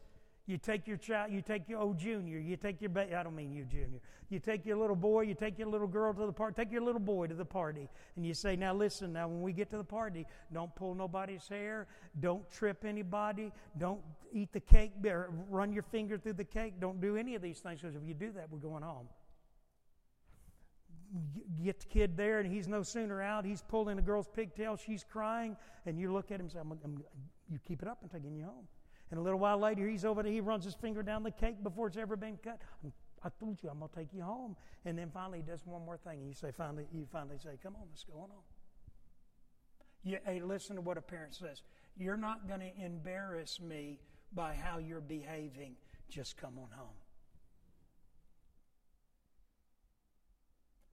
you 0.48 0.56
take 0.56 0.88
your 0.88 0.96
child, 0.96 1.30
you 1.30 1.42
take 1.42 1.68
your 1.68 1.78
old 1.78 1.98
junior, 1.98 2.38
you 2.38 2.56
take 2.56 2.80
your 2.80 2.88
baby, 2.88 3.14
I 3.14 3.22
don't 3.22 3.36
mean 3.36 3.52
you 3.52 3.64
junior. 3.64 4.00
You 4.30 4.38
take 4.38 4.64
your 4.64 4.78
little 4.78 4.96
boy, 4.96 5.20
you 5.22 5.34
take 5.34 5.58
your 5.58 5.68
little 5.68 5.86
girl 5.86 6.14
to 6.14 6.24
the 6.24 6.32
party, 6.32 6.54
take 6.56 6.72
your 6.72 6.80
little 6.80 7.02
boy 7.02 7.26
to 7.26 7.34
the 7.34 7.44
party, 7.44 7.86
and 8.16 8.24
you 8.24 8.32
say, 8.32 8.56
now 8.56 8.72
listen, 8.72 9.12
now 9.12 9.28
when 9.28 9.42
we 9.42 9.52
get 9.52 9.68
to 9.72 9.76
the 9.76 9.84
party, 9.84 10.24
don't 10.50 10.74
pull 10.74 10.94
nobody's 10.94 11.46
hair, 11.46 11.86
don't 12.20 12.50
trip 12.50 12.86
anybody, 12.86 13.52
don't 13.76 14.00
eat 14.32 14.50
the 14.52 14.60
cake, 14.60 14.92
run 15.50 15.70
your 15.70 15.82
finger 15.82 16.16
through 16.16 16.32
the 16.32 16.44
cake, 16.44 16.80
don't 16.80 16.98
do 16.98 17.18
any 17.18 17.34
of 17.34 17.42
these 17.42 17.58
things, 17.58 17.82
because 17.82 17.94
if 17.94 18.02
you 18.06 18.14
do 18.14 18.32
that, 18.32 18.50
we're 18.50 18.58
going 18.58 18.82
home. 18.82 19.06
You 21.58 21.64
get 21.66 21.80
the 21.80 21.86
kid 21.86 22.16
there, 22.16 22.40
and 22.40 22.50
he's 22.50 22.68
no 22.68 22.82
sooner 22.82 23.20
out, 23.20 23.44
he's 23.44 23.60
pulling 23.60 23.98
a 23.98 24.02
girl's 24.02 24.28
pigtail, 24.28 24.76
she's 24.76 25.04
crying, 25.04 25.58
and 25.84 26.00
you 26.00 26.10
look 26.10 26.30
at 26.30 26.36
him 26.36 26.46
and 26.46 26.52
say, 26.52 26.58
I'm, 26.58 26.72
I'm, 26.82 27.04
you 27.50 27.58
keep 27.68 27.82
it 27.82 27.88
up, 27.88 27.98
I'm 28.02 28.08
taking 28.08 28.34
you 28.34 28.44
home. 28.44 28.66
And 29.10 29.18
a 29.18 29.22
little 29.22 29.38
while 29.38 29.58
later, 29.58 29.86
he's 29.88 30.04
over 30.04 30.22
there, 30.22 30.32
he 30.32 30.40
runs 30.40 30.64
his 30.64 30.74
finger 30.74 31.02
down 31.02 31.22
the 31.22 31.30
cake 31.30 31.62
before 31.62 31.88
it's 31.88 31.96
ever 31.96 32.16
been 32.16 32.38
cut. 32.42 32.60
I 33.24 33.30
told 33.40 33.58
you 33.62 33.70
I'm 33.70 33.78
going 33.78 33.90
to 33.90 33.96
take 33.96 34.12
you 34.12 34.22
home. 34.22 34.56
And 34.84 34.98
then 34.98 35.10
finally, 35.12 35.38
he 35.38 35.50
does 35.50 35.66
one 35.66 35.84
more 35.84 35.96
thing. 35.96 36.22
You 36.26 36.34
say, 36.34 36.50
finally, 36.56 36.86
you 36.92 37.06
finally 37.10 37.38
say, 37.38 37.50
come 37.62 37.74
on, 37.76 37.82
what's 37.88 38.04
going 38.04 38.30
on. 38.30 38.44
You, 40.04 40.18
hey, 40.24 40.40
listen 40.40 40.76
to 40.76 40.82
what 40.82 40.96
a 40.96 41.00
parent 41.02 41.34
says. 41.34 41.62
You're 41.96 42.16
not 42.16 42.46
going 42.46 42.60
to 42.60 42.84
embarrass 42.84 43.60
me 43.60 43.98
by 44.32 44.54
how 44.54 44.78
you're 44.78 45.00
behaving. 45.00 45.74
Just 46.08 46.36
come 46.36 46.58
on 46.58 46.68
home. 46.76 46.94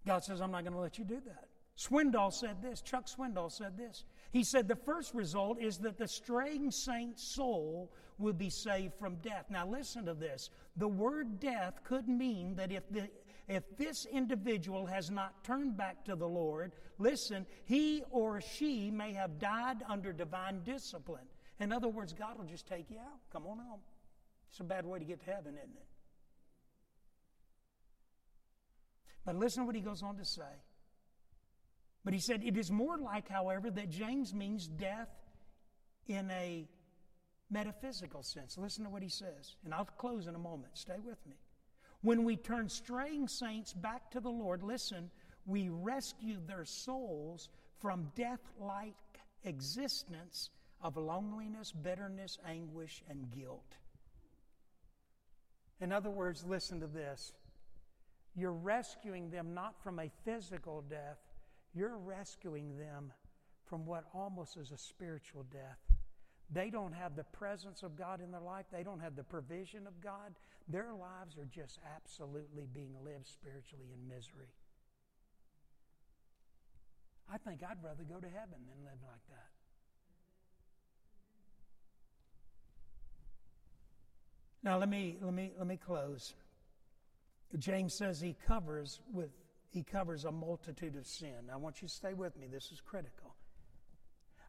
God 0.05 0.23
says, 0.23 0.41
I'm 0.41 0.51
not 0.51 0.63
going 0.63 0.73
to 0.73 0.79
let 0.79 0.97
you 0.97 1.03
do 1.03 1.21
that. 1.25 1.45
Swindoll 1.77 2.31
said 2.31 2.61
this, 2.61 2.81
Chuck 2.81 3.05
Swindoll 3.07 3.51
said 3.51 3.77
this. 3.77 4.05
He 4.35 4.43
said 4.43 4.67
the 4.67 4.75
first 4.75 5.13
result 5.13 5.61
is 5.61 5.77
that 5.77 5.97
the 5.97 6.09
straying 6.09 6.69
saint's 6.69 7.23
soul 7.23 7.93
will 8.17 8.33
be 8.33 8.49
saved 8.49 8.95
from 8.99 9.15
death. 9.21 9.45
Now 9.49 9.65
listen 9.65 10.03
to 10.07 10.13
this. 10.13 10.49
The 10.75 10.89
word 10.89 11.39
death 11.39 11.79
could 11.85 12.09
mean 12.09 12.53
that 12.55 12.69
if 12.69 12.83
the 12.91 13.07
if 13.47 13.63
this 13.77 14.05
individual 14.05 14.87
has 14.87 15.09
not 15.09 15.41
turned 15.45 15.77
back 15.77 16.03
to 16.03 16.17
the 16.17 16.27
Lord, 16.27 16.73
listen, 16.97 17.45
he 17.63 18.03
or 18.11 18.41
she 18.41 18.91
may 18.91 19.13
have 19.13 19.39
died 19.39 19.77
under 19.87 20.11
divine 20.11 20.63
discipline. 20.63 21.27
In 21.61 21.71
other 21.71 21.87
words, 21.87 22.11
God 22.11 22.37
will 22.37 22.43
just 22.43 22.67
take 22.67 22.91
you 22.91 22.97
out. 22.97 23.21
Come 23.31 23.47
on 23.47 23.59
home. 23.59 23.79
It's 24.49 24.59
a 24.59 24.65
bad 24.65 24.85
way 24.85 24.99
to 24.99 25.05
get 25.05 25.23
to 25.23 25.31
heaven, 25.31 25.53
isn't 25.55 25.77
it? 25.77 25.87
But 29.23 29.37
listen 29.37 29.63
to 29.63 29.67
what 29.67 29.75
he 29.75 29.81
goes 29.81 30.03
on 30.03 30.17
to 30.17 30.25
say. 30.25 30.43
But 32.05 32.13
he 32.13 32.19
said, 32.19 32.43
It 32.43 32.55
is 32.55 32.71
more 32.71 32.97
like, 32.97 33.27
however, 33.27 33.69
that 33.71 33.89
James 33.89 34.33
means 34.33 34.67
death 34.67 35.09
in 36.07 36.29
a 36.31 36.67
metaphysical 37.49 38.23
sense. 38.23 38.57
Listen 38.57 38.85
to 38.85 38.89
what 38.89 39.01
he 39.03 39.09
says, 39.09 39.55
and 39.65 39.73
I'll 39.73 39.85
close 39.85 40.27
in 40.27 40.35
a 40.35 40.39
moment. 40.39 40.77
Stay 40.77 40.99
with 41.03 41.17
me. 41.27 41.35
When 42.01 42.23
we 42.23 42.35
turn 42.35 42.69
straying 42.69 43.27
saints 43.27 43.73
back 43.73 44.11
to 44.11 44.19
the 44.19 44.29
Lord, 44.29 44.61
listen, 44.61 45.09
we 45.47 45.69
rescue 45.69 46.37
their 46.45 46.63
souls 46.63 47.49
from 47.79 48.11
death 48.15 48.41
like 48.59 48.93
existence 49.43 50.51
of 50.81 50.97
loneliness, 50.97 51.71
bitterness, 51.71 52.37
anguish, 52.47 53.03
and 53.09 53.31
guilt. 53.31 53.77
In 55.81 55.91
other 55.91 56.09
words, 56.11 56.45
listen 56.45 56.79
to 56.81 56.87
this. 56.87 57.33
You're 58.35 58.51
rescuing 58.51 59.29
them 59.29 59.53
not 59.53 59.81
from 59.81 59.99
a 59.99 60.11
physical 60.23 60.83
death, 60.87 61.17
you're 61.75 61.97
rescuing 61.97 62.77
them 62.77 63.11
from 63.65 63.85
what 63.85 64.05
almost 64.13 64.57
is 64.57 64.71
a 64.71 64.77
spiritual 64.77 65.45
death. 65.51 65.79
They 66.51 66.69
don't 66.69 66.93
have 66.93 67.15
the 67.15 67.23
presence 67.23 67.83
of 67.83 67.95
God 67.95 68.21
in 68.21 68.31
their 68.31 68.41
life, 68.41 68.65
they 68.71 68.83
don't 68.83 68.99
have 68.99 69.15
the 69.15 69.23
provision 69.23 69.87
of 69.87 69.99
God. 70.01 70.35
Their 70.67 70.93
lives 70.93 71.37
are 71.37 71.45
just 71.45 71.79
absolutely 71.95 72.67
being 72.73 72.95
lived 73.03 73.27
spiritually 73.27 73.87
in 73.93 74.07
misery. 74.07 74.53
I 77.31 77.37
think 77.37 77.61
I'd 77.63 77.83
rather 77.83 78.03
go 78.03 78.19
to 78.19 78.27
heaven 78.27 78.59
than 78.67 78.85
live 78.85 78.99
like 79.03 79.25
that. 79.29 79.49
Now 84.63 84.77
let 84.77 84.89
me 84.89 85.17
let 85.21 85.33
me 85.33 85.51
let 85.57 85.67
me 85.67 85.77
close. 85.77 86.33
James 87.59 87.93
says 87.93 88.19
he 88.19 88.35
covers 88.47 88.99
with 89.13 89.29
he 89.69 89.83
covers 89.83 90.25
a 90.25 90.31
multitude 90.31 90.95
of 90.95 91.05
sin. 91.05 91.49
I 91.51 91.57
want 91.57 91.81
you 91.81 91.87
to 91.87 91.93
stay 91.93 92.13
with 92.13 92.37
me. 92.37 92.47
This 92.47 92.71
is 92.71 92.81
critical. 92.81 93.35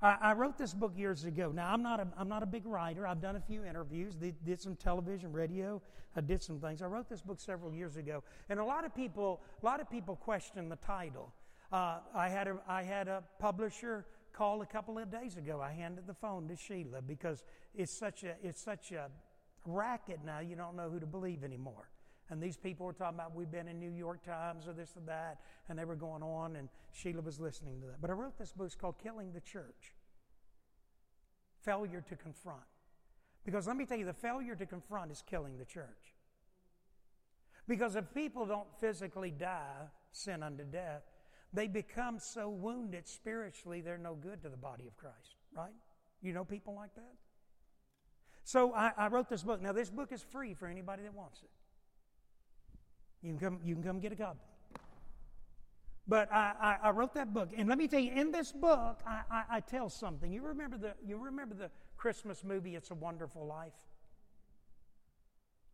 I, 0.02 0.16
I 0.20 0.32
wrote 0.34 0.58
this 0.58 0.74
book 0.74 0.92
years 0.96 1.24
ago. 1.24 1.52
Now 1.54 1.72
I'm 1.72 1.82
not 1.82 2.00
a 2.00 2.08
I'm 2.16 2.28
not 2.28 2.42
a 2.42 2.46
big 2.46 2.66
writer. 2.66 3.06
I've 3.06 3.20
done 3.20 3.36
a 3.36 3.40
few 3.40 3.64
interviews, 3.64 4.14
did, 4.14 4.34
did 4.44 4.60
some 4.60 4.76
television, 4.76 5.32
radio. 5.32 5.80
I 6.14 6.20
did 6.20 6.42
some 6.42 6.60
things. 6.60 6.82
I 6.82 6.86
wrote 6.86 7.08
this 7.08 7.20
book 7.20 7.40
several 7.40 7.74
years 7.74 7.96
ago, 7.96 8.22
and 8.48 8.58
a 8.58 8.64
lot 8.64 8.84
of 8.84 8.94
people 8.94 9.40
a 9.62 9.66
lot 9.66 9.80
of 9.80 9.90
people 9.90 10.16
question 10.16 10.68
the 10.68 10.76
title. 10.76 11.32
Uh, 11.72 11.98
I 12.14 12.28
had 12.28 12.48
a 12.48 12.56
I 12.68 12.82
had 12.82 13.08
a 13.08 13.22
publisher 13.38 14.04
call 14.32 14.62
a 14.62 14.66
couple 14.66 14.98
of 14.98 15.10
days 15.10 15.36
ago. 15.36 15.60
I 15.60 15.72
handed 15.72 16.06
the 16.06 16.14
phone 16.14 16.46
to 16.48 16.56
Sheila 16.56 17.00
because 17.00 17.44
it's 17.74 17.92
such 17.92 18.22
a 18.22 18.34
it's 18.42 18.62
such 18.62 18.92
a 18.92 19.10
racket 19.66 20.20
now, 20.24 20.40
you 20.40 20.56
don't 20.56 20.76
know 20.76 20.88
who 20.88 21.00
to 21.00 21.06
believe 21.06 21.44
anymore. 21.44 21.88
And 22.30 22.42
these 22.42 22.56
people 22.56 22.86
were 22.86 22.92
talking 22.92 23.16
about 23.16 23.34
we've 23.34 23.50
been 23.50 23.68
in 23.68 23.78
New 23.78 23.90
York 23.90 24.24
Times 24.24 24.66
or 24.66 24.72
this 24.72 24.96
or 24.96 25.00
that, 25.06 25.38
and 25.68 25.78
they 25.78 25.84
were 25.84 25.94
going 25.94 26.22
on, 26.22 26.56
and 26.56 26.68
Sheila 26.92 27.22
was 27.22 27.38
listening 27.38 27.80
to 27.80 27.86
that. 27.86 28.00
But 28.00 28.10
I 28.10 28.14
wrote 28.14 28.36
this 28.38 28.52
book 28.52 28.70
called 28.78 28.96
Killing 29.02 29.32
the 29.32 29.40
Church 29.40 29.94
Failure 31.62 32.04
to 32.08 32.16
Confront. 32.16 32.62
Because 33.44 33.68
let 33.68 33.76
me 33.76 33.86
tell 33.86 33.96
you, 33.96 34.04
the 34.04 34.12
failure 34.12 34.56
to 34.56 34.66
confront 34.66 35.12
is 35.12 35.22
killing 35.24 35.56
the 35.56 35.64
church. 35.64 36.14
Because 37.68 37.94
if 37.94 38.12
people 38.12 38.44
don't 38.44 38.66
physically 38.80 39.30
die, 39.30 39.86
sin 40.10 40.42
unto 40.42 40.64
death, 40.64 41.02
they 41.52 41.68
become 41.68 42.18
so 42.18 42.48
wounded 42.48 43.06
spiritually, 43.06 43.80
they're 43.80 43.98
no 43.98 44.14
good 44.14 44.42
to 44.42 44.48
the 44.48 44.56
body 44.56 44.86
of 44.88 44.96
Christ, 44.96 45.36
right? 45.56 45.72
You 46.22 46.32
know 46.32 46.44
people 46.44 46.74
like 46.74 46.94
that? 46.96 47.14
So 48.42 48.72
I, 48.74 48.92
I, 48.96 49.08
wrote 49.08 49.28
this 49.28 49.42
book. 49.42 49.60
Now, 49.60 49.72
this 49.72 49.90
book 49.90 50.12
is 50.12 50.22
free 50.22 50.54
for 50.54 50.68
anybody 50.68 51.02
that 51.02 51.14
wants 51.14 51.42
it. 51.42 51.50
You 53.26 53.32
can 53.32 53.40
come, 53.40 53.58
you 53.64 53.74
can 53.74 53.82
come 53.82 53.98
get 53.98 54.12
a 54.12 54.16
copy. 54.16 54.38
But 56.06 56.32
I, 56.32 56.52
I, 56.60 56.88
I, 56.88 56.90
wrote 56.90 57.14
that 57.14 57.34
book, 57.34 57.48
and 57.56 57.68
let 57.68 57.76
me 57.76 57.88
tell 57.88 57.98
you, 57.98 58.12
in 58.12 58.30
this 58.30 58.52
book, 58.52 59.00
I, 59.04 59.42
I, 59.50 59.60
tell 59.60 59.88
something. 59.88 60.32
You 60.32 60.42
remember 60.42 60.78
the 60.78 60.94
you 61.04 61.18
remember 61.18 61.56
the 61.56 61.70
Christmas 61.96 62.44
movie 62.44 62.76
"It's 62.76 62.92
a 62.92 62.94
Wonderful 62.94 63.44
Life." 63.44 63.72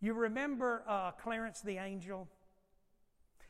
You 0.01 0.15
remember 0.15 0.83
uh, 0.89 1.11
Clarence 1.11 1.61
the 1.61 1.77
Angel, 1.77 2.27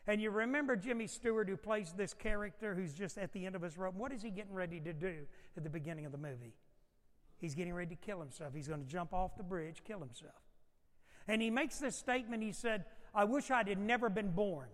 and 0.08 0.20
you 0.20 0.32
remember 0.32 0.74
Jimmy 0.74 1.06
Stewart, 1.06 1.48
who 1.48 1.56
plays 1.56 1.94
this 1.96 2.12
character 2.12 2.74
who's 2.74 2.94
just 2.94 3.18
at 3.18 3.32
the 3.32 3.46
end 3.46 3.54
of 3.54 3.62
his 3.62 3.78
rope. 3.78 3.94
What 3.94 4.10
is 4.10 4.20
he 4.20 4.30
getting 4.30 4.52
ready 4.52 4.80
to 4.80 4.92
do 4.92 5.18
at 5.56 5.62
the 5.62 5.70
beginning 5.70 6.06
of 6.06 6.10
the 6.10 6.18
movie? 6.18 6.56
He's 7.38 7.54
getting 7.54 7.74
ready 7.74 7.94
to 7.94 8.02
kill 8.04 8.18
himself. 8.18 8.52
He's 8.52 8.66
going 8.66 8.82
to 8.82 8.90
jump 8.90 9.14
off 9.14 9.36
the 9.36 9.44
bridge, 9.44 9.84
kill 9.84 10.00
himself. 10.00 10.34
And 11.28 11.40
he 11.40 11.50
makes 11.50 11.78
this 11.78 11.94
statement. 11.94 12.42
He 12.42 12.50
said, 12.50 12.84
I 13.14 13.24
wish 13.24 13.50
I'd 13.50 13.68
had 13.68 13.78
never 13.78 14.08
been 14.08 14.30
born. 14.30 14.68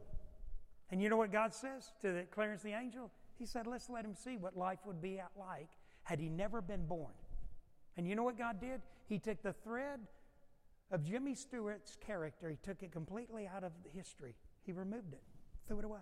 And 0.91 1.03
you 1.03 1.09
know 1.09 1.17
what 1.17 1.33
God 1.33 1.55
says 1.55 1.93
to 2.03 2.13
the 2.13 2.23
Clarence 2.31 2.63
the 2.63 2.73
angel? 2.73 3.11
He 3.39 3.47
said, 3.47 3.67
Let's 3.67 3.91
let 3.91 4.05
him 4.05 4.15
see 4.15 4.37
what 4.37 4.57
life 4.57 4.79
would 4.87 5.03
be 5.03 5.21
like 5.37 5.69
had 6.05 6.19
he 6.19 6.29
never 6.29 6.61
been 6.61 6.87
born. 6.87 7.13
And 7.97 8.07
you 8.07 8.15
know 8.15 8.23
what 8.23 8.39
God 8.39 8.61
did? 8.61 8.81
He 9.07 9.19
took 9.19 9.43
the 9.43 9.53
thread 9.53 10.01
of 10.91 11.05
Jimmy 11.05 11.35
Stewart's 11.35 11.97
character, 12.07 12.49
he 12.49 12.57
took 12.63 12.83
it 12.83 12.93
completely 12.93 13.47
out 13.47 13.65
of 13.65 13.73
history. 13.95 14.35
He 14.65 14.73
removed 14.73 15.13
it, 15.13 15.23
threw 15.67 15.81
it 15.81 15.85
away. 15.85 16.01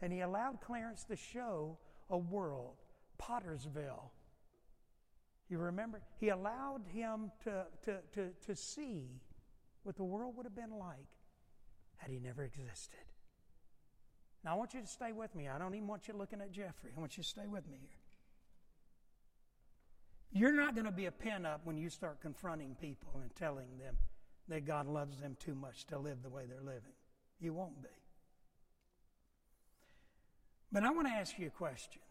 And 0.00 0.12
he 0.12 0.20
allowed 0.20 0.60
Clarence 0.60 1.04
to 1.04 1.16
show 1.16 1.78
a 2.10 2.18
world, 2.18 2.74
Pottersville, 3.22 4.10
you 5.48 5.58
remember? 5.58 6.00
He 6.18 6.30
allowed 6.30 6.82
him 6.92 7.30
to, 7.44 7.66
to, 7.84 7.98
to, 8.14 8.30
to 8.46 8.56
see 8.56 9.20
what 9.82 9.96
the 9.96 10.04
world 10.04 10.36
would 10.36 10.46
have 10.46 10.56
been 10.56 10.76
like 10.78 11.06
had 11.98 12.10
he 12.10 12.18
never 12.18 12.44
existed. 12.44 13.00
Now, 14.44 14.52
I 14.52 14.54
want 14.56 14.74
you 14.74 14.80
to 14.80 14.86
stay 14.86 15.12
with 15.12 15.34
me. 15.34 15.48
I 15.48 15.58
don't 15.58 15.74
even 15.74 15.88
want 15.88 16.06
you 16.06 16.14
looking 16.14 16.40
at 16.40 16.52
Jeffrey. 16.52 16.92
I 16.96 17.00
want 17.00 17.16
you 17.16 17.22
to 17.22 17.28
stay 17.28 17.46
with 17.46 17.66
me 17.66 17.78
here. 17.80 17.88
You're 20.32 20.52
not 20.52 20.74
going 20.74 20.86
to 20.86 20.92
be 20.92 21.06
a 21.06 21.12
pin 21.12 21.46
up 21.46 21.60
when 21.64 21.78
you 21.78 21.88
start 21.88 22.20
confronting 22.20 22.76
people 22.80 23.20
and 23.22 23.34
telling 23.36 23.78
them 23.78 23.96
that 24.48 24.66
God 24.66 24.86
loves 24.86 25.20
them 25.20 25.36
too 25.38 25.54
much 25.54 25.86
to 25.86 25.98
live 25.98 26.22
the 26.22 26.28
way 26.28 26.44
they're 26.46 26.60
living. 26.60 26.92
You 27.40 27.54
won't 27.54 27.82
be. 27.82 27.88
But 30.72 30.82
I 30.82 30.90
want 30.90 31.06
to 31.06 31.12
ask 31.12 31.38
you 31.38 31.46
a 31.46 31.50
question. 31.50 32.02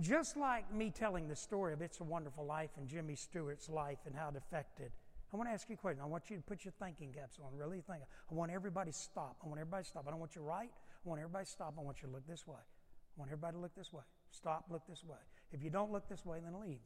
Just 0.00 0.36
like 0.36 0.72
me 0.72 0.90
telling 0.90 1.26
the 1.26 1.34
story 1.34 1.72
of 1.72 1.82
It's 1.82 1.98
a 1.98 2.04
Wonderful 2.04 2.46
Life 2.46 2.70
and 2.76 2.88
Jimmy 2.88 3.16
Stewart's 3.16 3.68
life 3.68 3.98
and 4.06 4.14
how 4.14 4.28
it 4.28 4.36
affected, 4.36 4.92
I 5.32 5.36
want 5.36 5.48
to 5.48 5.52
ask 5.52 5.68
you 5.68 5.74
a 5.74 5.78
question. 5.78 6.00
I 6.02 6.06
want 6.06 6.30
you 6.30 6.36
to 6.36 6.42
put 6.42 6.64
your 6.64 6.72
thinking 6.78 7.12
caps 7.12 7.38
on, 7.42 7.56
really 7.56 7.80
think. 7.80 8.02
I 8.30 8.34
want 8.34 8.50
everybody 8.50 8.92
to 8.92 8.96
stop. 8.96 9.36
I 9.44 9.46
want 9.46 9.60
everybody 9.60 9.84
to 9.84 9.88
stop. 9.88 10.04
I 10.06 10.10
don't 10.10 10.20
want 10.20 10.34
you 10.34 10.40
to 10.40 10.46
write. 10.46 10.70
I 11.04 11.08
want 11.08 11.20
everybody 11.20 11.44
to 11.44 11.50
stop. 11.50 11.74
I 11.78 11.82
want 11.82 11.98
you 12.02 12.08
to 12.08 12.14
look 12.14 12.26
this 12.26 12.46
way. 12.46 12.60
I 12.60 13.20
want 13.20 13.30
everybody 13.30 13.56
to 13.56 13.60
look 13.60 13.74
this 13.74 13.92
way. 13.92 14.04
Stop, 14.30 14.66
look 14.70 14.86
this 14.88 15.04
way. 15.04 15.18
If 15.52 15.62
you 15.62 15.70
don't 15.70 15.92
look 15.92 16.08
this 16.08 16.24
way, 16.24 16.38
then 16.42 16.58
leave. 16.60 16.80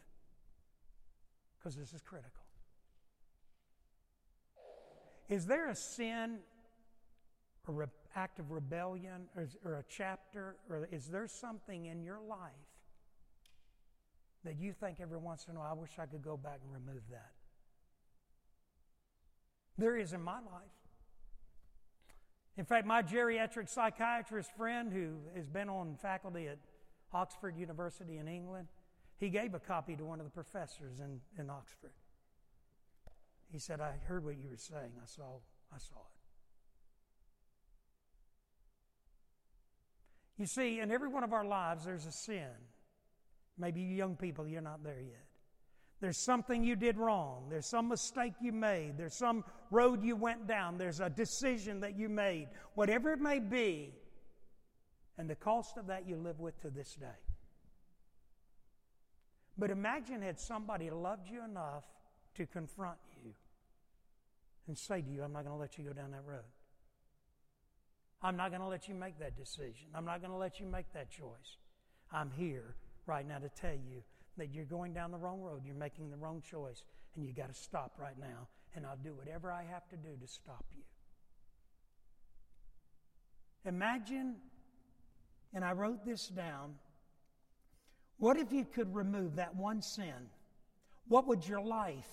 Because 1.58 1.76
this 1.76 1.92
is 1.92 2.00
critical. 2.00 2.42
Is 5.28 5.46
there 5.46 5.68
a 5.68 5.76
sin 5.76 6.38
or 7.68 7.82
an 7.82 7.90
act 8.16 8.38
of 8.38 8.50
rebellion 8.50 9.28
or, 9.36 9.48
or 9.64 9.74
a 9.74 9.84
chapter 9.88 10.56
or 10.68 10.88
is 10.90 11.06
there 11.06 11.28
something 11.28 11.86
in 11.86 12.02
your 12.02 12.20
life 12.28 12.52
that 14.44 14.56
you 14.58 14.72
think 14.72 14.98
every 15.00 15.18
once 15.18 15.46
in 15.48 15.56
a 15.56 15.58
while, 15.60 15.70
I 15.70 15.80
wish 15.80 15.90
I 15.98 16.06
could 16.06 16.22
go 16.22 16.36
back 16.36 16.60
and 16.64 16.72
remove 16.72 17.02
that. 17.10 17.30
There 19.78 19.96
is 19.96 20.12
in 20.12 20.22
my 20.22 20.36
life. 20.36 20.70
In 22.56 22.64
fact, 22.64 22.86
my 22.86 23.02
geriatric 23.02 23.68
psychiatrist 23.68 24.50
friend 24.56 24.92
who 24.92 25.14
has 25.34 25.48
been 25.48 25.68
on 25.68 25.96
faculty 25.96 26.48
at 26.48 26.58
Oxford 27.12 27.56
University 27.56 28.18
in 28.18 28.28
England, 28.28 28.68
he 29.18 29.30
gave 29.30 29.54
a 29.54 29.60
copy 29.60 29.96
to 29.96 30.04
one 30.04 30.20
of 30.20 30.26
the 30.26 30.30
professors 30.30 31.00
in, 31.00 31.20
in 31.38 31.48
Oxford. 31.48 31.92
He 33.50 33.58
said, 33.58 33.80
I 33.80 33.92
heard 34.06 34.24
what 34.24 34.36
you 34.36 34.50
were 34.50 34.56
saying. 34.56 34.92
I 35.02 35.06
saw, 35.06 35.38
I 35.74 35.78
saw 35.78 35.96
it. 35.96 36.12
You 40.38 40.46
see, 40.46 40.80
in 40.80 40.90
every 40.90 41.08
one 41.08 41.24
of 41.24 41.32
our 41.32 41.44
lives, 41.44 41.84
there's 41.84 42.06
a 42.06 42.12
sin 42.12 42.48
Maybe 43.58 43.80
you 43.80 43.94
young 43.94 44.16
people, 44.16 44.46
you're 44.48 44.60
not 44.60 44.82
there 44.82 45.00
yet. 45.00 45.26
There's 46.02 46.18
something 46.18 46.64
you 46.64 46.74
did 46.74 46.98
wrong. 46.98 47.46
There's 47.48 47.66
some 47.66 47.86
mistake 47.86 48.32
you 48.40 48.50
made. 48.50 48.98
There's 48.98 49.14
some 49.14 49.44
road 49.70 50.02
you 50.02 50.16
went 50.16 50.48
down. 50.48 50.76
There's 50.76 50.98
a 50.98 51.08
decision 51.08 51.78
that 51.82 51.96
you 51.96 52.08
made. 52.08 52.48
Whatever 52.74 53.12
it 53.12 53.20
may 53.20 53.38
be. 53.38 53.94
And 55.16 55.30
the 55.30 55.36
cost 55.36 55.76
of 55.76 55.86
that 55.86 56.08
you 56.08 56.16
live 56.16 56.40
with 56.40 56.60
to 56.62 56.70
this 56.70 56.96
day. 56.96 57.06
But 59.56 59.70
imagine 59.70 60.22
had 60.22 60.40
somebody 60.40 60.90
loved 60.90 61.30
you 61.30 61.44
enough 61.44 61.84
to 62.34 62.46
confront 62.46 62.98
you 63.22 63.30
and 64.66 64.76
say 64.76 65.02
to 65.02 65.08
you, 65.08 65.22
I'm 65.22 65.32
not 65.32 65.44
going 65.44 65.54
to 65.54 65.60
let 65.60 65.78
you 65.78 65.84
go 65.84 65.92
down 65.92 66.10
that 66.10 66.24
road. 66.26 66.40
I'm 68.20 68.36
not 68.36 68.50
going 68.50 68.62
to 68.62 68.66
let 68.66 68.88
you 68.88 68.96
make 68.96 69.20
that 69.20 69.36
decision. 69.36 69.86
I'm 69.94 70.04
not 70.04 70.20
going 70.20 70.32
to 70.32 70.38
let 70.38 70.58
you 70.58 70.66
make 70.66 70.92
that 70.94 71.12
choice. 71.12 71.58
I'm 72.10 72.32
here 72.32 72.74
right 73.06 73.26
now 73.26 73.38
to 73.38 73.48
tell 73.48 73.70
you 73.70 74.02
that 74.36 74.52
you're 74.52 74.64
going 74.64 74.92
down 74.92 75.10
the 75.10 75.18
wrong 75.18 75.40
road, 75.40 75.62
you're 75.64 75.74
making 75.74 76.10
the 76.10 76.16
wrong 76.16 76.42
choice, 76.48 76.82
and 77.14 77.24
you 77.24 77.32
got 77.32 77.48
to 77.48 77.54
stop 77.54 77.92
right 77.98 78.18
now, 78.18 78.48
and 78.74 78.86
I'll 78.86 78.96
do 78.96 79.14
whatever 79.14 79.52
I 79.52 79.64
have 79.64 79.88
to 79.90 79.96
do 79.96 80.16
to 80.20 80.26
stop 80.26 80.64
you. 80.72 80.82
Imagine, 83.64 84.36
and 85.54 85.64
I 85.64 85.72
wrote 85.72 86.04
this 86.04 86.28
down, 86.28 86.74
what 88.18 88.36
if 88.36 88.52
you 88.52 88.64
could 88.64 88.94
remove 88.94 89.36
that 89.36 89.54
one 89.54 89.82
sin, 89.82 90.30
What 91.08 91.26
would 91.26 91.46
your 91.46 91.60
life, 91.60 92.08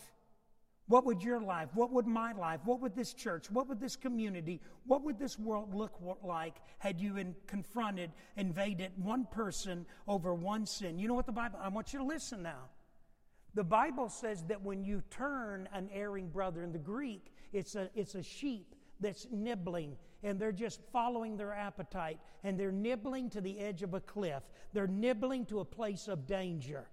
what 0.89 1.05
would 1.05 1.21
your 1.21 1.39
life, 1.39 1.69
what 1.75 1.91
would 1.91 2.07
my 2.07 2.33
life, 2.33 2.59
what 2.65 2.81
would 2.81 2.95
this 2.95 3.13
church, 3.13 3.49
what 3.51 3.69
would 3.69 3.79
this 3.79 3.95
community, 3.95 4.59
what 4.87 5.03
would 5.03 5.19
this 5.19 5.37
world 5.37 5.73
look 5.73 5.93
like 6.23 6.55
had 6.79 6.99
you 6.99 7.15
confronted, 7.45 8.11
invaded 8.35 8.91
one 8.97 9.25
person 9.31 9.85
over 10.07 10.33
one 10.33 10.65
sin? 10.65 10.97
You 10.97 11.07
know 11.07 11.13
what 11.13 11.27
the 11.27 11.31
Bible, 11.31 11.59
I 11.61 11.69
want 11.69 11.93
you 11.93 11.99
to 11.99 12.05
listen 12.05 12.41
now. 12.41 12.69
The 13.53 13.63
Bible 13.63 14.09
says 14.09 14.43
that 14.45 14.63
when 14.63 14.83
you 14.83 15.03
turn 15.11 15.69
an 15.73 15.89
erring 15.93 16.27
brother, 16.29 16.63
in 16.63 16.71
the 16.71 16.79
Greek, 16.79 17.33
it's 17.53 17.75
a, 17.75 17.91
it's 17.93 18.15
a 18.15 18.23
sheep 18.23 18.75
that's 18.99 19.27
nibbling 19.31 19.95
and 20.23 20.39
they're 20.39 20.51
just 20.51 20.81
following 20.91 21.37
their 21.37 21.53
appetite 21.53 22.19
and 22.43 22.59
they're 22.59 22.71
nibbling 22.71 23.29
to 23.29 23.41
the 23.41 23.59
edge 23.59 23.83
of 23.83 23.93
a 23.93 23.99
cliff. 24.01 24.41
They're 24.73 24.87
nibbling 24.87 25.45
to 25.47 25.59
a 25.59 25.65
place 25.65 26.07
of 26.07 26.25
danger. 26.25 26.89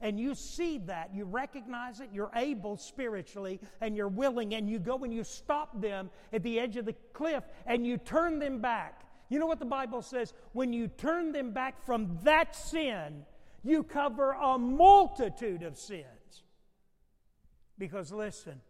And 0.00 0.20
you 0.20 0.34
see 0.34 0.78
that, 0.86 1.14
you 1.14 1.24
recognize 1.24 2.00
it, 2.00 2.10
you're 2.12 2.30
able 2.34 2.76
spiritually, 2.76 3.60
and 3.80 3.96
you're 3.96 4.08
willing, 4.08 4.54
and 4.54 4.68
you 4.68 4.78
go 4.78 4.98
and 5.04 5.12
you 5.12 5.24
stop 5.24 5.80
them 5.80 6.10
at 6.32 6.42
the 6.42 6.60
edge 6.60 6.76
of 6.76 6.84
the 6.84 6.94
cliff 7.12 7.44
and 7.66 7.86
you 7.86 7.96
turn 7.96 8.38
them 8.38 8.60
back. 8.60 9.02
You 9.28 9.38
know 9.38 9.46
what 9.46 9.58
the 9.58 9.64
Bible 9.64 10.02
says? 10.02 10.34
When 10.52 10.72
you 10.72 10.88
turn 10.88 11.32
them 11.32 11.52
back 11.52 11.84
from 11.84 12.18
that 12.22 12.54
sin, 12.54 13.24
you 13.64 13.82
cover 13.82 14.32
a 14.32 14.58
multitude 14.58 15.62
of 15.62 15.76
sins. 15.76 16.44
Because 17.78 18.12
listen, 18.12 18.60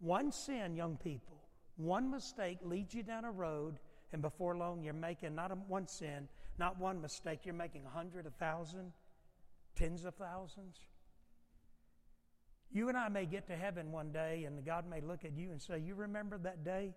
one 0.00 0.32
sin, 0.32 0.74
young 0.74 0.96
people, 0.96 1.36
one 1.76 2.10
mistake 2.10 2.58
leads 2.62 2.94
you 2.94 3.02
down 3.02 3.24
a 3.24 3.30
road, 3.30 3.78
and 4.12 4.20
before 4.20 4.56
long 4.56 4.82
you're 4.82 4.92
making 4.92 5.34
not 5.34 5.56
one 5.68 5.86
sin, 5.86 6.28
not 6.58 6.78
one 6.78 7.00
mistake, 7.00 7.40
you're 7.44 7.54
making 7.54 7.86
a 7.86 7.88
hundred, 7.88 8.26
a 8.26 8.30
thousand, 8.30 8.92
tens 9.76 10.04
of 10.04 10.14
thousands. 10.14 10.76
You 12.72 12.88
and 12.88 12.98
I 12.98 13.08
may 13.08 13.26
get 13.26 13.46
to 13.48 13.56
heaven 13.56 13.92
one 13.92 14.10
day, 14.10 14.44
and 14.44 14.64
God 14.64 14.88
may 14.88 15.00
look 15.00 15.24
at 15.24 15.36
you 15.36 15.52
and 15.52 15.62
say, 15.62 15.78
You 15.78 15.94
remember 15.94 16.38
that 16.38 16.64
day 16.64 16.94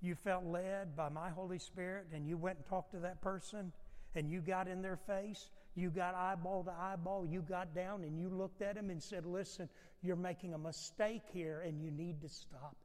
you 0.00 0.14
felt 0.14 0.44
led 0.44 0.94
by 0.94 1.08
my 1.08 1.30
Holy 1.30 1.58
Spirit, 1.58 2.08
and 2.12 2.28
you 2.28 2.36
went 2.36 2.58
and 2.58 2.66
talked 2.66 2.92
to 2.92 2.98
that 3.00 3.22
person, 3.22 3.72
and 4.14 4.30
you 4.30 4.40
got 4.40 4.68
in 4.68 4.82
their 4.82 4.98
face, 5.06 5.50
you 5.74 5.90
got 5.90 6.14
eyeball 6.14 6.64
to 6.64 6.72
eyeball, 6.72 7.26
you 7.26 7.40
got 7.40 7.74
down, 7.74 8.04
and 8.04 8.18
you 8.18 8.28
looked 8.28 8.60
at 8.60 8.76
him 8.76 8.90
and 8.90 9.02
said, 9.02 9.24
Listen, 9.24 9.68
you're 10.02 10.16
making 10.16 10.52
a 10.52 10.58
mistake 10.58 11.22
here, 11.32 11.62
and 11.66 11.80
you 11.80 11.90
need 11.90 12.20
to 12.20 12.28
stop 12.28 12.76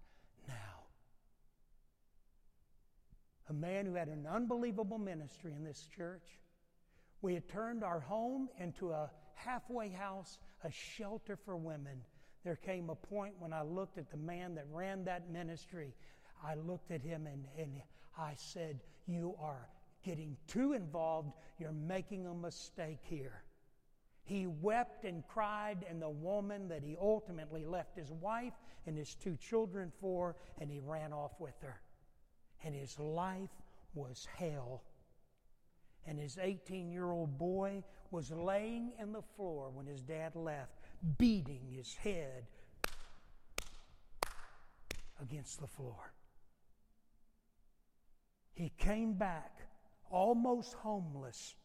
now 0.47 0.79
a 3.49 3.53
man 3.53 3.85
who 3.85 3.95
had 3.95 4.07
an 4.07 4.27
unbelievable 4.31 4.99
ministry 4.99 5.53
in 5.53 5.63
this 5.63 5.87
church. 5.95 6.39
We 7.21 7.33
had 7.33 7.49
turned 7.49 7.83
our 7.83 7.99
home 7.99 8.47
into 8.59 8.91
a 8.91 9.09
halfway 9.39 9.89
house, 9.89 10.37
a 10.63 10.71
shelter 10.71 11.35
for 11.35 11.55
women. 11.55 12.01
There 12.43 12.55
came 12.55 12.89
a 12.89 12.95
point 12.95 13.35
when 13.39 13.53
I 13.53 13.63
looked 13.63 13.97
at 13.97 14.09
the 14.11 14.17
man 14.17 14.55
that 14.55 14.65
ran 14.71 15.03
that 15.05 15.29
ministry. 15.29 15.93
I 16.43 16.55
looked 16.55 16.91
at 16.91 17.01
him 17.01 17.27
and, 17.27 17.45
and 17.57 17.81
I 18.17 18.33
said, 18.35 18.79
You 19.07 19.35
are 19.39 19.67
getting 20.03 20.37
too 20.47 20.73
involved. 20.73 21.33
You're 21.57 21.71
making 21.71 22.25
a 22.27 22.33
mistake 22.33 22.99
here. 23.01 23.43
He 24.23 24.47
wept 24.47 25.05
and 25.05 25.27
cried, 25.27 25.85
and 25.89 26.01
the 26.01 26.09
woman 26.09 26.67
that 26.69 26.83
he 26.83 26.95
ultimately 27.01 27.65
left 27.65 27.97
his 27.97 28.11
wife 28.11 28.53
and 28.85 28.97
his 28.97 29.15
two 29.15 29.35
children 29.37 29.91
for, 29.99 30.35
and 30.59 30.69
he 30.69 30.79
ran 30.79 31.11
off 31.13 31.31
with 31.39 31.55
her 31.61 31.81
and 32.63 32.75
his 32.75 32.97
life 32.99 33.49
was 33.93 34.27
hell. 34.37 34.83
And 36.05 36.19
his 36.19 36.37
18 36.41 36.91
year 36.91 37.09
old 37.09 37.37
boy 37.37 37.83
was 38.11 38.31
laying 38.31 38.91
in 38.99 39.11
the 39.11 39.21
floor 39.35 39.69
when 39.73 39.85
his 39.85 40.01
dad 40.01 40.35
left, 40.35 40.71
beating 41.17 41.61
his 41.71 41.93
head 41.95 42.45
against 45.21 45.59
the 45.59 45.67
floor. 45.67 46.13
He 48.53 48.71
came 48.77 49.13
back 49.13 49.51
almost 50.09 50.73
homeless. 50.73 51.55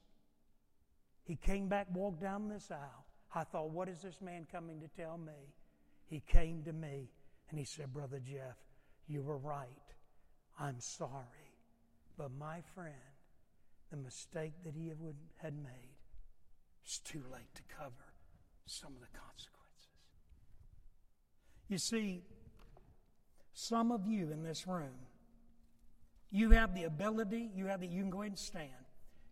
He 1.24 1.36
came 1.36 1.68
back, 1.68 1.86
walked 1.92 2.20
down 2.20 2.48
this 2.48 2.70
aisle. 2.70 3.04
I 3.34 3.44
thought, 3.44 3.70
what 3.70 3.88
is 3.88 4.02
this 4.02 4.20
man 4.20 4.46
coming 4.52 4.80
to 4.80 4.88
tell 4.88 5.18
me? 5.18 5.32
He 6.06 6.22
came 6.28 6.62
to 6.64 6.72
me 6.72 7.10
and 7.50 7.58
he 7.58 7.64
said, 7.64 7.92
Brother 7.92 8.20
Jeff, 8.20 8.56
you 9.08 9.22
were 9.22 9.38
right. 9.38 9.68
I'm 10.58 10.78
sorry. 10.78 11.10
But 12.16 12.30
my 12.38 12.60
friend, 12.74 12.94
the 13.90 13.96
mistake 13.96 14.52
that 14.64 14.74
he 14.74 14.92
had 15.38 15.54
made, 15.56 15.93
it's 16.84 16.98
too 16.98 17.22
late 17.32 17.54
to 17.54 17.62
cover 17.76 18.12
some 18.66 18.92
of 18.94 19.00
the 19.00 19.18
consequences. 19.18 19.88
You 21.68 21.78
see, 21.78 22.22
some 23.52 23.90
of 23.90 24.06
you 24.06 24.30
in 24.30 24.42
this 24.42 24.66
room, 24.66 24.94
you 26.30 26.50
have 26.50 26.74
the 26.74 26.84
ability, 26.84 27.50
you 27.54 27.66
have 27.66 27.80
the, 27.80 27.86
you 27.86 28.02
can 28.02 28.10
go 28.10 28.22
ahead 28.22 28.32
and 28.32 28.38
stand. 28.38 28.70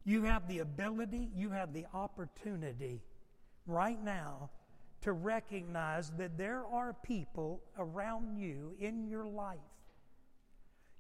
You 0.05 0.23
have 0.25 0.49
the 0.49 0.61
ability, 0.61 1.31
you 1.35 1.51
have 1.51 1.73
the 1.73 1.87
opportunity 1.95 3.03
right 3.67 4.03
now 4.03 4.51
to 5.03 5.13
recognize 5.13 6.11
that 6.13 6.39
there 6.39 6.65
are 6.65 6.95
people 7.03 7.63
around 7.79 8.37
you 8.37 8.75
in 8.81 9.07
your 9.09 9.27
life 9.27 9.59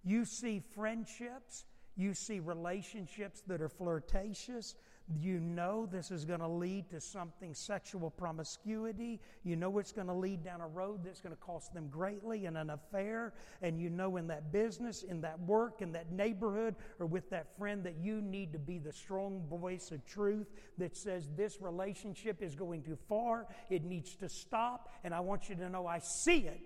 you 0.05 0.24
see 0.24 0.62
friendships, 0.74 1.64
you 1.96 2.14
see 2.14 2.40
relationships 2.40 3.42
that 3.46 3.61
are 3.61 3.68
flirtatious. 3.68 4.74
You 5.20 5.40
know 5.40 5.86
this 5.90 6.10
is 6.10 6.24
going 6.24 6.40
to 6.40 6.48
lead 6.48 6.90
to 6.90 7.00
something 7.00 7.54
sexual 7.54 8.10
promiscuity. 8.10 9.20
You 9.44 9.56
know 9.56 9.78
it's 9.78 9.92
going 9.92 10.06
to 10.06 10.12
lead 10.12 10.44
down 10.44 10.60
a 10.60 10.66
road 10.66 11.04
that's 11.04 11.20
going 11.20 11.34
to 11.34 11.40
cost 11.40 11.74
them 11.74 11.88
greatly 11.88 12.46
in 12.46 12.56
an 12.56 12.70
affair. 12.70 13.34
And 13.60 13.80
you 13.80 13.90
know 13.90 14.16
in 14.16 14.26
that 14.28 14.52
business, 14.52 15.02
in 15.02 15.20
that 15.22 15.40
work, 15.40 15.82
in 15.82 15.92
that 15.92 16.12
neighborhood, 16.12 16.76
or 16.98 17.06
with 17.06 17.28
that 17.30 17.56
friend 17.58 17.84
that 17.84 17.96
you 18.00 18.20
need 18.20 18.52
to 18.52 18.58
be 18.58 18.78
the 18.78 18.92
strong 18.92 19.42
voice 19.48 19.90
of 19.90 20.04
truth 20.06 20.48
that 20.78 20.96
says 20.96 21.28
this 21.36 21.60
relationship 21.60 22.42
is 22.42 22.54
going 22.54 22.82
too 22.82 22.98
far. 23.08 23.46
It 23.70 23.84
needs 23.84 24.14
to 24.16 24.28
stop. 24.28 24.88
And 25.04 25.14
I 25.14 25.20
want 25.20 25.48
you 25.48 25.56
to 25.56 25.68
know 25.68 25.86
I 25.86 25.98
see 25.98 26.46
it. 26.46 26.60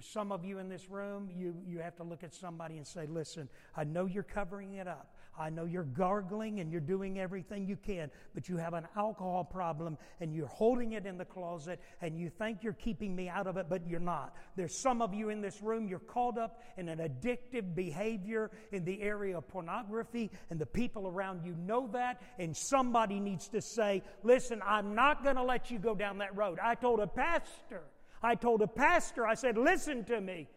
Some 0.00 0.30
of 0.30 0.44
you 0.44 0.58
in 0.58 0.68
this 0.68 0.88
room, 0.88 1.28
you, 1.34 1.56
you 1.66 1.80
have 1.80 1.96
to 1.96 2.04
look 2.04 2.22
at 2.22 2.32
somebody 2.32 2.76
and 2.76 2.86
say, 2.86 3.06
Listen, 3.06 3.48
I 3.76 3.84
know 3.84 4.06
you're 4.06 4.22
covering 4.22 4.74
it 4.74 4.86
up. 4.86 5.14
I 5.38 5.50
know 5.50 5.64
you're 5.64 5.84
gargling 5.84 6.60
and 6.60 6.70
you're 6.70 6.80
doing 6.80 7.18
everything 7.18 7.66
you 7.66 7.76
can, 7.76 8.10
but 8.34 8.48
you 8.48 8.56
have 8.56 8.74
an 8.74 8.86
alcohol 8.96 9.44
problem 9.44 9.96
and 10.20 10.34
you're 10.34 10.46
holding 10.46 10.92
it 10.92 11.06
in 11.06 11.18
the 11.18 11.24
closet 11.24 11.80
and 12.00 12.18
you 12.18 12.30
think 12.30 12.62
you're 12.62 12.72
keeping 12.72 13.14
me 13.14 13.28
out 13.28 13.46
of 13.46 13.56
it, 13.56 13.66
but 13.68 13.86
you're 13.86 14.00
not. 14.00 14.34
There's 14.56 14.76
some 14.76 15.02
of 15.02 15.14
you 15.14 15.28
in 15.28 15.40
this 15.40 15.62
room, 15.62 15.88
you're 15.88 15.98
caught 15.98 16.38
up 16.38 16.62
in 16.76 16.88
an 16.88 16.98
addictive 16.98 17.74
behavior 17.74 18.50
in 18.72 18.84
the 18.84 19.00
area 19.02 19.38
of 19.38 19.48
pornography, 19.48 20.30
and 20.50 20.58
the 20.58 20.66
people 20.66 21.06
around 21.06 21.44
you 21.44 21.54
know 21.54 21.88
that, 21.92 22.20
and 22.38 22.56
somebody 22.56 23.20
needs 23.20 23.48
to 23.48 23.60
say, 23.60 24.02
Listen, 24.22 24.60
I'm 24.64 24.94
not 24.94 25.22
going 25.22 25.36
to 25.36 25.42
let 25.42 25.70
you 25.70 25.78
go 25.78 25.94
down 25.94 26.18
that 26.18 26.36
road. 26.36 26.58
I 26.62 26.74
told 26.74 27.00
a 27.00 27.06
pastor 27.06 27.82
I 28.22 28.34
told 28.34 28.62
a 28.62 28.66
pastor, 28.66 29.26
I 29.26 29.34
said, 29.34 29.56
listen 29.56 30.04
to 30.04 30.20
me. 30.20 30.48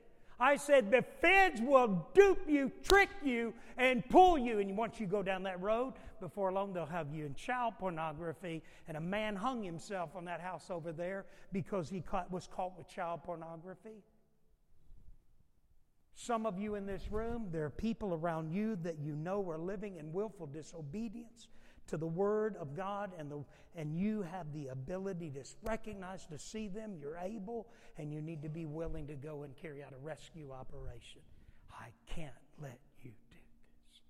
I 0.42 0.56
said, 0.56 0.90
the 0.90 1.04
feds 1.22 1.62
will 1.62 2.10
dupe 2.16 2.50
you, 2.50 2.72
trick 2.82 3.12
you, 3.24 3.54
and 3.78 4.04
pull 4.10 4.40
you. 4.40 4.58
And 4.58 4.76
once 4.76 5.00
you 5.00 5.06
go 5.06 5.22
down 5.22 5.44
that 5.44 5.62
road, 5.62 5.94
before 6.20 6.52
long 6.52 6.74
they'll 6.74 6.88
have 6.88 7.14
you 7.14 7.28
in 7.28 7.36
child 7.36 7.76
pornography. 7.78 8.64
And 8.88 8.98
a 8.98 9.02
man 9.02 9.36
hung 9.36 9.62
himself 9.62 10.16
on 10.16 10.26
that 10.26 10.42
house 10.42 10.72
over 10.72 10.92
there 10.92 11.26
because 11.52 11.90
he 11.90 12.02
caught, 12.02 12.32
was 12.32 12.48
caught 12.48 12.76
with 12.76 12.90
child 12.90 13.22
pornography. 13.24 14.04
Some 16.16 16.48
of 16.48 16.58
you 16.58 16.74
in 16.74 16.88
this 16.88 17.12
room, 17.12 17.50
there 17.52 17.66
are 17.66 17.70
people 17.70 18.16
around 18.16 18.52
you 18.52 18.76
that 18.78 18.98
you 18.98 19.16
know 19.16 19.48
are 19.48 19.60
living 19.60 19.98
in 19.98 20.12
willful 20.12 20.48
disobedience 20.48 21.50
to 21.92 21.98
the 21.98 22.08
Word 22.08 22.56
of 22.58 22.76
God, 22.76 23.12
and, 23.18 23.30
the, 23.30 23.44
and 23.76 23.96
you 23.96 24.24
have 24.24 24.52
the 24.54 24.68
ability 24.68 25.30
to 25.32 25.44
recognize, 25.64 26.26
to 26.28 26.40
see 26.40 26.68
them, 26.68 26.96
you're 27.00 27.18
able, 27.18 27.68
and 27.98 28.12
you 28.12 28.22
need 28.22 28.42
to 28.42 28.50
be 28.50 28.66
willing 28.66 29.08
to 29.08 29.14
go 29.14 29.44
and 29.44 29.56
carry 29.56 29.84
out 29.84 29.94
a 29.94 30.04
rescue 30.04 30.52
operation. 30.52 31.22
I 31.72 31.90
can't 32.08 32.34
let 32.62 32.80
you 33.04 33.12
do 33.12 33.16
this. 33.30 34.02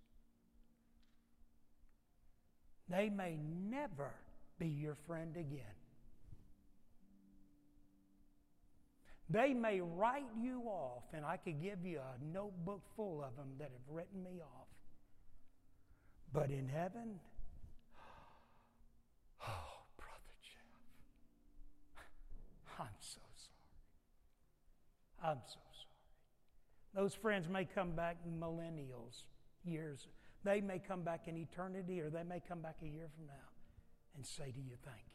They 2.90 3.10
may 3.10 3.38
never 3.70 4.12
be 4.60 4.68
your 4.68 4.96
friend 5.08 5.36
again. 5.36 5.76
They 9.30 9.54
may 9.54 9.80
write 9.80 10.30
you 10.40 10.64
off, 10.68 11.04
and 11.14 11.26
I 11.26 11.38
could 11.38 11.62
give 11.62 11.86
you 11.86 12.00
a 12.00 12.34
notebook 12.34 12.82
full 12.96 13.24
of 13.24 13.36
them 13.38 13.54
that 13.60 13.72
have 13.72 13.96
written 13.96 14.22
me 14.22 14.42
off. 14.42 14.68
But 16.34 16.52
in 16.52 16.68
heaven, 16.68 17.20
I'm 22.82 22.88
so 23.00 23.20
sorry. 25.22 25.34
I'm 25.34 25.42
so 25.46 25.60
sorry. 25.72 27.04
Those 27.04 27.14
friends 27.14 27.48
may 27.48 27.66
come 27.66 27.92
back 27.92 28.18
millennials, 28.28 29.24
years. 29.64 30.08
They 30.44 30.62
may 30.62 30.80
come 30.80 31.04
back 31.04 31.28
in 31.28 31.38
eternity 31.38 32.02
or 32.02 32.10
they 32.10 32.24
may 32.24 32.42
come 32.48 32.62
back 32.62 32.78
a 32.82 32.88
year 32.88 33.08
from 33.16 33.28
now 33.28 33.50
and 34.16 34.26
say 34.26 34.46
to 34.46 34.60
you, 34.60 34.76
Thank 34.84 34.98
you. 34.98 35.14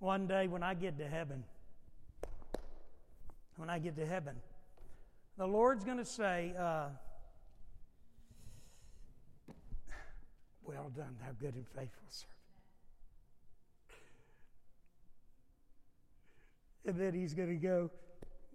One 0.00 0.26
day 0.26 0.46
when 0.46 0.62
I 0.62 0.74
get 0.74 0.98
to 0.98 1.08
heaven, 1.08 1.42
when 3.56 3.70
I 3.70 3.78
get 3.78 3.96
to 3.96 4.06
heaven, 4.06 4.36
the 5.38 5.46
Lord's 5.46 5.84
going 5.84 5.98
to 5.98 6.04
say, 6.04 6.52
uh, 6.58 6.88
Well 10.62 10.92
done, 10.94 11.16
thou 11.20 11.32
good 11.40 11.54
and 11.54 11.66
faithful 11.66 12.04
servant. 12.10 12.37
And 16.88 16.98
then 16.98 17.12
he's 17.12 17.34
going 17.34 17.50
to 17.50 17.54
go, 17.54 17.90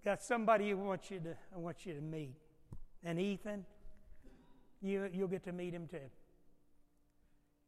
Got 0.04 0.22
somebody 0.22 0.72
who 0.72 0.78
wants 0.78 1.10
you 1.10 1.20
to, 1.20 1.36
I 1.56 1.60
want 1.60 1.86
you 1.86 1.94
to 1.94 2.02
meet. 2.02 2.36
And 3.06 3.18
Ethan, 3.20 3.64
you, 4.82 5.08
you'll 5.14 5.30
get 5.30 5.46
to 5.46 5.54
meet 5.54 5.74
him 5.74 5.88
too. 5.88 6.00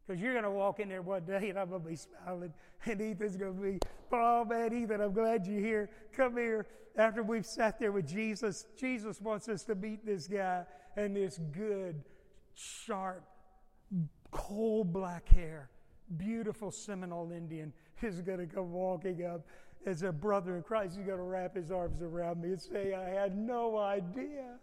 Because 0.05 0.22
you're 0.22 0.34
going 0.34 0.43
to 0.43 0.51
walk 0.51 0.82
in 0.82 0.89
there 0.89 1.01
one 1.01 1.24
day 1.24 1.49
and 1.49 1.57
I'm 1.57 1.70
going 1.70 1.82
to 1.82 1.88
be 1.88 1.95
smiling, 1.95 2.53
and 2.86 3.01
Ethan's 3.01 3.38
going 3.38 3.55
to 3.55 3.61
be, 3.61 3.80
Oh 4.11 4.43
man, 4.43 4.74
Ethan, 4.74 4.99
I'm 4.99 5.13
glad 5.13 5.47
you're 5.47 5.61
here. 5.61 5.89
Come 6.11 6.36
here. 6.36 6.66
After 6.97 7.24
we've 7.24 7.45
sat 7.45 7.80
there 7.80 7.91
with 7.91 8.07
Jesus, 8.07 8.66
Jesus 8.78 9.22
wants 9.22 9.47
us 9.47 9.63
to 9.66 9.76
meet 9.76 10.05
this 10.05 10.28
guy 10.28 10.63
and 10.97 11.16
this 11.16 11.39
good, 11.53 12.03
sharp, 12.53 13.24
coal 14.32 14.84
black 14.84 15.30
hair, 15.30 15.70
beautiful 16.18 16.72
Seminole 16.72 17.32
Indian 17.32 17.72
is 18.01 18.22
going 18.22 18.39
to 18.39 18.47
come 18.47 18.72
walking 18.72 19.26
up 19.26 19.45
as 19.86 20.01
a 20.03 20.11
brother 20.11 20.55
in 20.55 20.63
Christ. 20.63 20.95
He's 20.95 21.05
going 21.05 21.17
to 21.17 21.23
wrap 21.23 21.55
his 21.55 21.71
arms 21.71 22.01
around 22.01 22.41
me 22.41 22.49
and 22.49 22.61
say, 22.61 22.93
I 22.93 23.09
had 23.09 23.38
no 23.38 23.77
idea. 23.77 24.59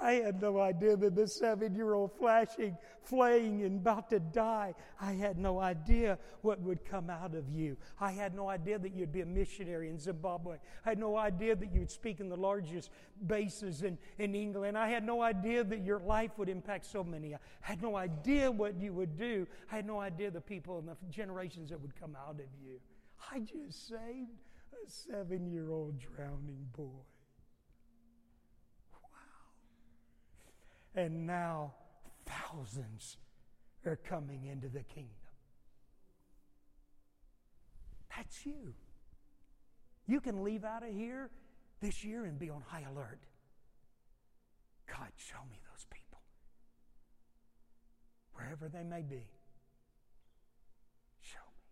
I 0.00 0.14
had 0.14 0.42
no 0.42 0.58
idea 0.58 0.96
that 0.96 1.14
this 1.14 1.36
seven 1.36 1.74
year 1.74 1.94
old 1.94 2.10
flashing, 2.18 2.76
flaying, 3.02 3.62
and 3.62 3.80
about 3.80 4.10
to 4.10 4.18
die, 4.18 4.74
I 5.00 5.12
had 5.12 5.38
no 5.38 5.60
idea 5.60 6.18
what 6.42 6.60
would 6.60 6.84
come 6.84 7.08
out 7.08 7.34
of 7.34 7.48
you. 7.48 7.76
I 8.00 8.10
had 8.10 8.34
no 8.34 8.48
idea 8.48 8.78
that 8.78 8.92
you'd 8.92 9.12
be 9.12 9.20
a 9.20 9.26
missionary 9.26 9.88
in 9.88 9.98
Zimbabwe. 9.98 10.56
I 10.84 10.88
had 10.88 10.98
no 10.98 11.16
idea 11.16 11.54
that 11.54 11.72
you 11.72 11.80
would 11.80 11.90
speak 11.92 12.18
in 12.18 12.28
the 12.28 12.36
largest 12.36 12.90
bases 13.26 13.82
in, 13.82 13.96
in 14.18 14.34
England. 14.34 14.76
I 14.76 14.88
had 14.88 15.04
no 15.04 15.22
idea 15.22 15.62
that 15.62 15.84
your 15.84 16.00
life 16.00 16.32
would 16.38 16.48
impact 16.48 16.86
so 16.86 17.04
many. 17.04 17.34
I 17.34 17.38
had 17.60 17.80
no 17.80 17.96
idea 17.96 18.50
what 18.50 18.74
you 18.76 18.92
would 18.92 19.16
do. 19.16 19.46
I 19.70 19.76
had 19.76 19.86
no 19.86 20.00
idea 20.00 20.30
the 20.30 20.40
people 20.40 20.78
and 20.78 20.88
the 20.88 20.96
generations 21.08 21.70
that 21.70 21.80
would 21.80 21.94
come 21.98 22.16
out 22.16 22.34
of 22.34 22.46
you. 22.66 22.80
I 23.32 23.40
just 23.40 23.88
saved 23.88 24.30
a 24.72 24.90
seven 24.90 25.50
year 25.50 25.70
old 25.70 25.98
drowning 25.98 26.68
boy. 26.76 27.04
Wow. 28.92 29.52
And 30.94 31.26
now 31.26 31.74
thousands 32.26 33.16
are 33.86 33.96
coming 33.96 34.46
into 34.46 34.68
the 34.68 34.82
kingdom. 34.82 35.10
That's 38.16 38.46
you. 38.46 38.74
You 40.06 40.20
can 40.20 40.44
leave 40.44 40.64
out 40.64 40.82
of 40.82 40.92
here 40.92 41.30
this 41.80 42.04
year 42.04 42.24
and 42.24 42.38
be 42.38 42.50
on 42.50 42.62
high 42.66 42.84
alert. 42.90 43.20
God, 44.86 45.08
show 45.16 45.38
me 45.50 45.58
those 45.72 45.86
people. 45.90 46.20
Wherever 48.34 48.68
they 48.68 48.84
may 48.84 49.02
be. 49.02 49.26
Show 51.20 51.38
me. 51.38 51.64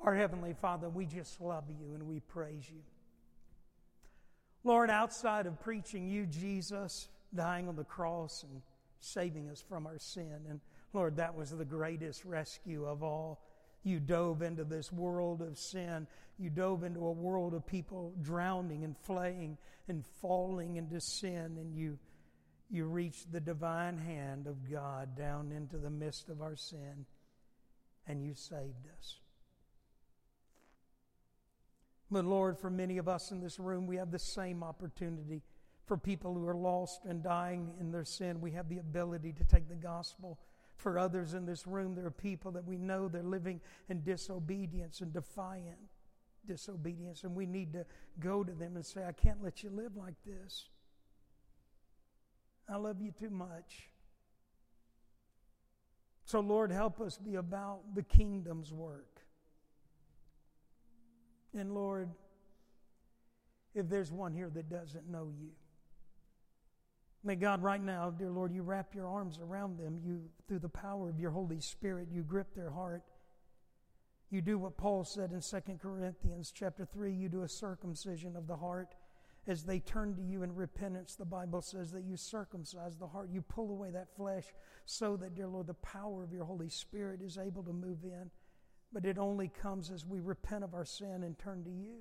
Our 0.00 0.14
Heavenly 0.14 0.54
Father, 0.54 0.88
we 0.88 1.06
just 1.06 1.40
love 1.40 1.64
you 1.68 1.94
and 1.94 2.04
we 2.04 2.20
praise 2.20 2.68
you. 2.70 2.82
Lord, 4.64 4.90
outside 4.90 5.46
of 5.46 5.60
preaching 5.60 6.08
you, 6.08 6.26
Jesus, 6.26 7.08
dying 7.34 7.68
on 7.68 7.76
the 7.76 7.84
cross 7.84 8.44
and 8.44 8.62
saving 9.00 9.48
us 9.48 9.62
from 9.68 9.86
our 9.86 9.98
sin. 9.98 10.40
And 10.48 10.60
Lord, 10.92 11.16
that 11.16 11.34
was 11.34 11.50
the 11.50 11.64
greatest 11.64 12.24
rescue 12.24 12.84
of 12.86 13.02
all. 13.02 13.40
You 13.82 14.00
dove 14.00 14.42
into 14.42 14.64
this 14.64 14.92
world 14.92 15.42
of 15.42 15.56
sin. 15.56 16.06
You 16.38 16.50
dove 16.50 16.84
into 16.84 17.00
a 17.00 17.12
world 17.12 17.54
of 17.54 17.66
people 17.66 18.12
drowning 18.20 18.84
and 18.84 18.96
flaying 19.04 19.58
and 19.88 20.04
falling 20.20 20.76
into 20.76 21.00
sin. 21.00 21.56
And 21.58 21.74
you, 21.74 21.98
you 22.70 22.86
reached 22.86 23.32
the 23.32 23.40
divine 23.40 23.98
hand 23.98 24.46
of 24.46 24.70
God 24.70 25.16
down 25.16 25.52
into 25.52 25.78
the 25.78 25.90
midst 25.90 26.28
of 26.28 26.42
our 26.42 26.56
sin. 26.56 27.06
And 28.06 28.22
you 28.22 28.34
saved 28.34 28.86
us. 28.98 29.18
But 32.10 32.24
Lord, 32.24 32.58
for 32.58 32.70
many 32.70 32.98
of 32.98 33.08
us 33.08 33.30
in 33.30 33.40
this 33.40 33.58
room, 33.58 33.86
we 33.86 33.96
have 33.96 34.10
the 34.10 34.18
same 34.18 34.62
opportunity 34.62 35.42
for 35.88 35.96
people 35.96 36.34
who 36.34 36.46
are 36.46 36.54
lost 36.54 37.06
and 37.06 37.22
dying 37.22 37.72
in 37.80 37.90
their 37.90 38.04
sin, 38.04 38.40
we 38.40 38.52
have 38.52 38.68
the 38.68 38.78
ability 38.78 39.32
to 39.32 39.44
take 39.44 39.68
the 39.68 39.74
gospel. 39.74 40.38
For 40.76 40.98
others 40.98 41.34
in 41.34 41.46
this 41.46 41.66
room, 41.66 41.94
there 41.94 42.06
are 42.06 42.10
people 42.10 42.52
that 42.52 42.64
we 42.64 42.76
know 42.76 43.08
they're 43.08 43.22
living 43.22 43.60
in 43.88 44.02
disobedience 44.02 45.00
and 45.00 45.12
defiant 45.12 45.78
disobedience, 46.46 47.24
and 47.24 47.34
we 47.34 47.46
need 47.46 47.72
to 47.72 47.84
go 48.20 48.44
to 48.44 48.52
them 48.52 48.76
and 48.76 48.84
say, 48.84 49.04
I 49.04 49.12
can't 49.12 49.42
let 49.42 49.62
you 49.62 49.70
live 49.70 49.96
like 49.96 50.14
this. 50.24 50.68
I 52.68 52.76
love 52.76 53.00
you 53.00 53.12
too 53.12 53.30
much. 53.30 53.88
So, 56.24 56.40
Lord, 56.40 56.70
help 56.70 57.00
us 57.00 57.18
be 57.18 57.36
about 57.36 57.94
the 57.94 58.02
kingdom's 58.02 58.72
work. 58.72 59.17
And, 61.54 61.74
Lord, 61.74 62.10
if 63.74 63.88
there's 63.88 64.12
one 64.12 64.32
here 64.32 64.50
that 64.50 64.68
doesn't 64.68 65.08
know 65.08 65.30
you, 65.38 65.50
May 67.24 67.34
God, 67.34 67.62
right 67.62 67.82
now, 67.82 68.10
dear 68.10 68.30
Lord, 68.30 68.52
you 68.52 68.62
wrap 68.62 68.94
your 68.94 69.08
arms 69.08 69.38
around 69.38 69.76
them. 69.78 70.00
You, 70.04 70.22
through 70.46 70.60
the 70.60 70.68
power 70.68 71.08
of 71.08 71.18
your 71.18 71.32
Holy 71.32 71.60
Spirit, 71.60 72.08
you 72.12 72.22
grip 72.22 72.54
their 72.54 72.70
heart. 72.70 73.02
You 74.30 74.40
do 74.40 74.58
what 74.58 74.76
Paul 74.76 75.04
said 75.04 75.32
in 75.32 75.40
2 75.40 75.78
Corinthians 75.78 76.52
chapter 76.54 76.84
3, 76.84 77.12
you 77.12 77.28
do 77.28 77.42
a 77.42 77.48
circumcision 77.48 78.36
of 78.36 78.46
the 78.46 78.56
heart. 78.56 78.94
As 79.46 79.64
they 79.64 79.78
turn 79.78 80.14
to 80.14 80.22
you 80.22 80.42
in 80.42 80.54
repentance, 80.54 81.16
the 81.16 81.24
Bible 81.24 81.62
says 81.62 81.90
that 81.92 82.04
you 82.04 82.16
circumcise 82.16 82.96
the 82.96 83.06
heart. 83.06 83.30
You 83.32 83.40
pull 83.40 83.70
away 83.70 83.90
that 83.90 84.14
flesh 84.14 84.44
so 84.84 85.16
that, 85.16 85.34
dear 85.34 85.48
Lord, 85.48 85.66
the 85.66 85.74
power 85.74 86.22
of 86.22 86.32
your 86.32 86.44
Holy 86.44 86.68
Spirit 86.68 87.22
is 87.22 87.38
able 87.38 87.62
to 87.62 87.72
move 87.72 88.04
in. 88.04 88.30
But 88.92 89.04
it 89.04 89.18
only 89.18 89.48
comes 89.48 89.90
as 89.90 90.06
we 90.06 90.20
repent 90.20 90.64
of 90.64 90.74
our 90.74 90.84
sin 90.84 91.22
and 91.22 91.38
turn 91.38 91.64
to 91.64 91.70
you. 91.70 91.98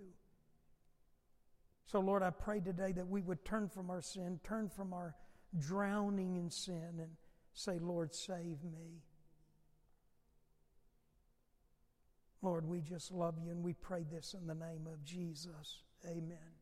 So, 1.85 1.99
Lord, 1.99 2.23
I 2.23 2.31
pray 2.31 2.59
today 2.59 2.91
that 2.93 3.07
we 3.07 3.21
would 3.21 3.45
turn 3.45 3.69
from 3.69 3.89
our 3.89 4.01
sin, 4.01 4.39
turn 4.43 4.69
from 4.69 4.93
our 4.93 5.15
drowning 5.57 6.35
in 6.35 6.49
sin, 6.49 6.99
and 6.99 7.11
say, 7.53 7.79
Lord, 7.79 8.13
save 8.13 8.63
me. 8.63 9.03
Lord, 12.41 12.65
we 12.67 12.81
just 12.81 13.11
love 13.11 13.35
you 13.43 13.51
and 13.51 13.63
we 13.63 13.73
pray 13.73 14.03
this 14.09 14.33
in 14.33 14.47
the 14.47 14.55
name 14.55 14.87
of 14.91 15.03
Jesus. 15.03 15.81
Amen. 16.05 16.56